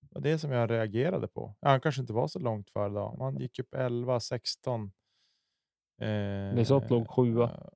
Det 0.00 0.14
var 0.14 0.20
det 0.20 0.38
som 0.38 0.50
jag 0.50 0.70
reagerade 0.70 1.28
på. 1.28 1.54
Ja, 1.60 1.68
han 1.68 1.80
kanske 1.80 2.00
inte 2.00 2.12
var 2.12 2.28
så 2.28 2.38
långt 2.38 2.70
före 2.70 2.88
då. 2.92 3.16
Han 3.18 3.36
gick 3.38 3.58
upp 3.58 3.74
11, 3.74 4.20
16. 4.20 4.92
Eh, 6.00 6.54
Lisotte 6.54 6.88
låg 6.90 7.08
sjua. 7.10 7.44
eh, 7.44 7.68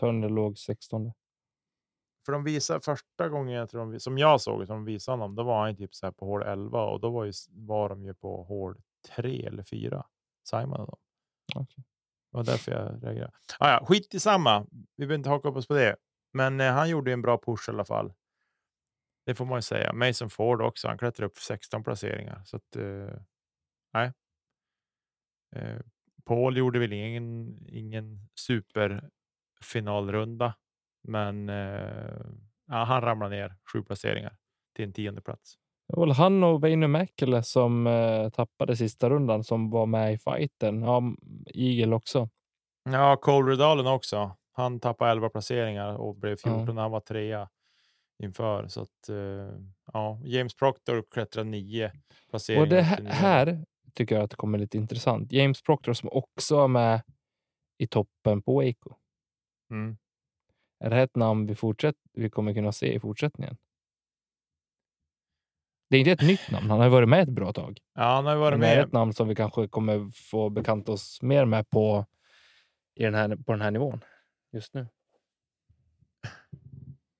Turner 0.00 0.28
låg 0.28 0.58
16. 0.58 1.12
För 2.26 2.32
de 2.32 2.44
visar 2.44 2.80
första 2.80 3.28
gången 3.28 3.54
jag 3.54 3.70
tror 3.70 3.92
de, 3.92 4.00
som 4.00 4.18
jag 4.18 4.40
såg 4.40 4.66
som 4.66 4.76
de 4.76 4.84
visade 4.84 5.18
honom, 5.18 5.34
då 5.34 5.42
var 5.42 5.64
han 5.64 5.76
typ 5.76 5.94
så 5.94 6.06
här 6.06 6.12
på 6.12 6.26
hål 6.26 6.42
11 6.42 6.84
och 6.84 7.00
då 7.00 7.10
var, 7.10 7.24
ju, 7.24 7.32
var 7.50 7.88
de 7.88 8.04
ju 8.04 8.14
på 8.14 8.42
hål 8.42 8.76
3 9.16 9.46
eller 9.46 9.62
4. 9.62 10.06
Simon 10.50 10.80
och 10.80 10.86
dem. 10.86 10.98
Okej. 11.54 11.84
Det 12.32 12.36
var 12.36 12.44
därför 12.44 12.72
jag 12.72 13.04
reagerade. 13.04 13.32
Ah, 13.58 13.70
ja, 13.70 13.84
skit 13.86 14.14
i 14.14 14.20
samma. 14.20 14.66
Vi 14.70 15.06
behöver 15.06 15.14
inte 15.14 15.28
haka 15.28 15.48
upp 15.48 15.56
oss 15.56 15.66
på 15.66 15.74
det. 15.74 15.96
Men 16.32 16.60
eh, 16.60 16.72
han 16.72 16.88
gjorde 16.88 17.10
ju 17.10 17.12
en 17.12 17.22
bra 17.22 17.38
push 17.38 17.68
i 17.68 17.72
alla 17.72 17.84
fall. 17.84 18.12
Det 19.26 19.34
får 19.34 19.44
man 19.44 19.58
ju 19.58 19.62
säga. 19.62 19.92
Mason 19.92 20.30
Ford 20.30 20.62
också. 20.62 20.88
Han 20.88 20.98
klättrade 20.98 21.26
upp 21.26 21.36
16 21.36 21.84
placeringar. 21.84 22.42
Så 22.44 22.56
att, 22.56 22.76
eh, 22.76 23.14
nej. 23.92 24.12
Eh, 25.56 25.80
Paul 26.24 26.56
gjorde 26.56 26.78
väl 26.78 26.92
ingen, 26.92 27.58
ingen 27.68 28.28
superfinalrunda. 28.34 30.54
Men 31.08 31.48
eh, 31.48 32.24
ja, 32.66 32.84
han 32.84 33.00
ramlade 33.02 33.36
ner 33.36 33.54
sju 33.72 33.82
placeringar. 33.82 34.36
till 34.76 34.84
en 34.84 34.92
tionde 34.92 35.20
plats. 35.20 35.54
Väl 35.96 36.10
han 36.10 36.44
och 36.44 36.64
Väinö 36.64 36.86
Mäkelä 36.88 37.42
som 37.42 37.86
eh, 37.86 38.28
tappade 38.30 38.76
sista 38.76 39.10
rundan 39.10 39.44
som 39.44 39.70
var 39.70 39.86
med 39.86 40.12
i 40.14 40.18
fighten. 40.18 40.82
Ja, 40.82 41.02
Igel 41.46 41.92
också. 41.92 42.28
Ja, 42.84 43.16
Cole 43.16 43.52
Redalen 43.52 43.86
också. 43.86 44.36
Han 44.52 44.80
tappade 44.80 45.10
11 45.10 45.28
placeringar 45.28 45.94
och 45.94 46.16
blev 46.16 46.36
14 46.36 46.66
Ja. 46.66 46.72
när 46.72 46.82
han 46.82 46.90
var 46.90 47.00
trea 47.00 47.48
inför. 48.22 48.68
Så 48.68 48.80
att, 48.82 49.08
eh, 49.08 49.58
ja, 49.92 50.20
James 50.24 50.54
Proctor 50.54 51.04
klättrade 51.10 51.50
nio 51.50 51.92
placeringar. 52.30 52.62
Och 52.62 52.68
det 52.68 52.82
här, 52.82 53.04
här 53.04 53.64
tycker 53.94 54.14
jag 54.14 54.24
att 54.24 54.30
det 54.30 54.36
kommer 54.36 54.58
lite 54.58 54.76
intressant. 54.76 55.32
James 55.32 55.62
Proctor 55.62 55.92
som 55.92 56.08
också 56.12 56.56
är 56.56 56.68
med 56.68 57.02
i 57.78 57.86
toppen 57.86 58.42
på 58.42 58.54
Waco. 58.54 58.96
Mm. 59.70 59.96
Är 60.82 60.90
det 60.90 60.96
här 60.96 61.04
ett 61.04 61.16
namn 61.16 61.46
vi, 61.46 61.54
fortsätt, 61.54 61.96
vi 62.12 62.30
kommer 62.30 62.54
kunna 62.54 62.72
se 62.72 62.94
i 62.94 63.00
fortsättningen? 63.00 63.56
Det 65.90 65.96
är 65.96 66.00
inte 66.00 66.12
ett 66.12 66.22
nytt 66.22 66.50
namn. 66.50 66.70
Han 66.70 66.80
har 66.80 66.88
varit 66.88 67.08
med 67.08 67.22
ett 67.22 67.34
bra 67.34 67.52
tag. 67.52 67.78
Ja, 67.94 68.02
han 68.14 68.26
har 68.26 68.36
varit 68.36 68.52
Men 68.52 68.60
det 68.60 68.66
är 68.66 68.76
med. 68.76 68.86
ett 68.86 68.92
namn 68.92 69.12
som 69.12 69.28
vi 69.28 69.34
kanske 69.34 69.68
kommer 69.68 70.10
få 70.10 70.50
bekanta 70.50 70.92
oss 70.92 71.22
mer 71.22 71.44
med 71.44 71.70
på, 71.70 72.06
i 72.94 73.04
den 73.04 73.14
här, 73.14 73.36
på 73.36 73.52
den 73.52 73.60
här 73.60 73.70
nivån 73.70 74.00
just 74.52 74.74
nu. 74.74 74.86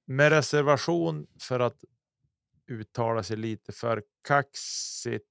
Med 0.04 0.32
reservation 0.32 1.26
för 1.40 1.60
att 1.60 1.84
uttala 2.66 3.22
sig 3.22 3.36
lite 3.36 3.72
för 3.72 4.02
kaxigt. 4.28 5.26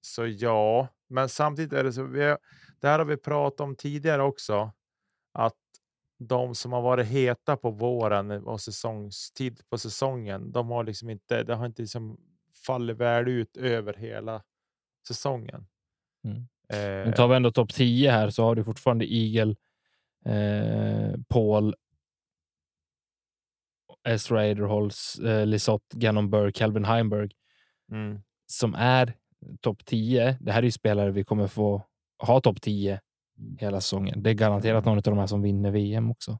Så 0.00 0.26
ja, 0.26 0.88
men 1.08 1.28
samtidigt 1.28 1.72
är 1.72 1.84
det 1.84 1.92
så. 1.92 2.02
Vi 2.02 2.36
det 2.80 2.88
här 2.88 2.98
har 2.98 3.06
vi 3.06 3.16
pratat 3.16 3.60
om 3.60 3.76
tidigare 3.76 4.22
också. 4.22 4.72
Att 5.32 5.54
de 6.20 6.54
som 6.54 6.72
har 6.72 6.82
varit 6.82 7.06
heta 7.06 7.56
på 7.56 7.70
våren 7.70 8.30
och 8.30 8.60
säsongstid 8.60 9.60
på 9.68 9.78
säsongen, 9.78 10.52
de 10.52 10.70
har 10.70 10.84
liksom 10.84 11.10
inte. 11.10 11.42
Det 11.42 11.54
har 11.54 11.66
inte 11.66 11.82
liksom 11.82 12.20
fallit 12.66 12.96
väl 12.96 13.28
ut 13.28 13.56
över 13.56 13.94
hela 13.94 14.42
säsongen. 15.08 15.66
Mm. 16.24 16.36
Eh, 16.68 17.04
Men 17.04 17.12
tar 17.12 17.28
vi 17.28 17.36
ändå 17.36 17.52
topp 17.52 17.74
10 17.74 18.10
här 18.10 18.30
så 18.30 18.44
har 18.44 18.54
du 18.54 18.64
fortfarande 18.64 19.14
Eagle, 19.14 19.54
eh, 20.24 21.14
Paul, 21.28 21.74
Ezra 24.08 24.40
Aderholz, 24.40 25.18
eh, 25.18 25.46
Lisotte, 25.46 25.98
Gannon 25.98 26.30
Burr, 26.30 26.50
Calvin 26.50 26.84
Heimberg 26.84 27.30
mm, 27.92 28.22
som 28.46 28.74
är 28.74 29.14
topp 29.60 29.84
10. 29.84 30.36
Det 30.40 30.52
här 30.52 30.58
är 30.58 30.66
ju 30.66 30.72
spelare 30.72 31.10
vi 31.10 31.24
kommer 31.24 31.46
få 31.46 31.82
ha 32.18 32.40
topp 32.40 32.60
10 32.60 33.00
hela 33.58 33.80
säsongen. 33.80 34.22
Det 34.22 34.30
är 34.30 34.34
garanterat 34.34 34.84
någon 34.84 34.96
av 34.96 35.02
de 35.02 35.18
här 35.18 35.26
som 35.26 35.42
vinner 35.42 35.70
VM 35.70 36.10
också. 36.10 36.38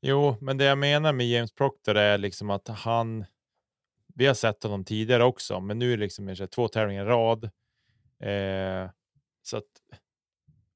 Jo, 0.00 0.36
men 0.40 0.58
det 0.58 0.64
jag 0.64 0.78
menar 0.78 1.12
med 1.12 1.28
James 1.28 1.52
Proctor 1.52 1.96
är 1.96 2.18
liksom 2.18 2.50
att 2.50 2.68
han. 2.68 3.24
Vi 4.14 4.26
har 4.26 4.34
sett 4.34 4.62
honom 4.62 4.84
tidigare 4.84 5.24
också, 5.24 5.60
men 5.60 5.78
nu 5.78 5.92
är 5.92 5.96
det 5.96 6.02
liksom 6.02 6.28
här 6.28 6.46
två 6.46 6.68
tävlingar 6.68 7.04
i 7.04 7.08
rad. 7.08 7.44
Eh, 8.20 8.90
så 9.42 9.56
att 9.56 9.64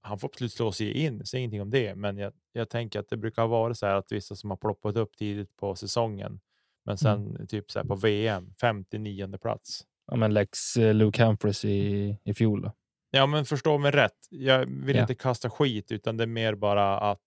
han 0.00 0.18
får 0.18 0.28
absolut 0.28 0.52
slå 0.52 0.72
sig 0.72 0.92
in, 0.92 1.26
säg 1.26 1.40
ingenting 1.40 1.62
om 1.62 1.70
det, 1.70 1.94
men 1.94 2.18
jag, 2.18 2.32
jag 2.52 2.70
tänker 2.70 3.00
att 3.00 3.08
det 3.08 3.16
brukar 3.16 3.46
vara 3.46 3.74
så 3.74 3.86
här 3.86 3.94
att 3.94 4.12
vissa 4.12 4.36
som 4.36 4.50
har 4.50 4.56
ploppat 4.56 4.96
upp 4.96 5.16
tidigt 5.16 5.56
på 5.56 5.74
säsongen, 5.74 6.40
men 6.84 6.98
sen 6.98 7.46
typ 7.46 7.70
så 7.70 7.78
här 7.78 7.86
på 7.86 7.94
VM 7.94 8.54
59 8.60 9.38
plats. 9.38 9.84
Ja, 10.06 10.16
men 10.16 10.34
Lex 10.34 10.76
eh, 10.76 10.94
Luke 10.94 11.24
Humphreys 11.24 11.64
i, 11.64 12.18
i 12.24 12.34
fjol. 12.34 12.62
Då. 12.62 12.72
Ja, 13.16 13.26
men 13.26 13.44
förstå 13.44 13.78
mig 13.78 13.90
rätt. 13.90 14.26
Jag 14.30 14.66
vill 14.66 14.96
Ja. 14.96 15.02
inte 15.02 15.14
kasta 15.14 15.50
skit, 15.50 15.92
utan 15.92 16.16
det 16.16 16.24
är 16.24 16.26
mer 16.28 16.54
bara 16.54 16.98
att 16.98 17.20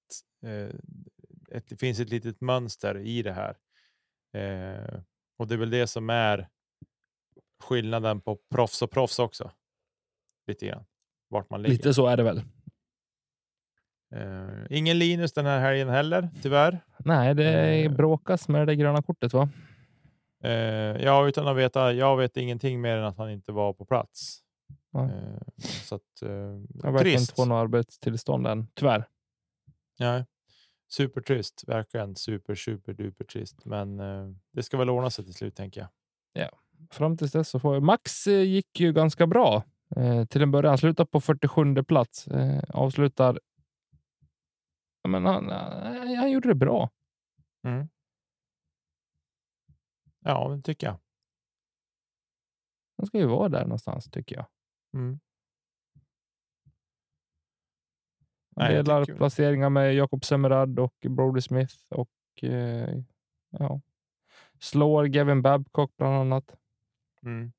eh, 0.46 0.76
ett, 1.58 1.68
det 1.70 1.78
finns 1.78 2.00
ett 2.00 2.10
litet 2.10 2.42
mönster 2.42 2.98
i 2.98 3.22
det 3.22 3.34
här. 3.34 3.56
Eh, 4.34 5.00
och 5.38 5.48
det 5.48 5.54
är 5.54 5.58
väl 5.58 5.70
det 5.70 5.88
som 5.88 6.10
är 6.10 6.48
skillnaden 7.64 8.22
på 8.22 8.38
proffs 8.52 8.82
och 8.82 8.92
proffs 8.92 9.20
också. 9.20 9.52
Lite 10.48 10.66
grann. 10.68 10.86
Vart 11.30 11.50
man 11.50 11.62
ligger. 11.62 11.76
Lite 11.76 11.94
så 11.94 12.08
är 12.08 12.18
det 12.18 12.24
väl. 12.24 12.42
Eh, 14.16 14.66
ingen 14.70 15.00
Linus 15.00 15.34
den 15.34 15.46
här 15.46 15.60
helgen 15.60 15.90
heller, 15.90 16.30
tyvärr. 16.42 16.80
Nej, 17.00 17.36
det 17.36 17.84
Eh. 17.84 17.92
bråkas 17.92 18.48
med 18.48 18.68
det 18.68 18.76
gröna 18.76 19.02
kortet, 19.02 19.34
va? 19.34 19.50
Eh, 20.44 20.52
ja, 21.04 21.28
utan 21.28 21.48
att 21.48 21.58
veta. 21.58 21.94
Jag 21.94 22.18
vet 22.18 22.38
ingenting 22.38 22.82
mer 22.82 22.96
än 22.98 23.04
att 23.04 23.18
han 23.18 23.30
inte 23.30 23.52
var 23.52 23.74
på 23.74 23.86
plats. 23.86 24.40
Ja. 24.92 25.12
Eh, 25.12 25.40
så 25.58 25.96
att, 25.96 26.22
eh, 26.22 26.30
Jag 26.30 26.92
verkar 26.92 27.00
trist. 27.00 27.22
inte 27.22 27.34
få 27.34 27.46
något 27.46 27.64
arbetstillstånd 27.64 28.48
än, 28.48 28.68
tyvärr. 28.74 29.10
Nej, 30.00 30.26
supertrist. 30.88 31.64
Verkligen 31.68 32.16
super, 32.16 32.56
super, 32.56 32.94
duper 32.94 33.26
trist. 33.26 33.66
Men 33.66 34.00
eh, 34.00 34.30
det 34.52 34.64
ska 34.64 34.78
väl 34.78 34.90
ordna 34.90 35.10
sig 35.10 35.26
till 35.26 35.34
slut, 35.34 35.56
tänker 35.56 35.82
jag. 35.82 35.90
Fram 36.92 37.18
tills 37.18 37.32
dess 37.32 37.50
så 37.50 37.60
får 37.60 37.74
jag... 37.74 37.84
Max 37.84 38.28
eh, 38.28 38.42
gick 38.42 38.80
ju 38.80 38.94
ganska 38.94 39.28
bra 39.28 39.64
eh, 39.96 40.26
till 40.26 40.42
en 40.42 40.52
början. 40.52 40.78
Slutar 40.78 41.06
på 41.06 41.22
47 41.22 41.84
plats. 41.84 42.28
Eh, 42.28 42.64
avslutar... 42.70 43.40
Ja, 45.02 45.10
men 45.10 45.26
han, 45.26 45.50
han, 45.50 46.16
han 46.18 46.32
gjorde 46.32 46.48
det 46.48 46.56
bra. 46.56 46.90
Mm. 47.68 47.90
Ja, 50.20 50.50
det 50.56 50.62
tycker 50.62 50.88
jag. 50.88 50.98
Han 52.98 53.06
ska 53.06 53.18
ju 53.18 53.26
vara 53.26 53.50
där 53.50 53.64
någonstans, 53.64 54.12
tycker 54.12 54.36
jag. 54.36 54.46
Mm. 54.94 55.20
Nej, 58.56 58.74
delar 58.74 59.06
placeringar 59.06 59.70
med 59.70 59.96
Jakob 59.96 60.26
Semerad 60.26 60.80
och 60.80 60.96
Brody 61.10 61.42
Smith 61.42 61.76
och 61.90 62.44
eh, 62.44 62.98
ja, 63.50 63.82
slår 64.60 65.06
Gavin 65.06 65.42
Babcock 65.42 65.98
bland 65.98 66.16
annat. 66.16 66.56
Mm. 67.24 67.52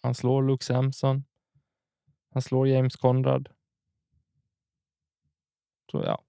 Han 0.00 0.14
slår 0.14 0.42
Luke 0.42 0.64
Sampson. 0.64 1.24
Han 2.30 2.42
slår 2.42 2.68
James 2.68 2.96
Conrad. 2.96 3.48
Så 5.90 6.02
ja, 6.02 6.24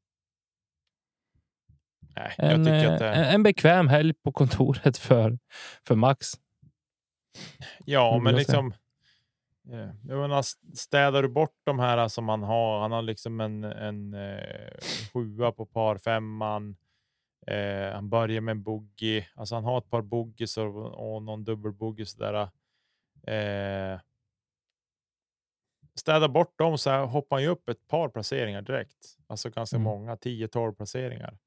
Nej, 2.16 2.36
en, 2.38 2.68
eh, 2.68 2.98
det, 2.98 3.14
en 3.14 3.44
bekväm 3.44 3.88
helg 3.88 4.14
på 4.14 4.32
kontoret 4.32 4.98
för, 4.98 5.40
för 5.88 5.96
Max. 5.96 6.28
ja, 7.86 8.20
men 8.24 8.36
jag 8.36 8.46
säga. 8.46 8.72
Eh, 9.72 9.90
Jag 10.08 10.18
menar, 10.20 10.42
städar 10.76 11.22
du 11.22 11.30
bort 11.30 11.56
de 11.64 11.80
här 11.80 12.08
som 12.08 12.30
han 12.30 12.44
har. 12.44 12.80
Han 12.80 12.92
har 12.92 13.02
liksom 13.02 13.40
en, 13.42 13.64
en 13.64 14.14
eh, 14.14 14.72
sjua 15.14 15.52
på 15.52 15.66
par 15.66 15.98
femman. 15.98 16.76
Eh, 17.48 17.94
han 17.94 18.10
börjar 18.10 18.42
med 18.42 18.52
en 18.52 18.64
bogey. 18.64 19.26
Alltså 19.36 19.56
han 19.56 19.64
har 19.64 19.78
ett 19.78 19.90
par 19.90 20.02
boggies 20.02 20.58
och, 20.58 21.14
och 21.16 21.24
någon 21.24 21.44
dubbelbogey 21.44 22.06
sådär. 22.06 22.50
Eh, 23.28 24.00
städa 25.96 26.28
bort 26.30 26.58
dem 26.60 26.78
så 26.78 26.90
här 26.90 27.06
hoppar 27.06 27.36
han 27.36 27.44
ju 27.44 27.50
upp 27.50 27.70
ett 27.70 27.88
par 27.88 28.10
placeringar 28.10 28.62
direkt. 28.62 29.18
Alltså 29.28 29.50
ganska 29.50 29.76
Mm. 29.76 29.84
många, 29.84 30.16
10-12 30.16 30.74
placeringar. 30.76 31.38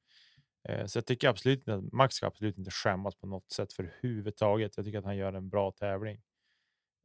Eh, 0.69 0.87
så 0.87 0.99
jag 0.99 1.07
tycker 1.07 1.29
absolut 1.29 1.59
inte 1.59 1.75
att 1.75 1.93
Max 1.93 2.15
ska 2.15 2.27
absolut 2.27 2.59
inte 2.59 2.71
skämmas 2.71 3.15
på 3.17 3.27
något 3.27 3.51
sätt 3.53 3.73
för 3.73 3.95
huvudtaget. 4.01 4.77
Jag 4.77 4.87
tycker 4.87 4.99
att 4.99 5.05
han 5.05 5.17
gör 5.17 5.33
en 5.33 5.49
bra 5.49 5.73
tävling. 5.73 6.21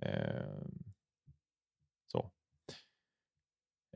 Eh, 0.01 0.45
så. 2.11 2.32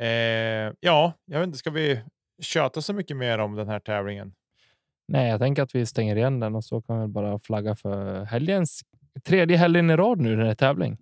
Eh, 0.02 0.74
ja, 0.80 1.14
jag 1.26 1.40
vet 1.40 1.48
inte, 1.48 1.58
ska 1.58 1.70
vi 1.70 2.02
köta 2.42 2.82
så 2.82 2.94
mycket 2.94 3.18
mer 3.18 3.40
om 3.40 3.56
den 3.56 3.68
här 3.68 3.80
tävlingen? 3.80 4.34
Nej, 5.08 5.30
jag 5.30 5.40
tänker 5.40 5.64
att 5.64 5.76
vi 5.76 5.86
stänger 5.86 6.16
igen 6.16 6.40
den 6.40 6.56
och 6.56 6.64
så 6.64 6.82
kan 6.82 7.02
vi 7.02 7.08
bara 7.08 7.40
flagga 7.40 7.76
för 7.76 8.24
helgens 8.26 8.82
tredje 9.24 9.58
helgen 9.58 9.90
i 9.90 9.96
rad 9.96 10.20
nu 10.20 10.36
när 10.36 10.44
det 10.44 10.52
är 10.52 10.56
tävling. 10.56 10.98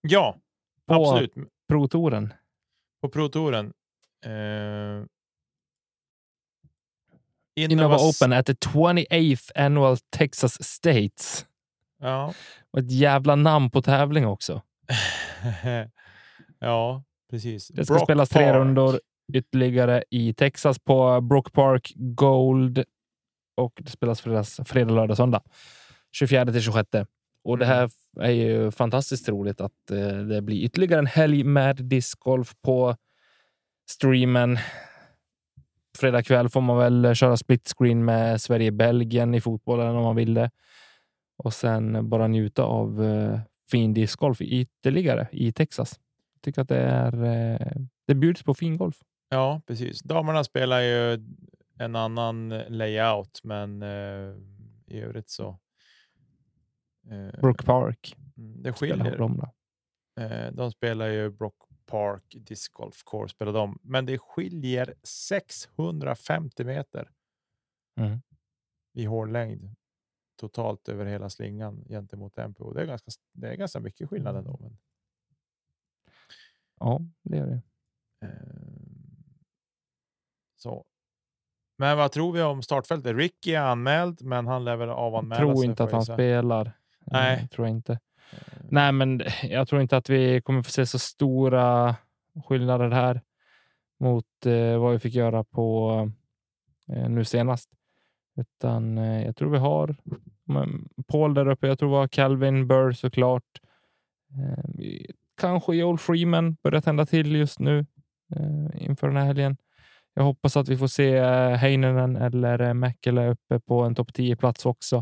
Ja, 0.00 0.36
På 0.86 0.94
absolut. 0.94 1.34
Pro-touren. 1.68 2.32
På 3.02 3.08
Pro-touren. 3.08 3.72
Eh, 4.26 5.04
Innova 7.54 7.96
Innovas- 7.96 8.08
Open 8.10 8.32
at 8.32 8.46
the 8.46 8.52
28th 8.52 9.50
annual 9.54 9.96
Texas 9.98 10.64
States. 10.64 11.46
Ja. 11.98 12.34
Och 12.70 12.78
ett 12.78 12.90
jävla 12.90 13.34
namn 13.36 13.70
på 13.70 13.82
tävling 13.82 14.26
också. 14.26 14.62
ja, 16.58 17.02
precis. 17.30 17.68
Det 17.68 17.84
ska 17.84 17.94
Brock 17.94 18.06
spelas 18.06 18.28
tre 18.28 18.44
Park. 18.44 18.54
rundor 18.54 19.00
ytterligare 19.32 20.04
i 20.10 20.34
Texas 20.34 20.78
på 20.78 21.20
Brook 21.20 21.52
Park 21.52 21.92
Gold. 21.96 22.84
Och 23.56 23.72
det 23.76 23.90
spelas 23.90 24.20
fredags, 24.20 24.60
fredag, 24.64 24.94
lördag, 24.94 25.16
söndag. 25.16 25.42
24 26.12 26.52
till 26.52 26.62
26. 26.62 26.88
Och 27.44 27.58
det 27.58 27.66
här 27.66 27.90
är 28.20 28.30
ju 28.30 28.70
fantastiskt 28.70 29.28
roligt 29.28 29.60
att 29.60 29.90
eh, 29.90 30.18
det 30.18 30.42
blir 30.42 30.64
ytterligare 30.64 30.98
en 30.98 31.06
helg 31.06 31.44
med 31.44 31.76
discgolf 31.76 32.54
på 32.62 32.96
streamen. 33.90 34.58
Fredag 35.98 36.22
kväll 36.22 36.48
får 36.48 36.60
man 36.60 36.78
väl 36.78 37.14
köra 37.14 37.36
split 37.36 37.72
screen 37.76 38.04
med 38.04 38.40
Sverige-Belgien 38.40 39.34
i 39.34 39.40
fotbollen 39.40 39.96
om 39.96 40.02
man 40.02 40.16
vill 40.16 40.34
det. 40.34 40.50
Och 41.42 41.54
sen 41.54 42.08
bara 42.08 42.26
njuta 42.26 42.62
av 42.62 43.04
eh, 43.04 43.40
fin 43.70 43.94
discgolf 43.94 44.40
ytterligare 44.40 45.28
i 45.32 45.52
Texas. 45.52 46.00
Tycker 46.42 46.62
att 46.62 46.68
det 46.68 46.78
är 46.78 47.24
eh, 47.24 47.76
det 48.06 48.14
bjuds 48.14 48.42
på 48.42 48.54
fin 48.54 48.76
golf. 48.76 49.02
Ja, 49.28 49.60
precis. 49.66 50.00
Damerna 50.00 50.44
spelar 50.44 50.80
ju 50.80 51.18
en 51.78 51.96
annan 51.96 52.48
layout, 52.48 53.40
men 53.44 53.82
eh, 53.82 54.34
i 54.86 55.00
övrigt 55.00 55.30
så 55.30 55.58
Eh, 57.10 57.40
Brook 57.40 57.64
Park. 57.64 58.16
mm, 58.36 58.62
det 58.62 58.72
skiljer. 58.72 59.16
de. 59.18 59.40
Eh, 60.20 60.52
de 60.52 60.72
spelar 60.72 61.06
ju 61.06 61.30
Brook 61.30 61.54
Park 61.86 62.36
Disc 62.38 62.68
Golf 62.68 63.02
Course, 63.10 63.32
spelar 63.34 63.52
de. 63.52 63.78
men 63.82 64.06
det 64.06 64.18
skiljer 64.18 64.94
650 65.02 66.64
meter 66.64 67.10
Mm. 68.00 68.20
i 68.94 69.04
hårlängd 69.04 69.74
totalt 70.40 70.88
över 70.88 71.04
hela 71.06 71.30
slingan 71.30 71.84
gentemot 71.88 72.36
MPO. 72.36 72.72
Det 72.72 72.82
är 72.82 72.86
ganska, 72.86 73.10
det 73.32 73.48
är 73.48 73.54
ganska 73.54 73.80
mycket 73.80 74.08
skillnad 74.08 74.36
ändå. 74.36 74.58
Men, 74.60 74.78
Ja, 76.80 77.00
det 77.22 77.38
är 77.38 77.46
det. 77.46 77.62
eh, 78.26 78.30
så. 80.56 80.84
Men 81.78 81.98
vad 81.98 82.12
tror 82.12 82.32
vi 82.32 82.42
om 82.42 82.62
startfältet? 82.62 83.16
Ricky 83.16 83.54
är 83.54 83.60
anmäld, 83.60 84.22
men 84.22 84.46
han 84.46 84.64
lär 84.64 84.76
väl 84.76 84.88
avanmäla 84.90 85.40
tror 85.40 85.56
sig, 85.56 85.64
inte 85.66 85.76
får 85.76 85.84
att 85.84 85.90
jag 85.90 85.98
han 85.98 86.04
spelar. 86.04 86.72
Nej. 87.06 87.40
Eh, 87.42 87.46
tror 87.46 87.66
jag 87.66 87.76
inte. 87.76 87.92
Eh, 87.92 88.38
Nej, 88.68 88.92
men 88.92 89.22
jag 89.42 89.68
tror 89.68 89.82
inte 89.82 89.96
att 89.96 90.08
vi 90.10 90.40
kommer 90.42 90.62
få 90.62 90.70
se 90.70 90.86
så 90.86 90.98
stora 90.98 91.96
skillnader 92.44 92.90
här 92.90 93.20
mot 94.00 94.46
eh, 94.46 94.78
vad 94.78 94.92
vi 94.92 94.98
fick 94.98 95.14
göra 95.14 95.44
på 95.44 96.10
eh, 96.92 97.08
nu 97.08 97.24
senast. 97.24 97.70
Utan 98.36 98.98
eh, 98.98 99.24
jag 99.24 99.36
tror 99.36 99.50
vi 99.50 99.58
har 99.58 99.96
Paul 101.06 101.34
där 101.34 101.48
uppe. 101.48 101.68
Jag 101.68 101.78
tror 101.78 101.90
vi 101.90 101.96
har 101.96 102.08
Calvin 102.08 102.66
Burr 102.66 102.92
såklart. 102.92 103.60
Kanske 105.40 105.76
Joel 105.76 105.98
Freeman 105.98 106.54
börjar 106.62 106.80
tända 106.80 107.06
till 107.06 107.36
just 107.36 107.58
nu 107.58 107.86
eh, 108.36 108.82
inför 108.82 109.06
den 109.06 109.16
här 109.16 109.24
helgen. 109.24 109.56
Jag 110.14 110.22
hoppas 110.22 110.56
att 110.56 110.68
vi 110.68 110.76
får 110.76 110.86
se 110.86 111.16
eh, 111.16 111.50
Heinonen 111.50 112.16
eller 112.16 112.60
eh, 112.60 112.74
Mäkelä 112.74 113.28
uppe 113.30 113.60
på 113.60 113.82
en 113.82 113.94
topp 113.94 114.10
10-plats 114.10 114.66
också. 114.66 114.96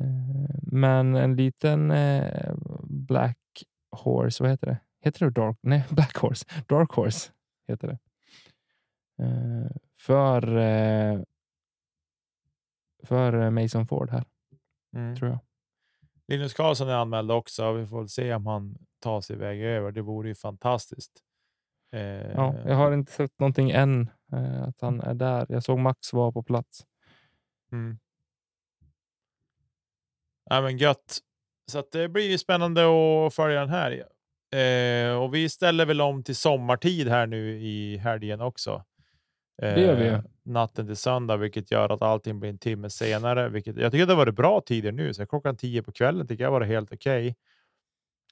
Eh, 0.00 0.50
Men 0.62 1.14
en 1.14 1.36
liten 1.36 1.90
eh, 1.90 2.54
Black 2.82 3.38
Horse, 3.90 4.42
vad 4.42 4.50
heter 4.50 4.66
det? 4.66 4.78
Heter 5.00 5.24
det 5.26 5.30
Dark? 5.30 5.58
Nej, 5.62 5.84
Black 5.90 6.16
Horse. 6.16 6.46
Dark 6.66 6.90
Horse 6.90 7.30
heter 7.68 7.88
det. 7.88 7.98
Eh, 9.24 9.70
För, 10.00 10.42
för 13.02 13.50
Mason 13.50 13.86
Ford 13.86 14.10
här, 14.10 14.24
mm. 14.96 15.16
tror 15.16 15.30
jag. 15.30 15.38
Linus 16.28 16.54
Karlsson 16.54 16.88
är 16.88 16.94
anmäld 16.94 17.30
också. 17.30 17.72
Vi 17.72 17.86
får 17.86 18.06
se 18.06 18.34
om 18.34 18.46
han 18.46 18.78
tar 19.00 19.20
sig 19.20 19.36
iväg 19.36 19.60
över. 19.62 19.92
Det 19.92 20.02
vore 20.02 20.28
ju 20.28 20.34
fantastiskt. 20.34 21.12
Eh, 21.92 22.00
Ja, 22.34 22.54
jag 22.66 22.74
har 22.76 22.92
inte 22.92 23.12
sett 23.12 23.38
någonting 23.38 23.70
än 23.70 24.10
eh, 24.32 24.62
att 24.62 24.80
han 24.80 25.00
är 25.00 25.14
där. 25.14 25.46
Jag 25.48 25.62
såg 25.62 25.78
Max 25.78 26.12
vara 26.12 26.32
på 26.32 26.42
plats. 26.42 26.86
Mm. 27.72 27.98
Ja, 30.50 30.60
men 30.60 30.78
gött. 30.78 31.18
Så 31.72 31.84
det 31.92 32.08
blir 32.08 32.38
spännande 32.38 32.82
att 33.26 33.34
följa 33.34 33.60
den 33.60 33.68
här. 33.68 34.04
Eh, 34.60 35.22
och 35.22 35.34
vi 35.34 35.48
ställer 35.48 35.86
väl 35.86 36.00
om 36.00 36.22
till 36.22 36.36
sommartid 36.36 37.08
här 37.08 37.26
nu 37.26 37.60
i 37.60 37.96
helgen 37.96 38.40
också. 38.40 38.84
Eh, 39.62 39.74
Det 39.74 39.80
gör 39.80 39.96
vi 39.96 40.04
ju. 40.04 40.22
Natten 40.42 40.86
till 40.86 40.96
söndag, 40.96 41.36
vilket 41.36 41.70
gör 41.70 41.92
att 41.92 42.02
allting 42.02 42.40
blir 42.40 42.50
en 42.50 42.58
timme 42.58 42.90
senare. 42.90 43.48
Vilket, 43.48 43.76
jag 43.76 43.92
tycker 43.92 44.06
det 44.06 44.12
har 44.12 44.18
varit 44.18 44.34
bra 44.34 44.60
tider 44.60 44.92
nu, 44.92 45.14
så 45.14 45.26
klockan 45.26 45.56
tio 45.56 45.82
på 45.82 45.92
kvällen 45.92 46.26
tycker 46.26 46.44
jag 46.44 46.50
var 46.50 46.60
helt 46.60 46.92
okej. 46.92 47.36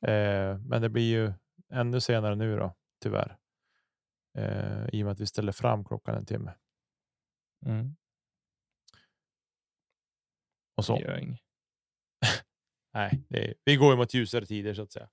Eh, 0.03 0.59
men 0.59 0.83
det 0.83 0.89
blir 0.89 1.11
ju 1.11 1.33
ännu 1.73 2.01
senare 2.01 2.35
nu 2.35 2.57
då, 2.57 2.75
tyvärr. 3.03 3.37
Eh, 4.39 4.89
I 4.93 5.03
och 5.03 5.05
med 5.05 5.13
att 5.13 5.21
vi 5.21 5.27
ställer 5.27 5.53
fram 5.53 5.85
klockan 5.85 6.15
en 6.15 6.27
timme. 6.27 6.55
Mm. 7.67 7.97
Och 10.77 10.85
så. 10.85 10.99
Nej, 12.95 13.23
det 13.29 13.45
är, 13.49 13.55
vi 13.65 13.77
går 13.77 13.91
ju 13.91 13.97
mot 13.97 14.15
ljusare 14.15 14.47
tider 14.47 14.75
så 14.75 14.83
att 14.83 14.93
säga. 14.93 15.09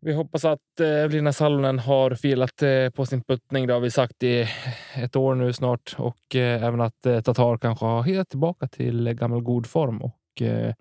Vi 0.00 0.12
hoppas 0.12 0.44
att 0.44 0.80
eh, 0.80 0.86
Evelina 0.86 1.32
Salonen 1.32 1.78
har 1.78 2.14
filat 2.14 2.62
eh, 2.62 2.90
på 2.90 3.06
sin 3.06 3.24
puttning. 3.24 3.66
Det 3.66 3.72
har 3.72 3.80
vi 3.80 3.90
sagt 3.90 4.22
i 4.22 4.48
ett 4.96 5.16
år 5.16 5.34
nu 5.34 5.52
snart. 5.52 5.94
Och 5.98 6.36
eh, 6.36 6.64
även 6.64 6.80
att 6.80 7.06
eh, 7.06 7.20
Tatar 7.20 7.58
kanske 7.58 7.84
har 7.84 8.02
hittat 8.02 8.28
tillbaka 8.28 8.68
till 8.68 9.06
eh, 9.06 9.12
gammal 9.12 9.40
god 9.40 9.66
form 9.66 10.02
och 10.02 10.42
eh, 10.42 10.74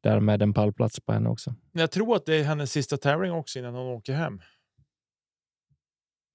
därmed 0.00 0.42
en 0.42 0.54
pallplats 0.54 1.00
på 1.00 1.12
henne 1.12 1.28
också. 1.28 1.54
Jag 1.72 1.90
tror 1.90 2.16
att 2.16 2.26
det 2.26 2.34
är 2.36 2.44
hennes 2.44 2.72
sista 2.72 2.96
tävling 2.96 3.32
också 3.32 3.58
innan 3.58 3.74
hon 3.74 3.86
åker 3.86 4.12
hem. 4.12 4.40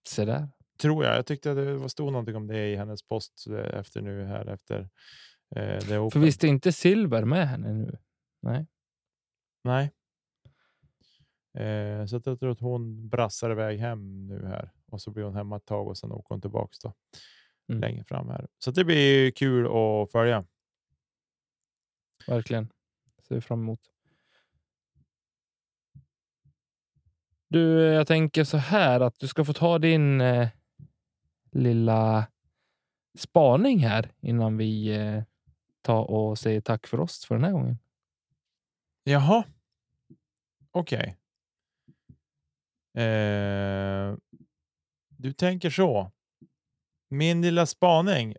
Se 0.07 0.25
där. 0.25 0.49
Tror 0.81 1.03
jag. 1.05 1.17
Jag 1.17 1.25
tyckte 1.25 1.51
att 1.51 1.57
det 1.57 1.73
var 1.73 1.87
stod 1.87 2.11
någonting 2.11 2.35
om 2.35 2.47
det 2.47 2.67
i 2.67 2.75
hennes 2.75 3.03
post 3.03 3.47
eh, 3.49 3.79
efter 3.79 4.01
nu 4.01 4.25
här 4.25 4.45
efter 4.45 4.89
eh, 5.55 6.09
För 6.09 6.19
visst 6.19 6.43
är 6.43 6.47
inte 6.47 6.71
Silver 6.71 7.25
med 7.25 7.47
henne 7.47 7.73
nu? 7.73 7.97
Nej. 8.41 8.67
Nej. 9.63 9.91
Eh, 11.57 12.05
så 12.05 12.15
att 12.17 12.25
jag 12.25 12.39
tror 12.39 12.51
att 12.51 12.59
hon 12.59 13.09
brassar 13.09 13.51
iväg 13.51 13.79
hem 13.79 14.27
nu 14.27 14.45
här 14.45 14.71
och 14.91 15.01
så 15.01 15.11
blir 15.11 15.23
hon 15.23 15.35
hemma 15.35 15.57
ett 15.57 15.65
tag 15.65 15.87
och 15.87 15.97
sen 15.97 16.11
åker 16.11 16.29
hon 16.35 16.41
tillbaks 16.41 16.79
då 16.79 16.93
Mm. 17.69 17.81
längre 17.81 18.03
fram 18.03 18.29
här. 18.29 18.47
Så 18.59 18.71
det 18.71 18.85
blir 18.85 19.31
kul 19.31 19.65
att 19.65 20.11
följa. 20.11 20.45
Verkligen. 22.27 22.69
Ser 23.27 23.35
vi 23.35 23.41
fram 23.41 23.59
emot. 23.59 23.79
Du, 27.47 27.79
jag 27.79 28.07
tänker 28.07 28.43
så 28.43 28.57
här 28.57 28.99
att 28.99 29.19
du 29.19 29.27
ska 29.27 29.45
få 29.45 29.53
ta 29.53 29.79
din 29.79 30.21
eh, 30.21 30.49
lilla 31.51 32.27
spaning 33.17 33.79
här 33.79 34.11
innan 34.21 34.57
vi 34.57 34.95
eh, 34.95 35.23
tar 35.81 36.11
och 36.11 36.37
säger 36.39 36.61
tack 36.61 36.87
för 36.87 36.99
oss 36.99 37.25
för 37.25 37.35
den 37.35 37.43
här 37.43 37.51
gången. 37.51 37.77
Jaha. 39.03 39.43
Okej. 40.71 41.17
Eh, 42.93 44.17
du 45.09 45.33
tänker 45.33 45.69
så. 45.69 46.11
Min 47.09 47.41
lilla 47.41 47.65
spaning 47.65 48.35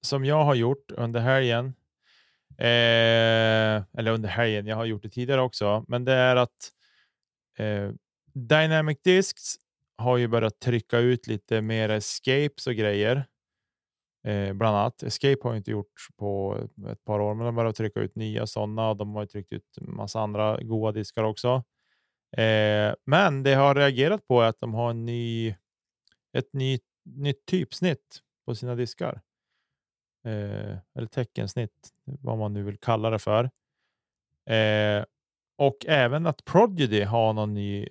som 0.00 0.24
jag 0.24 0.44
har 0.44 0.54
gjort 0.54 0.90
under 0.90 1.20
helgen. 1.20 1.74
Eh, 2.60 3.82
eller 3.98 4.10
under 4.10 4.28
helgen. 4.28 4.66
Jag 4.66 4.76
har 4.76 4.84
gjort 4.84 5.02
det 5.02 5.08
tidigare 5.08 5.40
också, 5.40 5.84
men 5.88 6.04
det 6.04 6.12
är 6.12 6.36
att 6.36 6.72
eh, 7.58 7.90
Dynamic 8.34 8.98
Discs 9.04 9.56
har 9.96 10.16
ju 10.16 10.28
börjat 10.28 10.60
trycka 10.60 10.98
ut 10.98 11.26
lite 11.26 11.60
mer 11.60 11.88
escapes 11.88 12.66
och 12.66 12.74
grejer. 12.74 13.26
Eh, 14.24 14.52
bland 14.52 14.76
annat. 14.76 15.02
Escape 15.02 15.38
har 15.42 15.52
ju 15.52 15.58
inte 15.58 15.70
gjort 15.70 16.08
på 16.16 16.58
ett 16.90 17.04
par 17.04 17.20
år, 17.20 17.34
men 17.34 17.46
de 17.46 17.54
börjar 17.54 17.72
trycka 17.72 18.00
ut 18.00 18.16
nya 18.16 18.46
sådana 18.46 18.90
och 18.90 18.96
de 18.96 19.14
har 19.14 19.22
ju 19.22 19.26
tryckt 19.26 19.52
ut 19.52 19.78
en 19.80 19.94
massa 19.96 20.20
andra 20.20 20.62
goda 20.62 20.92
diskar 20.92 21.24
också. 21.24 21.64
Eh, 22.36 22.94
men 23.06 23.42
det 23.42 23.50
jag 23.50 23.58
har 23.58 23.74
reagerat 23.74 24.26
på 24.28 24.42
är 24.42 24.48
att 24.48 24.60
de 24.60 24.74
har 24.74 24.90
en 24.90 25.04
ny, 25.04 25.54
ett 26.32 26.52
ny, 26.52 26.78
nytt 27.04 27.46
typsnitt 27.46 28.20
på 28.46 28.54
sina 28.54 28.74
diskar. 28.74 29.20
Eh, 30.24 30.76
eller 30.94 31.06
teckensnitt, 31.06 31.88
vad 32.04 32.38
man 32.38 32.52
nu 32.52 32.62
vill 32.62 32.78
kalla 32.78 33.10
det 33.10 33.18
för. 33.18 33.44
Eh, 34.46 35.04
och 35.56 35.86
även 35.86 36.26
att 36.26 36.44
Prodigy 36.44 37.02
har 37.02 37.32
någon 37.32 37.54
ny 37.54 37.88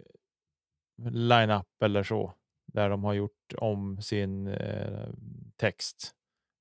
line-up 1.12 1.84
eller 1.84 2.04
så, 2.04 2.34
där 2.66 2.90
de 2.90 3.04
har 3.04 3.14
gjort 3.14 3.54
om 3.58 4.02
sin 4.02 4.48
eh, 4.48 5.10
text 5.56 6.12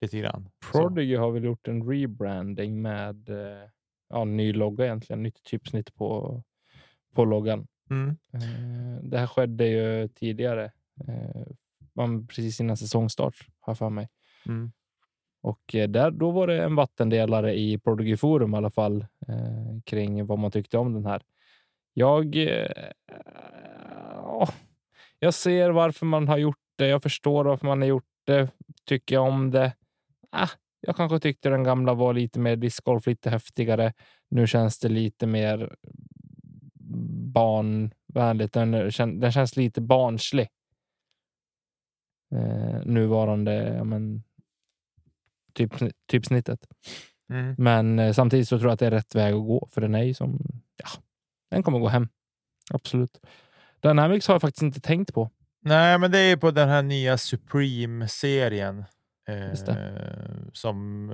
lite 0.00 0.18
grann. 0.18 0.48
Så. 0.64 0.72
Prodigy 0.72 1.16
har 1.16 1.30
väl 1.30 1.44
gjort 1.44 1.68
en 1.68 1.90
rebranding 1.90 2.82
med 2.82 3.28
eh, 3.28 3.68
ja, 4.08 4.24
ny 4.24 4.52
logga 4.52 4.84
egentligen, 4.84 5.22
nytt 5.22 5.42
typsnitt 5.42 5.94
på, 5.94 6.42
på 7.14 7.24
loggan. 7.24 7.66
Mm. 7.90 8.16
Eh, 8.32 9.02
det 9.02 9.18
här 9.18 9.26
skedde 9.26 9.66
ju 9.66 10.08
tidigare, 10.08 10.64
eh, 11.08 11.46
man, 11.92 12.26
precis 12.26 12.60
innan 12.60 12.76
säsongstart, 12.76 13.46
har 13.60 13.70
jag 13.70 13.78
för 13.78 13.90
mig. 13.90 14.08
Mm. 14.46 14.72
Och 15.40 15.74
eh, 15.74 15.88
där, 15.88 16.10
då 16.10 16.30
var 16.30 16.46
det 16.46 16.64
en 16.64 16.74
vattendelare 16.74 17.58
i 17.58 17.78
Prodigy 17.78 18.16
Forum 18.16 18.54
i 18.54 18.56
alla 18.56 18.70
fall 18.70 19.06
eh, 19.28 19.82
kring 19.84 20.26
vad 20.26 20.38
man 20.38 20.50
tyckte 20.50 20.78
om 20.78 20.92
den 20.92 21.06
här. 21.06 21.22
Jag, 21.94 22.36
eh, 22.36 22.66
eh 23.08 24.48
jag 25.18 25.34
ser 25.34 25.70
varför 25.70 26.06
man 26.06 26.28
har 26.28 26.38
gjort 26.38 26.58
det. 26.76 26.88
Jag 26.88 27.02
förstår 27.02 27.44
varför 27.44 27.66
man 27.66 27.80
har 27.80 27.88
gjort 27.88 28.04
det. 28.24 28.48
Tycker 28.84 29.14
jag 29.14 29.28
om 29.28 29.50
det? 29.50 29.72
Ah, 30.30 30.48
jag 30.80 30.96
kanske 30.96 31.18
tyckte 31.18 31.48
den 31.48 31.64
gamla 31.64 31.94
var 31.94 32.14
lite 32.14 32.40
mer 32.40 32.56
discgolf, 32.56 33.06
lite 33.06 33.30
häftigare. 33.30 33.92
Nu 34.28 34.46
känns 34.46 34.78
det 34.78 34.88
lite 34.88 35.26
mer 35.26 35.76
barnvänligt. 37.34 38.52
Den, 38.52 38.74
eh, 38.74 39.06
den 39.06 39.32
känns 39.32 39.56
lite 39.56 39.80
barnslig. 39.80 40.48
Eh, 42.32 42.84
nuvarande 42.84 43.74
ja, 43.76 43.84
men, 43.84 44.22
typ, 45.58 45.72
typsnittet. 46.10 46.60
Mm. 47.32 47.54
Men 47.58 47.98
eh, 47.98 48.12
samtidigt 48.12 48.48
så 48.48 48.58
tror 48.58 48.68
jag 48.68 48.72
att 48.74 48.80
det 48.80 48.86
är 48.86 48.90
rätt 48.90 49.14
väg 49.14 49.34
att 49.34 49.46
gå, 49.46 49.68
för 49.72 49.80
den 49.80 49.94
är 49.94 50.02
ju 50.02 50.14
som, 50.14 50.38
ja, 50.76 50.88
den 51.50 51.62
kommer 51.62 51.78
gå 51.78 51.88
hem. 51.88 52.08
Absolut. 52.70 53.20
Dynamics 53.80 54.28
har 54.28 54.34
jag 54.34 54.40
faktiskt 54.42 54.62
inte 54.62 54.80
tänkt 54.80 55.14
på. 55.14 55.30
Nej, 55.60 55.98
men 55.98 56.10
det 56.10 56.18
är 56.18 56.36
på 56.36 56.50
den 56.50 56.68
här 56.68 56.82
nya 56.82 57.16
Supreme-serien. 57.18 58.84
Eh, 59.28 59.52
som 60.52 61.12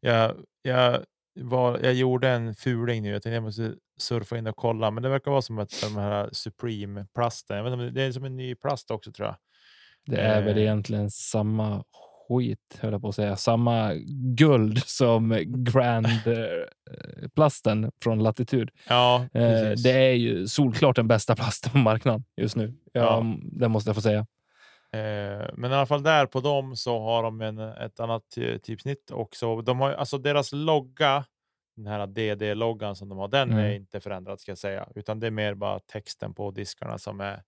jag, 0.00 0.34
jag 0.62 1.04
var, 1.40 1.78
jag 1.78 1.94
gjorde 1.94 2.28
en 2.28 2.54
fuling 2.54 3.02
nu. 3.02 3.10
Jag 3.10 3.22
tänkte 3.22 3.34
jag 3.34 3.42
måste 3.42 3.74
surfa 3.98 4.38
in 4.38 4.46
och 4.46 4.56
kolla, 4.56 4.90
men 4.90 5.02
det 5.02 5.08
verkar 5.08 5.30
vara 5.30 5.42
som 5.42 5.58
att 5.58 5.80
de 5.82 5.96
här 5.96 6.28
Supreme-plasten. 6.32 7.94
Det 7.94 8.02
är 8.02 8.12
som 8.12 8.24
en 8.24 8.36
ny 8.36 8.54
plast 8.54 8.90
också 8.90 9.12
tror 9.12 9.28
jag. 9.28 9.36
Det 10.06 10.20
är 10.20 10.42
väl 10.42 10.56
Eh. 10.56 10.62
egentligen 10.62 11.10
samma 11.10 11.84
skit, 12.28 12.78
höll 12.80 12.92
jag 12.92 13.00
på 13.02 13.08
att 13.08 13.14
säga. 13.14 13.36
Samma 13.36 13.94
guld 14.36 14.78
som 14.86 15.42
Grand-plasten 15.46 17.90
från 18.02 18.22
Latitud. 18.22 18.70
Ja, 18.88 19.26
Eh, 19.34 19.40
precis. 19.50 19.82
det 19.82 19.90
är 19.92 20.12
ju 20.12 20.46
solklart 20.48 20.96
den 20.96 21.08
bästa 21.08 21.34
plasten 21.36 21.72
på 21.72 21.78
marknaden 21.78 22.24
just 22.36 22.56
nu. 22.56 22.74
Ja, 22.92 23.00
Ja. 23.02 23.24
Det 23.52 23.68
måste 23.68 23.88
jag 23.88 23.94
få 23.96 24.00
säga. 24.02 24.26
Eh, 24.92 25.48
men 25.54 25.72
i 25.72 25.74
alla 25.74 25.86
fall 25.86 26.02
där 26.02 26.26
på 26.26 26.40
dem 26.40 26.76
så 26.76 27.00
har 27.00 27.22
de 27.22 27.40
en, 27.40 27.58
ett 27.58 28.00
annat 28.00 28.22
ty- 28.34 28.58
typsnitt 28.58 29.10
också. 29.10 29.60
De 29.62 29.80
har, 29.80 29.92
alltså 29.92 30.18
deras 30.18 30.52
logga, 30.52 31.24
den 31.76 31.86
här 31.86 32.06
DD-loggan 32.06 32.96
som 32.96 33.08
de 33.08 33.18
har, 33.18 33.28
den 33.28 33.52
är 33.52 33.58
Mm. 33.64 33.76
inte 33.76 34.00
förändrad 34.00 34.40
ska 34.40 34.50
jag 34.50 34.58
säga, 34.58 34.88
utan 34.94 35.20
det 35.20 35.26
är 35.26 35.30
mer 35.30 35.54
bara 35.54 35.78
texten 35.80 36.34
på 36.34 36.50
diskarna 36.50 36.98
som 36.98 37.20
är 37.20 37.42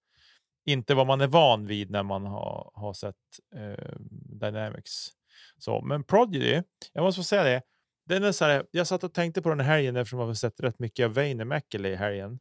inte 0.73 0.95
vad 0.95 1.07
man 1.07 1.21
är 1.21 1.27
van 1.27 1.67
vid 1.67 1.91
när 1.91 2.03
man 2.03 2.27
har, 2.27 2.71
har 2.75 2.93
sett 2.93 3.15
eh, 3.55 3.97
Dynamics. 4.41 5.11
Så, 5.59 5.81
men 5.83 6.05
Prodigy, 6.05 6.63
jag 6.93 7.03
måste 7.03 7.19
få 7.19 7.25
säga 7.25 7.45
det. 7.45 7.63
Den 8.07 8.25
är 8.25 8.33
så 8.33 8.45
här, 8.45 8.67
jag 8.71 8.87
satt 8.87 9.05
och 9.05 9.15
tänkte 9.15 9.43
på 9.43 9.49
den 9.49 9.61
här 9.61 9.75
helgen 9.75 9.97
eftersom 9.97 10.19
jag 10.19 10.27
har 10.27 10.35
sett 10.35 10.61
rätt 10.61 10.79
mycket 10.79 11.05
av 11.05 11.15
Väinämäkelä 11.15 11.89
i 11.89 11.97
helgen. 11.97 12.39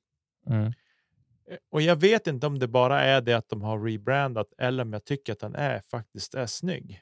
Mm. 0.49 0.65
Eh, 0.65 0.71
Och 1.71 1.81
jag 1.81 1.95
vet 1.95 2.27
inte 2.27 2.47
om 2.47 2.59
det 2.59 2.67
bara 2.67 3.01
är 3.01 3.21
det 3.21 3.33
att 3.33 3.49
de 3.49 3.61
har 3.61 3.79
rebrandat 3.79 4.53
eller 4.57 4.83
om 4.83 4.93
jag 4.93 5.05
tycker 5.05 5.33
att 5.33 5.39
den 5.39 5.55
är 5.55 5.81
faktiskt 5.81 6.35
är 6.35 6.45
snygg. 6.45 7.01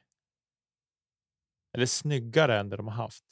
Eller 1.74 1.86
snyggare 1.86 2.60
än 2.60 2.70
det 2.70 2.78
de 2.78 2.88
har 2.88 2.96
haft. 2.96 3.24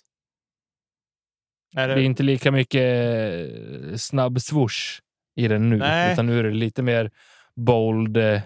Är 1.76 1.88
Det 1.88 1.94
är 1.94 1.98
inte 1.98 2.24
lika 2.24 2.52
mycket 2.52 4.02
snabb 4.02 4.42
swoosh 4.42 5.02
i 5.36 5.48
den 5.48 5.70
nu, 5.70 5.78
Nej. 5.78 6.14
utan 6.14 6.26
nu 6.26 6.40
är 6.40 6.44
det 6.44 6.52
lite 6.52 6.82
mer 6.82 7.12
bold, 7.56 8.18
eh, 8.18 8.42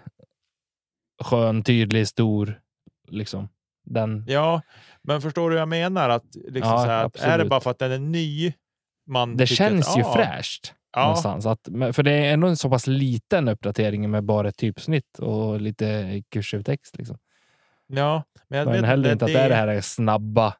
skön, 1.24 1.64
tydlig, 1.64 2.08
stor. 2.08 2.60
Liksom. 3.08 3.50
Den, 3.86 4.26
Ja, 4.28 4.62
men 5.02 5.22
förstår 5.22 5.50
du 5.50 5.56
vad 5.56 5.62
jag 5.62 5.70
menar? 5.70 6.10
Att 6.10 6.36
liksom 6.36 6.72
Ja, 6.72 6.78
så 6.78 6.86
här, 6.86 7.06
att 7.06 7.16
är 7.16 7.38
det 7.38 7.46
bara 7.46 7.60
för 7.60 7.72
att 7.72 7.80
den 7.80 7.92
är 7.92 8.00
ny? 8.00 8.54
Man 9.06 9.38
det 9.38 9.48
känns 9.48 9.90
att, 9.90 9.98
ju 9.98 10.02
ja, 10.02 10.14
fräscht. 10.14 10.74
Ja, 10.92 11.04
någonstans. 11.04 11.46
Att, 11.46 11.70
för 11.96 12.04
det 12.04 12.12
är 12.12 12.34
ändå 12.34 12.48
en 12.48 12.58
så 12.58 12.70
pass 12.70 12.88
liten 12.88 13.48
uppdatering 13.48 14.12
med 14.12 14.24
bara 14.24 14.50
ett 14.50 14.58
typsnitt 14.58 15.20
och 15.20 15.62
lite 15.62 16.22
kursiv 16.30 16.64
text. 16.64 16.98
Liksom. 16.98 17.18
ja, 17.88 18.24
men 18.48 18.60
jag 18.60 18.66
Men 18.66 18.76
vet 18.76 18.86
heller 18.86 19.12
inte 19.12 19.26
att 19.26 19.32
det 19.32 19.40
är 19.40 19.50
det 19.50 19.56
det 19.56 19.74
här 19.74 19.82
snabba 19.82 20.54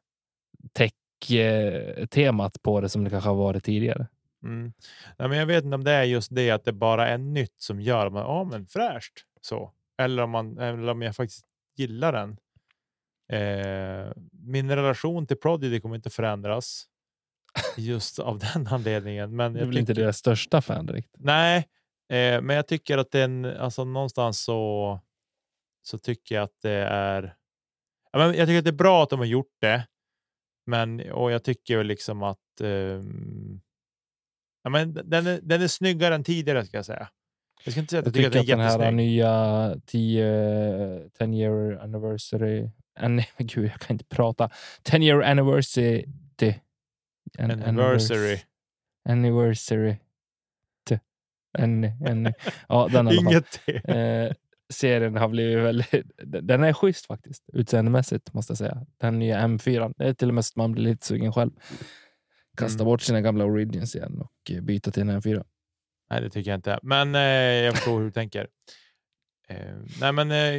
tech-temat 0.72 2.62
på 2.62 2.80
det 2.80 2.88
som 2.88 3.04
det 3.04 3.10
kanske 3.10 3.28
har 3.28 3.36
varit 3.36 3.64
tidigare. 3.64 4.06
Mm. 4.42 4.72
Nej, 5.18 5.28
men 5.28 5.38
jag 5.38 5.46
vet 5.46 5.64
inte 5.64 5.74
om 5.74 5.84
det 5.84 5.92
är 5.92 6.02
just 6.04 6.34
det 6.34 6.50
att 6.50 6.64
det 6.64 6.72
bara 6.72 7.08
är 7.08 7.18
nytt 7.18 7.60
som 7.60 7.80
gör 7.80 8.06
att 8.06 8.12
man, 8.12 8.22
ja 8.22 8.44
men 8.44 8.66
fräscht 8.66 9.12
så. 9.40 9.72
Eller 9.98 10.22
om, 10.22 10.30
man, 10.30 10.58
eller 10.58 10.88
om 10.88 11.02
jag 11.02 11.16
faktiskt 11.16 11.44
gillar 11.76 12.12
den. 12.12 12.36
Eh, 13.32 14.12
min 14.32 14.70
relation 14.70 15.26
till 15.26 15.36
Prodigy 15.36 15.80
kommer 15.80 15.96
inte 15.96 16.10
förändras 16.10 16.84
just 17.76 18.18
av 18.18 18.38
den 18.54 18.66
anledningen. 18.66 19.36
Men 19.36 19.52
Det 19.52 19.60
är 19.60 19.64
väl 19.66 19.78
inte 19.78 19.92
tycker- 19.92 20.02
deras 20.02 20.16
största 20.18 20.60
fan 20.62 20.86
direkt. 20.86 21.10
Nej, 21.18 21.58
eh, 22.08 22.40
men 22.42 22.56
jag 22.56 22.66
tycker 22.68 22.98
att 22.98 23.10
den, 23.10 23.44
alltså 23.44 23.84
någonstans 23.84 24.40
så, 24.40 25.00
så 25.82 25.98
tycker 25.98 26.34
jag 26.34 26.44
att 26.44 26.60
det 26.62 26.70
är. 26.90 27.34
Jag 28.12 28.32
tycker 28.46 28.58
att 28.58 28.64
det 28.64 28.70
är 28.70 28.72
bra 28.72 29.02
att 29.02 29.10
de 29.10 29.18
har 29.18 29.26
gjort 29.26 29.56
det. 29.60 29.86
Men 30.66 31.10
och 31.12 31.30
jag 31.32 31.44
tycker 31.44 31.84
liksom 31.84 32.22
att. 32.22 32.60
ehm, 32.60 33.60
ja, 34.68 34.84
men 34.84 35.10
den 35.10 35.26
är, 35.26 35.40
den 35.42 35.62
är 35.62 35.68
snyggare 35.68 36.14
än 36.14 36.24
tidigare 36.24 36.66
ska 36.66 36.76
jag 36.76 36.86
säga. 36.86 37.08
Jag 37.64 37.72
ska 37.72 37.80
inte 37.80 37.90
säga 37.90 38.00
att 38.00 38.06
Jag 38.06 38.14
tycker, 38.14 38.30
tycker 38.30 38.58
att 38.58 38.72
att 38.72 38.78
den 38.78 38.82
är 38.82 38.84
den 38.84 38.84
här 38.84 38.92
nya 38.92 39.80
10 39.86 41.08
10 41.18 41.34
year 41.34 41.78
anniversary... 41.82 42.70
An, 43.00 43.22
gud, 43.38 43.64
jag 43.64 43.80
kan 43.80 43.94
inte 43.94 44.04
prata. 44.04 44.50
10 44.82 45.02
year 45.02 45.22
anniversary... 45.22 46.04
An, 47.38 47.50
Anniversary. 47.62 48.38
Anniversary. 49.08 49.96
En, 51.58 51.84
en, 51.84 52.32
ja, 52.68 52.88
den. 52.92 53.08
Inget. 53.08 53.60
Eh, 53.84 54.32
serien 54.72 55.16
har 55.16 55.28
blivit 55.28 55.64
väldigt... 55.64 56.10
Den 56.24 56.64
är 56.64 56.72
schysst 56.72 57.06
faktiskt, 57.06 57.44
utseendemässigt 57.52 58.32
måste 58.32 58.50
jag 58.50 58.58
säga. 58.58 58.86
Den 59.00 59.18
nya 59.18 59.40
M4. 59.40 59.92
Det 59.96 60.08
är 60.08 60.14
till 60.14 60.28
och 60.28 60.34
med 60.34 60.44
så 60.44 60.52
att 60.52 60.56
man 60.56 60.72
blir 60.72 60.84
lite 60.84 61.06
sugen 61.06 61.32
själv. 61.32 61.50
Kasta 62.58 62.82
Mm. 62.82 62.84
bort 62.84 63.02
sina 63.02 63.20
gamla 63.20 63.44
Origins 63.44 63.96
igen 63.96 64.20
och 64.20 64.50
eh, 64.50 64.60
byta 64.60 64.90
till 64.90 65.02
en 65.02 65.10
M4. 65.20 65.44
Nej, 66.10 66.20
det 66.20 66.30
tycker 66.30 66.50
jag 66.50 66.58
inte. 66.58 66.78
Men 66.82 67.14
eh, 67.14 67.20
jag 67.64 67.74
förstår 67.74 67.98
hur 67.98 68.04
du 68.04 68.10
tänker. 68.12 68.48
Eh, 69.48 69.76
nej, 70.00 70.12
men 70.12 70.30
eh, 70.30 70.54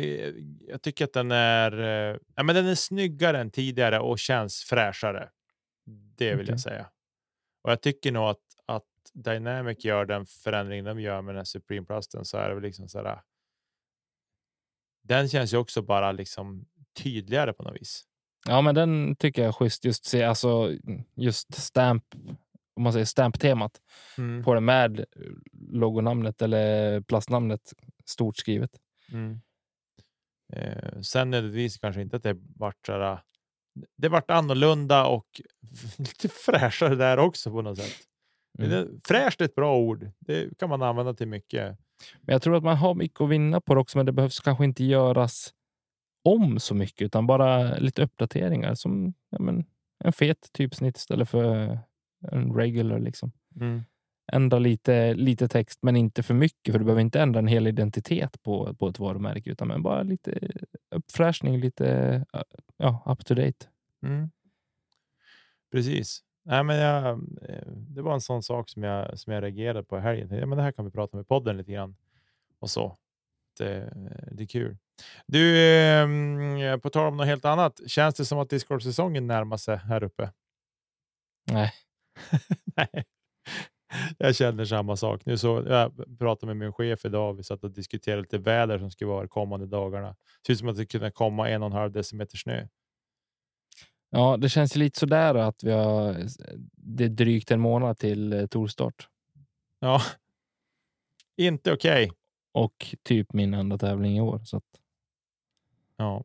jag 0.68 0.82
tycker 0.82 1.06
att 1.06 1.14
den 1.14 1.32
är. 1.32 1.72
Eh, 2.12 2.44
men 2.44 2.56
den 2.56 2.68
är 2.68 2.76
snyggare 2.76 3.40
än 3.40 3.52
tidigare 3.52 4.00
och 4.00 4.20
känns 4.20 4.64
fräschare. 4.64 5.30
Det 6.18 6.30
vill 6.30 6.40
Okej. 6.46 6.50
jag 6.54 6.60
säga. 6.60 6.90
Och 7.64 7.72
jag 7.72 7.82
tycker 7.82 8.12
nog 8.12 8.24
att 8.24 8.38
att 8.66 8.84
Dynamic 9.14 9.86
gör 9.86 10.06
den 10.06 10.26
förändring 10.26 10.84
de 10.84 11.00
gör 11.00 11.22
med 11.22 11.34
den 11.36 11.40
här 11.40 11.44
Supreme 11.46 11.86
Plasten 11.86 12.26
så 12.26 12.38
är 12.38 12.50
det 12.50 12.56
väl 12.56 12.64
liksom 12.64 12.90
så 12.90 13.04
här. 13.04 13.22
Den 15.04 15.30
känns 15.30 15.54
ju 15.54 15.58
också 15.58 15.82
bara 15.82 16.12
liksom 16.12 16.66
tydligare 17.04 17.54
på 17.54 17.64
något 17.64 17.76
vis. 17.82 18.04
Ja, 18.48 18.62
men 18.62 18.76
den 18.76 19.16
tycker 19.16 19.42
jag 19.42 19.50
är 19.50 19.54
schysst. 19.54 19.86
Just, 19.86 20.06
se, 20.06 20.24
alltså, 20.24 20.72
just 21.16 21.54
stamp, 21.54 22.04
om 22.76 22.84
man 22.84 22.94
säger 22.94 23.06
stamp-temat 23.06 23.82
Mm. 24.18 24.44
på 24.44 24.54
det 24.54 24.62
med 24.62 25.06
logonamnet 25.72 26.42
eller 26.42 27.02
plastnamnet 27.02 27.74
stort 28.06 28.38
skrivet. 28.38 28.72
Mm. 29.12 29.42
Eh, 30.54 31.02
sen 31.02 31.32
nödvändigtvis 31.32 31.78
kanske 31.78 32.02
inte 32.02 32.16
att 32.18 32.24
det 32.24 32.38
vart 32.56 32.86
så 32.86 32.92
här, 32.92 33.20
Det 33.98 34.10
vart 34.10 34.32
annorlunda 34.32 35.06
och 35.06 35.42
lite 35.98 36.28
fräschare 36.30 36.96
där 36.96 37.18
också 37.20 37.52
på 37.52 37.62
något 37.62 37.78
sätt. 37.78 37.96
Mm. 38.60 39.00
Fräscht 39.08 39.42
är 39.42 39.46
ett 39.46 39.56
bra 39.56 39.78
ord. 39.78 40.12
Det 40.20 40.58
kan 40.60 40.70
man 40.70 40.82
använda 40.82 41.14
till 41.14 41.28
mycket. 41.28 41.78
Men 42.22 42.34
jag 42.34 42.42
tror 42.42 42.56
att 42.56 42.64
man 42.64 42.78
har 42.78 42.96
mycket 42.96 43.22
att 43.22 43.30
vinna 43.30 43.62
på 43.62 43.74
det 43.76 43.82
också, 43.82 43.98
men 43.98 44.06
det 44.06 44.12
behövs 44.12 44.40
kanske 44.40 44.64
inte 44.66 44.84
göras 44.84 45.54
om 46.30 46.60
så 46.60 46.76
mycket, 46.76 47.02
utan 47.02 47.28
bara 47.28 47.78
lite 47.78 48.04
uppdateringar 48.04 48.76
som 48.76 49.14
ja, 49.30 49.40
men, 49.40 49.66
en 50.04 50.14
fet 50.14 50.50
typsnitt 50.54 50.98
istället 50.98 51.30
för 51.30 51.80
en 52.32 52.54
regular. 52.54 53.00
Liksom. 53.00 53.32
Ändra 54.32 54.60
lite, 54.60 55.14
lite 55.14 55.48
text, 55.48 55.80
men 55.82 55.96
inte 55.96 56.24
för 56.24 56.34
mycket, 56.34 56.72
för 56.72 56.80
du 56.80 56.86
behöver 56.86 57.02
inte 57.02 57.22
ändra 57.22 57.40
en 57.40 57.48
hel 57.48 57.68
identitet 57.68 58.44
på, 58.44 58.76
på 58.76 58.88
ett 58.88 59.00
varumärke, 59.00 59.50
utan 59.50 59.68
men 59.68 59.84
bara 59.84 60.04
lite 60.04 60.40
uppfräschning, 60.96 61.60
lite 61.60 62.26
ja, 62.78 63.04
up 63.06 63.26
to 63.26 63.34
date. 63.34 63.68
Mm. 64.04 64.30
Precis. 65.72 66.24
Nej, 66.44 66.64
men 66.64 66.78
jag, 66.78 67.12
eh, 67.50 67.72
det 67.72 68.02
var 68.02 68.14
en 68.14 68.22
sån 68.22 68.44
sak 68.44 68.70
som 68.70 68.84
jag, 68.84 69.20
som 69.20 69.34
jag 69.34 69.44
reagerade 69.44 69.84
på 69.84 69.98
i 69.98 70.02
helgen. 70.02 70.30
Ja, 70.32 70.46
men 70.46 70.58
det 70.58 70.64
här 70.64 70.72
kan 70.72 70.86
vi 70.86 70.92
prata 70.92 71.18
om 71.18 71.22
i 71.22 71.26
podden 71.26 71.58
lite 71.58 71.72
grann. 71.72 71.96
Och 72.60 72.70
så. 72.70 72.98
Det, 73.60 73.94
det 74.32 74.44
är 74.44 74.48
kul. 74.48 74.78
Du, 75.26 75.60
eh, 75.60 76.78
på 76.78 76.90
tal 76.90 77.08
om 77.08 77.18
något 77.18 77.28
helt 77.28 77.46
annat. 77.46 77.80
Känns 77.88 78.16
det 78.16 78.26
som 78.26 78.40
att 78.40 78.50
Discord-säsongen 78.50 79.28
närmar 79.28 79.58
sig 79.58 79.78
här 79.78 80.04
uppe? 80.04 80.32
Nej. 81.52 81.74
Nej. 82.76 83.06
Jag 84.18 84.36
känner 84.36 84.66
samma 84.66 84.96
sak. 84.96 85.26
Nu 85.26 85.38
så, 85.38 85.64
jag 85.68 86.18
pratade 86.20 86.46
med 86.46 86.58
min 86.58 86.74
chef 86.74 87.06
idag. 87.06 87.34
Vi 87.34 87.44
satt 87.44 87.64
och 87.64 87.72
diskuterade 87.72 88.22
lite 88.22 88.38
väder 88.38 88.80
som 88.80 88.92
ska 88.92 89.08
vara 89.08 89.22
de 89.22 89.28
kommande 89.28 89.66
dagarna. 89.66 90.08
Det 90.08 90.16
ser 90.46 90.54
ut 90.54 90.60
som 90.60 90.68
att 90.68 90.78
det 90.78 90.86
kunde 90.86 91.12
komma 91.12 91.50
en 91.50 91.62
och 91.64 91.68
en 91.68 91.74
halv 91.74 91.92
decimeter 91.92 92.38
snö. 92.38 92.68
Ja, 94.10 94.38
det 94.38 94.50
känns 94.50 94.76
lite 94.76 95.00
sådär 95.00 95.36
att 95.36 95.64
vi 95.64 95.72
har, 95.72 96.16
det 96.76 97.04
är 97.04 97.10
drygt 97.10 97.52
en 97.52 97.60
månad 97.60 97.98
till 97.98 98.34
eh, 98.34 98.46
torstart. 98.46 99.08
Ja, 99.80 100.02
inte 101.38 101.74
okej. 101.74 102.12
Och 102.52 102.96
typ 103.04 103.34
min 103.34 103.54
enda 103.54 103.78
tävling 103.78 104.18
i 104.18 104.22
år. 104.22 104.42
Så 104.46 104.58
att, 104.58 104.64
Ja. 105.98 106.24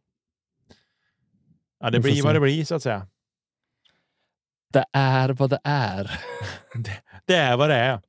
Ja, 1.79 1.91
det 1.91 1.99
Vi 1.99 2.03
blir 2.03 2.23
vad 2.23 2.35
det 2.35 2.41
blir 2.41 2.65
så 2.65 2.75
att 2.75 2.83
säga. 2.83 3.09
det 4.73 4.85
är 4.93 5.33
vad 5.33 5.51
det 5.51 5.61
är. 5.65 6.21
Det, 6.75 7.03
det 7.25 7.35
är 7.35 7.57
vad 7.57 7.71
det 7.71 7.75
är. 7.75 8.01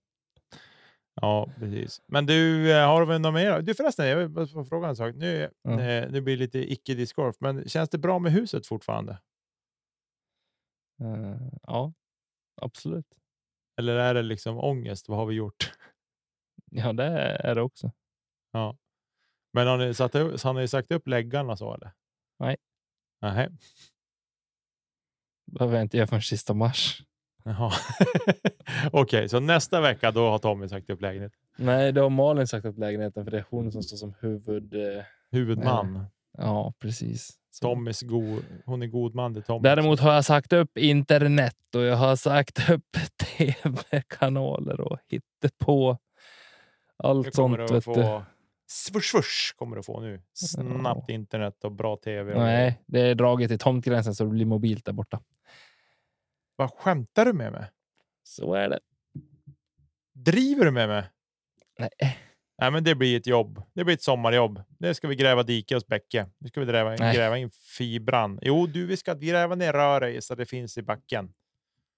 Ja, 1.22 1.50
precis. 1.60 2.02
Men 2.08 2.26
du, 2.26 2.72
eh, 2.72 2.88
har 2.88 3.02
du 3.02 3.08
väl 3.08 3.22
något 3.22 3.34
mer? 3.34 3.62
Du 3.62 3.74
förresten, 3.74 4.08
jag 4.08 4.18
vill 4.18 4.30
bara 4.30 4.66
fråga 4.66 4.88
en 4.88 4.96
sak. 4.96 5.16
Nu, 5.16 5.44
eh, 5.44 6.12
nu 6.12 6.22
blir 6.22 6.38
det 6.38 6.44
lite 6.44 6.72
icke 6.72 6.94
discgolf, 6.94 7.36
men 7.40 7.70
känns 7.70 7.90
det 7.90 7.98
bra 7.98 8.20
med 8.20 8.32
huset 8.32 8.68
fortfarande? 8.68 9.20
Eh, 11.02 11.48
ja, 11.64 11.94
absolut. 12.62 13.08
Eller 13.80 13.96
är 13.96 14.14
det 14.14 14.22
liksom 14.22 14.58
ångest? 14.58 15.10
Vad 15.10 15.18
har 15.18 15.26
vi 15.26 15.36
gjort? 15.36 15.74
Ja, 16.72 16.94
det 16.94 17.04
är 17.44 17.56
det 17.56 17.62
också. 17.62 17.92
Ja. 18.56 18.78
Men 19.54 19.68
har 19.68 19.78
ni, 19.78 19.94
satt 19.94 20.16
upp, 20.16 20.42
har 20.42 20.54
ni 20.54 20.68
sagt 20.68 20.92
upp 20.92 21.08
läggarna 21.08 21.58
så 21.58 21.74
eller? 21.74 21.92
Nej. 22.40 22.58
Nej. 23.22 23.50
behöver 25.46 25.76
jag 25.76 25.84
inte 25.86 25.98
göra 25.98 26.08
förrän 26.08 26.22
sista 26.22 26.54
mars. 26.54 27.02
Jaha. 27.44 27.72
Okej, 28.92 29.30
så 29.30 29.40
nästa 29.40 29.82
vecka 29.82 30.12
då 30.12 30.30
har 30.30 30.38
Tommy 30.40 30.68
sagt 30.68 30.90
upp 30.90 31.02
lägenhet. 31.02 31.32
Nej, 31.58 31.92
det 31.92 32.02
har 32.02 32.10
Malin 32.10 32.48
sagt 32.48 32.66
upp 32.66 32.78
lägenheten 32.78 33.24
för 33.24 33.32
det 33.32 33.38
är 33.38 33.46
hon 33.50 33.72
som 33.72 33.84
står 33.84 33.98
som 33.98 34.14
huvud... 34.20 34.74
eh, 34.98 35.04
Huvudman. 35.32 36.06
Ja, 36.38 36.74
precis. 36.80 37.40
Så. 37.52 37.66
Tommys 37.66 38.02
go, 38.02 38.40
hon 38.66 38.82
är 38.82 38.88
god 38.88 39.16
man 39.16 39.34
till 39.34 39.44
Tommy. 39.44 39.64
Däremot 39.64 40.00
har 40.00 40.14
jag 40.14 40.26
sagt 40.26 40.54
upp 40.54 40.78
internet 40.78 41.58
och 41.76 41.82
jag 41.84 41.96
har 41.96 42.16
sagt 42.16 42.70
upp 42.70 42.98
tv-kanaler 43.38 44.82
och 44.82 45.00
på 45.58 45.98
allt 46.98 47.36
kommer 47.36 47.58
sånt. 47.58 47.68
du 47.68 47.74
Vet 47.74 47.88
att 47.88 47.96
få 47.96 48.26
svush, 48.68 49.12
svush 49.12 49.56
kommer 49.56 49.76
du 49.76 49.84
få 49.84 50.00
nu. 50.00 50.22
Snabbt 50.34 51.10
internet 51.10 51.64
och 51.64 51.72
bra 51.72 51.98
tv. 51.98 52.34
Och... 52.34 52.40
Nej, 52.40 52.82
det 52.86 53.00
är 53.00 53.16
draget 53.16 53.50
till 53.50 53.60
tomtgränsen 53.60 54.16
så 54.16 54.24
det 54.24 54.30
blir 54.30 54.46
mobilt 54.46 54.86
där 54.86 54.94
borta. 54.94 55.22
Vad 56.56 56.72
skämtar 56.72 57.26
du 57.26 57.34
med 57.34 57.52
mig? 57.52 57.72
Så 58.24 58.54
är 58.54 58.70
det. 58.70 58.80
Driver 60.14 60.66
du 60.66 60.72
med 60.72 60.88
mig? 60.88 61.04
Nej. 61.80 62.20
Nej, 62.58 62.72
men 62.72 62.84
det 62.84 62.96
blir 62.96 63.18
ett 63.18 63.28
jobb. 63.28 63.62
Det 63.74 63.84
blir 63.84 63.96
ett 63.96 64.02
sommarjobb. 64.02 64.64
Det 64.80 64.96
ska 64.96 65.08
vi 65.08 65.16
gräva 65.16 65.44
dike 65.44 65.76
hos 65.76 65.88
Bäcke. 65.88 66.30
Nu 66.38 66.48
ska 66.48 66.60
vi 66.60 66.66
gräva, 66.66 66.96
Nej. 67.00 67.16
gräva 67.16 67.38
in 67.38 67.52
fibran. 67.52 68.40
Jo, 68.42 68.68
du, 68.68 68.86
vi 68.86 68.98
ska 68.98 69.14
gräva 69.14 69.56
ner 69.56 69.74
röret 69.74 70.24
så 70.24 70.36
det 70.36 70.46
finns 70.46 70.78
i 70.78 70.82
backen. 70.82 71.34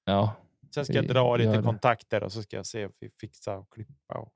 Ja, 0.06 0.36
Sen 0.74 0.86
ska 0.86 0.94
jag 0.94 1.08
dra 1.08 1.36
lite 1.36 1.62
kontakter 1.62 2.24
och 2.24 2.32
så 2.32 2.44
ska 2.44 2.56
jag 2.56 2.66
se 2.66 2.86
om 2.86 2.92
vi 3.00 3.10
fixar 3.10 3.58
och 3.58 3.74
klippa. 3.74 4.16
Och... 4.16 4.34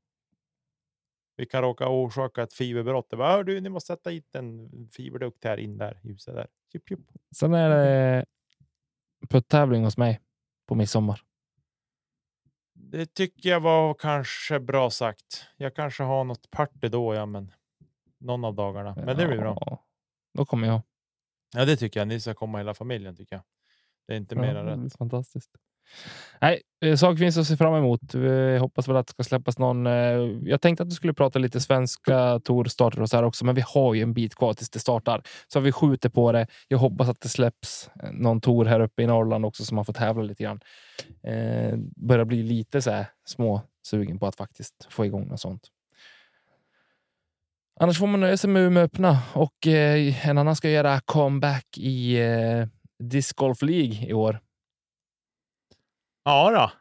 Vi 1.41 1.45
kan 1.47 1.61
råka 1.61 1.89
orsaka 1.89 2.43
ett 2.43 2.53
fiberbrott. 2.53 3.09
Det 3.09 3.17
bara, 3.17 3.31
"Hör 3.31 3.43
du, 3.43 3.61
ni 3.61 3.69
måste 3.69 3.87
sätta 3.87 4.09
hit 4.09 4.35
en 4.35 4.69
fiberdukt 4.91 5.43
här 5.43 5.57
in 5.57 5.77
där, 5.77 5.99
ljuset 6.03 6.35
där. 6.35 6.47
Jup, 6.73 6.91
jup. 6.91 6.99
sen 7.35 7.53
är 7.53 7.69
det 7.69 8.25
puttävling 9.29 9.83
hos 9.83 9.97
mig 9.97 10.21
på 10.67 10.75
midsommar. 10.75 11.21
Det 12.73 13.05
tycker 13.13 13.49
jag 13.49 13.59
var 13.59 13.93
kanske 13.93 14.59
bra 14.59 14.89
sagt. 14.89 15.45
Jag 15.57 15.75
kanske 15.75 16.03
har 16.03 16.23
något 16.23 16.51
party 16.51 16.87
då, 16.87 17.15
ja, 17.15 17.25
men 17.25 17.51
någon 18.17 18.45
av 18.45 18.55
dagarna. 18.55 18.95
Men 18.95 19.17
det 19.17 19.27
blir 19.27 19.37
bra. 19.37 19.57
Ja, 19.65 19.85
Då 20.33 20.45
kommer 20.45 20.67
jag. 20.67 20.81
Ja, 21.53 21.65
det 21.65 21.77
tycker 21.77 21.99
jag. 21.99 22.07
Ni 22.07 22.19
ska 22.19 22.33
komma 22.33 22.57
hela 22.57 22.73
familjen 22.73 23.15
tycker 23.15 23.35
jag. 23.35 23.43
Det 24.07 24.13
är 24.13 24.17
inte 24.17 24.35
det 24.35 24.41
blir 24.41 24.53
rätt. 24.53 24.93
Fantastiskt. 24.97 25.51
Nej, 26.41 26.61
eh, 26.85 26.95
saker 26.95 27.17
finns 27.17 27.37
att 27.37 27.47
se 27.47 27.57
fram 27.57 27.73
emot. 27.73 28.13
Vi 28.13 28.57
hoppas 28.57 28.87
väl 28.87 28.95
att 28.95 29.07
det 29.07 29.13
ska 29.13 29.23
släppas 29.23 29.59
någon. 29.59 29.87
Eh, 29.87 29.93
jag 30.43 30.61
tänkte 30.61 30.83
att 30.83 30.89
vi 30.89 30.95
skulle 30.95 31.13
prata 31.13 31.39
lite 31.39 31.59
svenska 31.59 32.39
torstarter 32.43 33.01
och 33.01 33.09
så 33.09 33.17
här 33.17 33.23
också, 33.23 33.45
men 33.45 33.55
vi 33.55 33.63
har 33.67 33.93
ju 33.93 34.01
en 34.01 34.13
bit 34.13 34.35
kvar 34.35 34.53
tills 34.53 34.69
det 34.69 34.79
startar. 34.79 35.23
Så 35.47 35.59
vi 35.59 35.71
skjuter 35.71 36.09
på 36.09 36.31
det. 36.31 36.47
Jag 36.67 36.77
hoppas 36.77 37.09
att 37.09 37.21
det 37.21 37.29
släpps 37.29 37.89
eh, 38.03 38.11
någon 38.11 38.41
tour 38.41 38.65
här 38.65 38.79
uppe 38.79 39.03
i 39.03 39.07
Norrland 39.07 39.45
också 39.45 39.65
som 39.65 39.75
man 39.75 39.85
får 39.85 39.93
tävla 39.93 40.23
lite 40.23 40.43
grann. 40.43 40.59
Eh, 41.23 41.77
börjar 41.95 42.25
bli 42.25 42.43
lite 42.43 42.81
så 42.81 42.91
här 42.91 43.05
små 43.25 43.61
sugen 43.83 44.19
på 44.19 44.27
att 44.27 44.35
faktiskt 44.35 44.87
få 44.89 45.05
igång 45.05 45.27
något 45.27 45.39
sånt. 45.39 45.67
Annars 47.79 47.99
får 47.99 48.07
man 48.07 48.19
nöja 48.19 48.37
sig 48.37 48.49
med 48.49 48.61
Umeå 48.63 48.83
öppna 48.83 49.19
och 49.33 49.67
eh, 49.67 50.29
en 50.29 50.37
annan 50.37 50.55
ska 50.55 50.69
göra 50.69 50.99
comeback 50.99 51.77
i 51.77 52.21
eh, 52.21 52.67
Disc 52.99 53.33
Golf 53.33 53.61
League 53.61 54.07
i 54.07 54.13
år. 54.13 54.39
Ja, 56.24 56.51
då, 56.51 56.72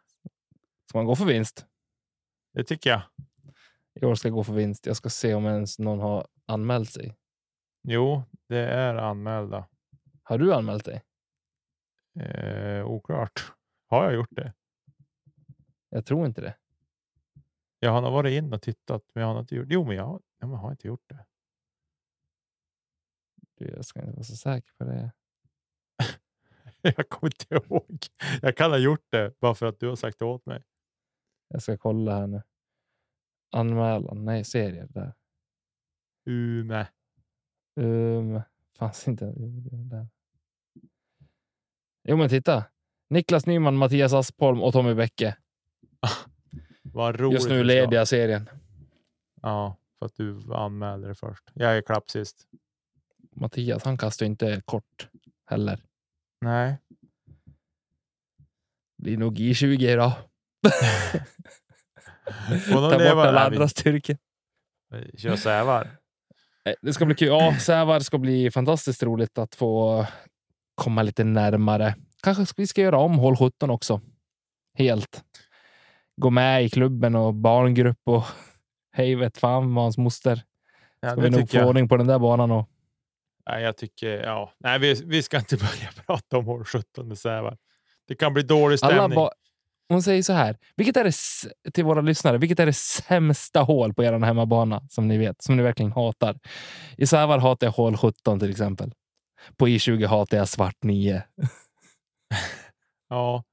Ska 0.89 0.99
man 0.99 1.07
gå 1.07 1.17
för 1.17 1.25
vinst? 1.25 1.67
det 2.53 2.65
tycker 2.65 2.91
jag. 2.91 3.03
I 3.95 4.05
år 4.07 4.15
ska 4.15 4.29
jag 4.29 4.35
gå 4.35 4.45
för 4.45 4.53
vinst. 4.53 4.87
Jag 4.87 4.97
ska 4.97 5.09
se 5.09 5.35
om 5.35 5.47
ens 5.47 5.79
någon 5.79 6.01
har 6.01 6.27
anmält 6.47 6.91
sig. 6.91 7.17
Jo, 7.83 8.23
det 8.49 8.59
är 8.59 8.95
anmälda. 8.95 9.69
Har 10.23 10.39
du 10.39 10.55
anmält 10.55 10.85
dig? 10.85 11.03
Eh, 12.21 12.87
oklart. 12.87 13.53
Har 13.87 14.05
jag 14.05 14.15
gjort 14.15 14.29
det? 14.31 14.53
Jag 15.89 16.07
tror 16.07 16.27
inte 16.27 16.41
det. 16.41 16.57
Jag 17.79 17.91
har 17.93 18.01
nog 18.03 18.13
varit 18.13 18.33
in 18.43 18.53
och 18.53 18.63
tittat, 18.63 19.03
men 19.15 19.23
jag 19.25 19.33
har 19.35 19.41
inte 19.41 19.55
gjort. 19.55 19.67
Jo, 19.71 19.85
men 19.85 19.97
jag, 19.97 20.05
har- 20.07 20.21
jag 20.39 20.47
har 20.49 20.71
inte 20.71 20.87
gjort 20.87 21.09
det. 21.09 21.27
Du, 23.55 23.69
Jag 23.69 23.85
ska 23.85 24.01
inte 24.01 24.13
vara 24.13 24.25
så 24.25 24.37
säker 24.37 24.73
på 24.79 24.85
det. 24.85 25.13
Jag 26.97 27.09
kommer 27.09 27.33
inte 27.35 27.55
ihåg. 27.55 27.99
Jag 28.43 28.57
kan 28.57 28.71
ha 28.71 28.79
gjort 28.79 29.07
det 29.11 29.41
bara 29.41 29.55
för 29.55 29.67
att 29.67 29.81
du 29.81 29.89
har 29.89 29.97
sagt 29.97 30.19
det 30.19 30.25
åt 30.25 30.47
mig. 30.47 30.63
Jag 31.49 31.63
ska 31.63 31.77
kolla 31.77 32.19
här 32.19 32.27
nu. 32.27 32.43
Anmälan. 33.53 34.25
Nej, 34.25 34.45
serier 34.45 34.87
där. 34.91 35.15
Ume. 36.27 36.87
Um, 37.77 38.41
fanns 38.79 39.09
inte. 39.09 39.35
Jo, 39.37 39.51
där. 39.71 40.09
Jo, 42.05 42.17
men 42.17 42.29
titta. 42.29 42.65
Niklas 43.09 43.47
Nyman, 43.47 43.77
Mattias 43.77 44.13
Aspholm 44.13 44.63
och 44.63 44.73
Tommy 44.73 44.95
Bäcke. 44.95 45.37
Vad 46.83 47.21
roligt. 47.21 47.35
Just 47.35 47.49
nu 47.49 47.65
leder 47.65 47.97
jag 47.97 48.09
serien. 48.09 48.51
Ja, 49.43 49.77
för 49.99 50.07
att 50.07 50.17
du 50.17 50.55
anmälde 50.55 51.09
det 51.09 51.15
först. 51.15 51.51
Jag 51.55 51.77
är 51.77 51.83
klapp 51.83 52.11
sist. 52.11 52.49
Mattias, 53.31 53.85
han 53.85 53.99
kastar 53.99 54.27
inte 54.27 54.63
kort 54.65 55.09
heller. 55.47 55.83
Nej. 56.41 56.77
Blir 59.03 59.17
nog 59.17 59.39
I20 59.39 59.83
idag. 59.93 60.13
Ta 62.71 62.99
leva- 62.99 63.15
bort 63.15 63.27
alla 63.27 63.41
andra 63.47 63.69
styrkor. 63.69 64.17
Kör 65.17 65.37
sävar. 65.37 65.91
Det 66.83 66.93
ska 66.93 67.07
bli 67.07 67.15
kul. 67.15 67.29
Ja, 67.29 67.55
Sävar 67.61 68.01
ska 68.01 68.19
bli 68.19 68.51
fantastiskt 68.51 69.03
roligt 69.03 69.39
att 69.39 69.55
få 69.55 70.07
komma 70.75 71.03
lite 71.03 71.25
närmare. 71.25 71.95
Kanske 72.23 72.55
vi 72.57 72.67
ska 72.67 72.81
göra 72.81 72.99
om 72.99 73.19
hål 73.19 73.37
17 73.37 73.71
också. 73.71 74.01
Helt. 74.79 75.25
Gå 76.17 76.31
med 76.31 76.65
i 76.65 76.71
klubben 76.71 77.15
och 77.15 77.35
barngrupp 77.35 78.01
och 78.05 78.25
hej 78.93 79.15
vet 79.15 79.39
fan 79.39 79.75
vad 79.75 79.85
hans 79.85 79.99
moster. 79.99 80.43
Ja, 81.01 81.11
Ska 81.11 81.21
det 81.21 81.31
vi 81.31 81.37
nog 81.39 81.51
få 81.51 81.57
jag. 81.57 81.69
ordning 81.69 81.89
på 81.89 81.97
den 81.97 82.07
där 82.07 82.19
banan. 82.19 82.51
Och, 82.51 82.69
Nej, 83.51 83.63
jag 83.63 83.77
tycker, 83.77 84.09
ja. 84.09 84.53
Nej, 84.59 84.79
vi, 84.79 85.03
vi 85.07 85.23
ska 85.23 85.39
inte 85.39 85.57
börja 85.57 85.91
prata 86.07 86.39
om 86.39 86.49
år 86.49 86.65
17 86.65 87.17
sävar. 87.17 87.57
Det 88.09 88.15
kan 88.15 88.35
bli 88.35 88.43
dålig 88.43 88.79
alla 88.83 88.95
stämning. 88.95 89.17
ba- 89.17 89.31
Hon 89.89 90.03
säger 90.03 90.23
så 90.23 90.33
här. 90.33 90.57
Vilket 90.77 90.97
är 90.97 91.05
det, 91.05 91.15
till 91.73 91.85
våra 91.85 92.01
lyssnare, 92.01 92.39
vilket 92.39 92.61
är 92.61 92.67
det 92.67 92.73
sämsta 92.73 93.61
hål 93.61 93.95
på 93.95 94.05
er 94.05 94.13
hemmabana 94.19 94.83
som 94.91 95.09
ni 95.09 95.19
vet, 95.19 95.43
som 95.43 95.57
ni 95.57 95.63
verkligen 95.63 95.93
hatar? 95.93 96.39
I 96.97 97.07
Sävar 97.07 97.39
hatar 97.39 97.67
jag 97.67 97.73
hål 97.73 97.97
17 97.97 98.41
till 98.41 98.51
exempel. 98.51 98.93
På 99.57 99.69
I20 99.69 100.07
hatar 100.07 100.37
jag 100.39 100.49
svart 100.49 100.77
9. 100.83 101.23
Ja. 103.09 103.45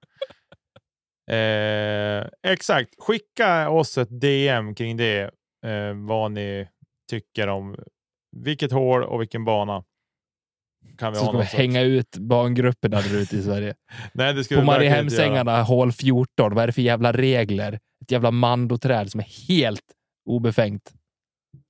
Eh, 1.32 2.28
exakt. 2.44 2.90
Skicka 2.98 3.70
oss 3.70 3.98
ett 3.98 4.22
DM 4.22 4.76
kring 4.76 4.98
det. 4.98 5.22
Eh, 5.66 5.94
vad 6.08 6.32
ni 6.32 6.68
tycker 7.10 7.48
om 7.48 7.76
vilket 8.32 8.72
hål 8.72 9.04
och 9.04 9.22
vilken 9.22 9.46
bana. 9.46 9.84
Kan 10.98 11.14
vi 11.14 11.20
Så 11.20 11.26
ha 11.26 11.32
ska 11.32 11.58
vi 11.58 11.64
hänga 11.64 11.82
ut 11.82 12.18
barngrupperna 12.18 13.02
där 13.02 13.18
ute 13.18 13.38
i 13.38 13.44
Sverige. 13.44 13.76
Nej, 14.14 14.34
det 14.34 14.44
skulle 14.44 14.60
På. 14.60 14.66
Mariehemsängarna, 14.66 15.64
hål 15.64 15.92
14. 15.92 16.56
Vad 16.56 16.64
är 16.64 16.68
det 16.68 16.74
för 16.74 16.82
jävla 16.82 17.12
regler? 17.14 17.80
Ett 18.02 18.12
jävla 18.12 18.32
mandoträd 18.32 19.12
som 19.12 19.20
är 19.20 19.48
helt 19.48 19.94
obefängt. 20.26 20.94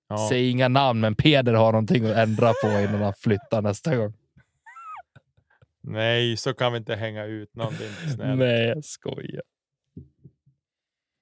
Ja. 0.10 0.28
Säg 0.30 0.50
inga 0.50 0.68
namn, 0.68 1.00
men 1.00 1.16
Peder 1.16 1.54
har 1.54 1.72
någonting 1.72 2.06
att 2.06 2.18
ändra 2.18 2.54
på 2.64 2.68
innan 2.68 3.02
han 3.02 3.14
flyttar 3.14 3.62
nästa 3.62 3.96
gång. 3.96 4.14
Nej, 5.82 6.38
så 6.38 6.54
kan 6.54 6.72
vi 6.72 6.78
inte 6.78 6.96
hänga 6.96 7.26
ut 7.26 7.56
någon. 7.56 7.74
Det 7.80 7.86
är 7.86 7.90
inte 7.90 8.10
snällt. 8.10 8.40
Nej, 8.40 8.68
jag 8.68 8.84
skojar. 8.84 9.42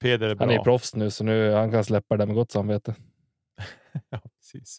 Peder 0.01 0.29
är 0.29 0.35
bra. 0.35 0.45
Han 0.47 0.55
är 0.55 0.63
proffs 0.63 0.95
nu, 0.95 1.11
så 1.11 1.23
nu 1.23 1.51
han 1.51 1.71
kan 1.71 1.83
släppa 1.83 2.17
det 2.17 2.25
med 2.25 2.35
gott 2.35 2.51
samvete. 2.51 2.95
Ja, 4.09 4.21
precis. 4.59 4.77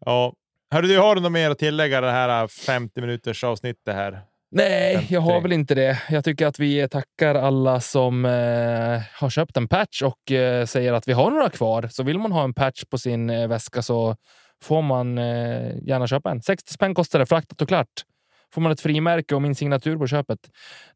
Ja. 0.00 0.32
Hörru, 0.70 0.86
du 0.86 0.98
har 0.98 1.14
du 1.14 1.20
något 1.20 1.32
mer 1.32 1.50
att 1.50 1.58
tillägga 1.58 2.00
det 2.00 2.10
här 2.10 2.48
50 2.48 3.00
minuters 3.00 3.44
avsnittet 3.44 3.94
här? 3.94 4.22
Nej, 4.50 5.06
jag 5.10 5.20
har 5.20 5.32
53. 5.32 5.42
väl 5.42 5.52
inte 5.52 5.74
det. 5.74 6.02
Jag 6.10 6.24
tycker 6.24 6.46
att 6.46 6.58
vi 6.58 6.88
tackar 6.88 7.34
alla 7.34 7.80
som 7.80 8.24
eh, 8.24 9.00
har 9.12 9.30
köpt 9.30 9.56
en 9.56 9.68
patch 9.68 10.02
och 10.02 10.32
eh, 10.32 10.66
säger 10.66 10.92
att 10.92 11.08
vi 11.08 11.12
har 11.12 11.30
några 11.30 11.50
kvar. 11.50 11.88
Så 11.90 12.02
vill 12.02 12.18
man 12.18 12.32
ha 12.32 12.44
en 12.44 12.54
patch 12.54 12.84
på 12.84 12.98
sin 12.98 13.30
eh, 13.30 13.48
väska 13.48 13.82
så 13.82 14.16
får 14.62 14.82
man 14.82 15.16
gärna 15.16 16.06
köpa 16.06 16.30
en. 16.30 16.42
60 16.42 16.72
spänn 16.72 16.94
kostar 16.94 17.18
det, 17.18 17.26
fraktat 17.26 17.62
och 17.62 17.68
klart. 17.68 18.04
Får 18.52 18.60
man 18.60 18.72
ett 18.72 18.80
frimärke 18.80 19.34
och 19.34 19.42
min 19.42 19.54
signatur 19.54 19.96
på 19.96 20.06
köpet. 20.06 20.38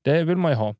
Det 0.03 0.23
vill 0.23 0.37
man 0.37 0.51
ju 0.51 0.57
ha. 0.57 0.75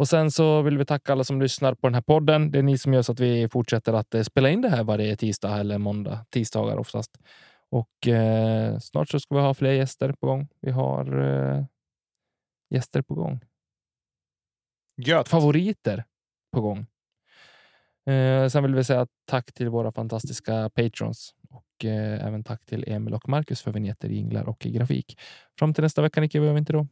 Och 0.00 0.08
sen 0.08 0.30
så 0.30 0.62
vill 0.62 0.78
vi 0.78 0.84
tacka 0.84 1.12
alla 1.12 1.24
som 1.24 1.42
lyssnar 1.42 1.74
på 1.74 1.86
den 1.86 1.94
här 1.94 2.00
podden. 2.00 2.50
Det 2.50 2.58
är 2.58 2.62
ni 2.62 2.78
som 2.78 2.94
gör 2.94 3.02
så 3.02 3.12
att 3.12 3.20
vi 3.20 3.48
fortsätter 3.48 3.92
att 3.92 4.14
eh, 4.14 4.22
spela 4.22 4.50
in 4.50 4.60
det 4.60 4.68
här 4.68 4.84
varje 4.84 5.16
tisdag 5.16 5.58
eller 5.58 5.78
måndag. 5.78 6.26
Tisdagar 6.30 6.76
oftast. 6.76 7.18
Och 7.70 8.08
eh, 8.08 8.78
snart 8.78 9.08
så 9.08 9.20
ska 9.20 9.34
vi 9.34 9.40
ha 9.40 9.54
fler 9.54 9.72
gäster 9.72 10.12
på 10.12 10.26
gång. 10.26 10.48
Vi 10.60 10.70
har 10.70 11.20
eh, 11.20 11.64
gäster 12.70 13.02
på 13.02 13.14
gång. 13.14 13.40
Gött. 14.96 15.28
Favoriter 15.28 16.04
på 16.52 16.60
gång. 16.60 16.86
Eh, 18.14 18.48
sen 18.48 18.62
vill 18.62 18.74
vi 18.74 18.84
säga 18.84 19.06
tack 19.24 19.52
till 19.52 19.68
våra 19.68 19.92
fantastiska 19.92 20.70
patrons 20.70 21.34
och 21.50 21.84
eh, 21.84 22.26
även 22.26 22.44
tack 22.44 22.66
till 22.66 22.84
Emil 22.86 23.14
och 23.14 23.28
Marcus 23.28 23.62
för 23.62 23.72
vignetter, 23.72 24.08
jinglar 24.08 24.48
och 24.48 24.58
grafik. 24.58 25.20
Fram 25.58 25.74
till 25.74 25.82
nästa 25.82 26.02
vecka, 26.02 26.20
Nicke, 26.20 26.38
vad 26.38 26.46
gör 26.46 26.54
vi 26.54 26.58
inte 26.58 26.72
då? 26.72 26.86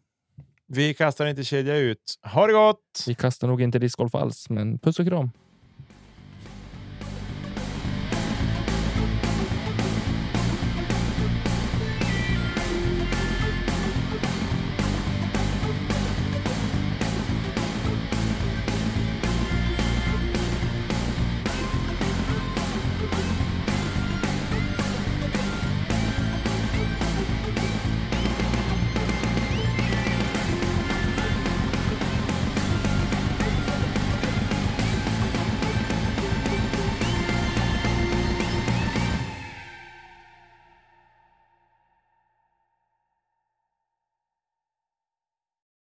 Vi 0.71 0.95
kastar 0.95 1.27
inte 1.27 1.45
kedja 1.45 1.77
ut. 1.77 2.15
Ha 2.23 2.47
det 2.47 2.53
gott! 2.53 3.05
Vi 3.07 3.15
kastar 3.15 3.49
nog 3.49 3.63
inte 3.63 3.79
discgolf 3.79 4.15
alls, 4.15 4.51
men 4.51 4.79
puss 4.79 4.99
och 4.99 5.07
kram. 5.07 5.31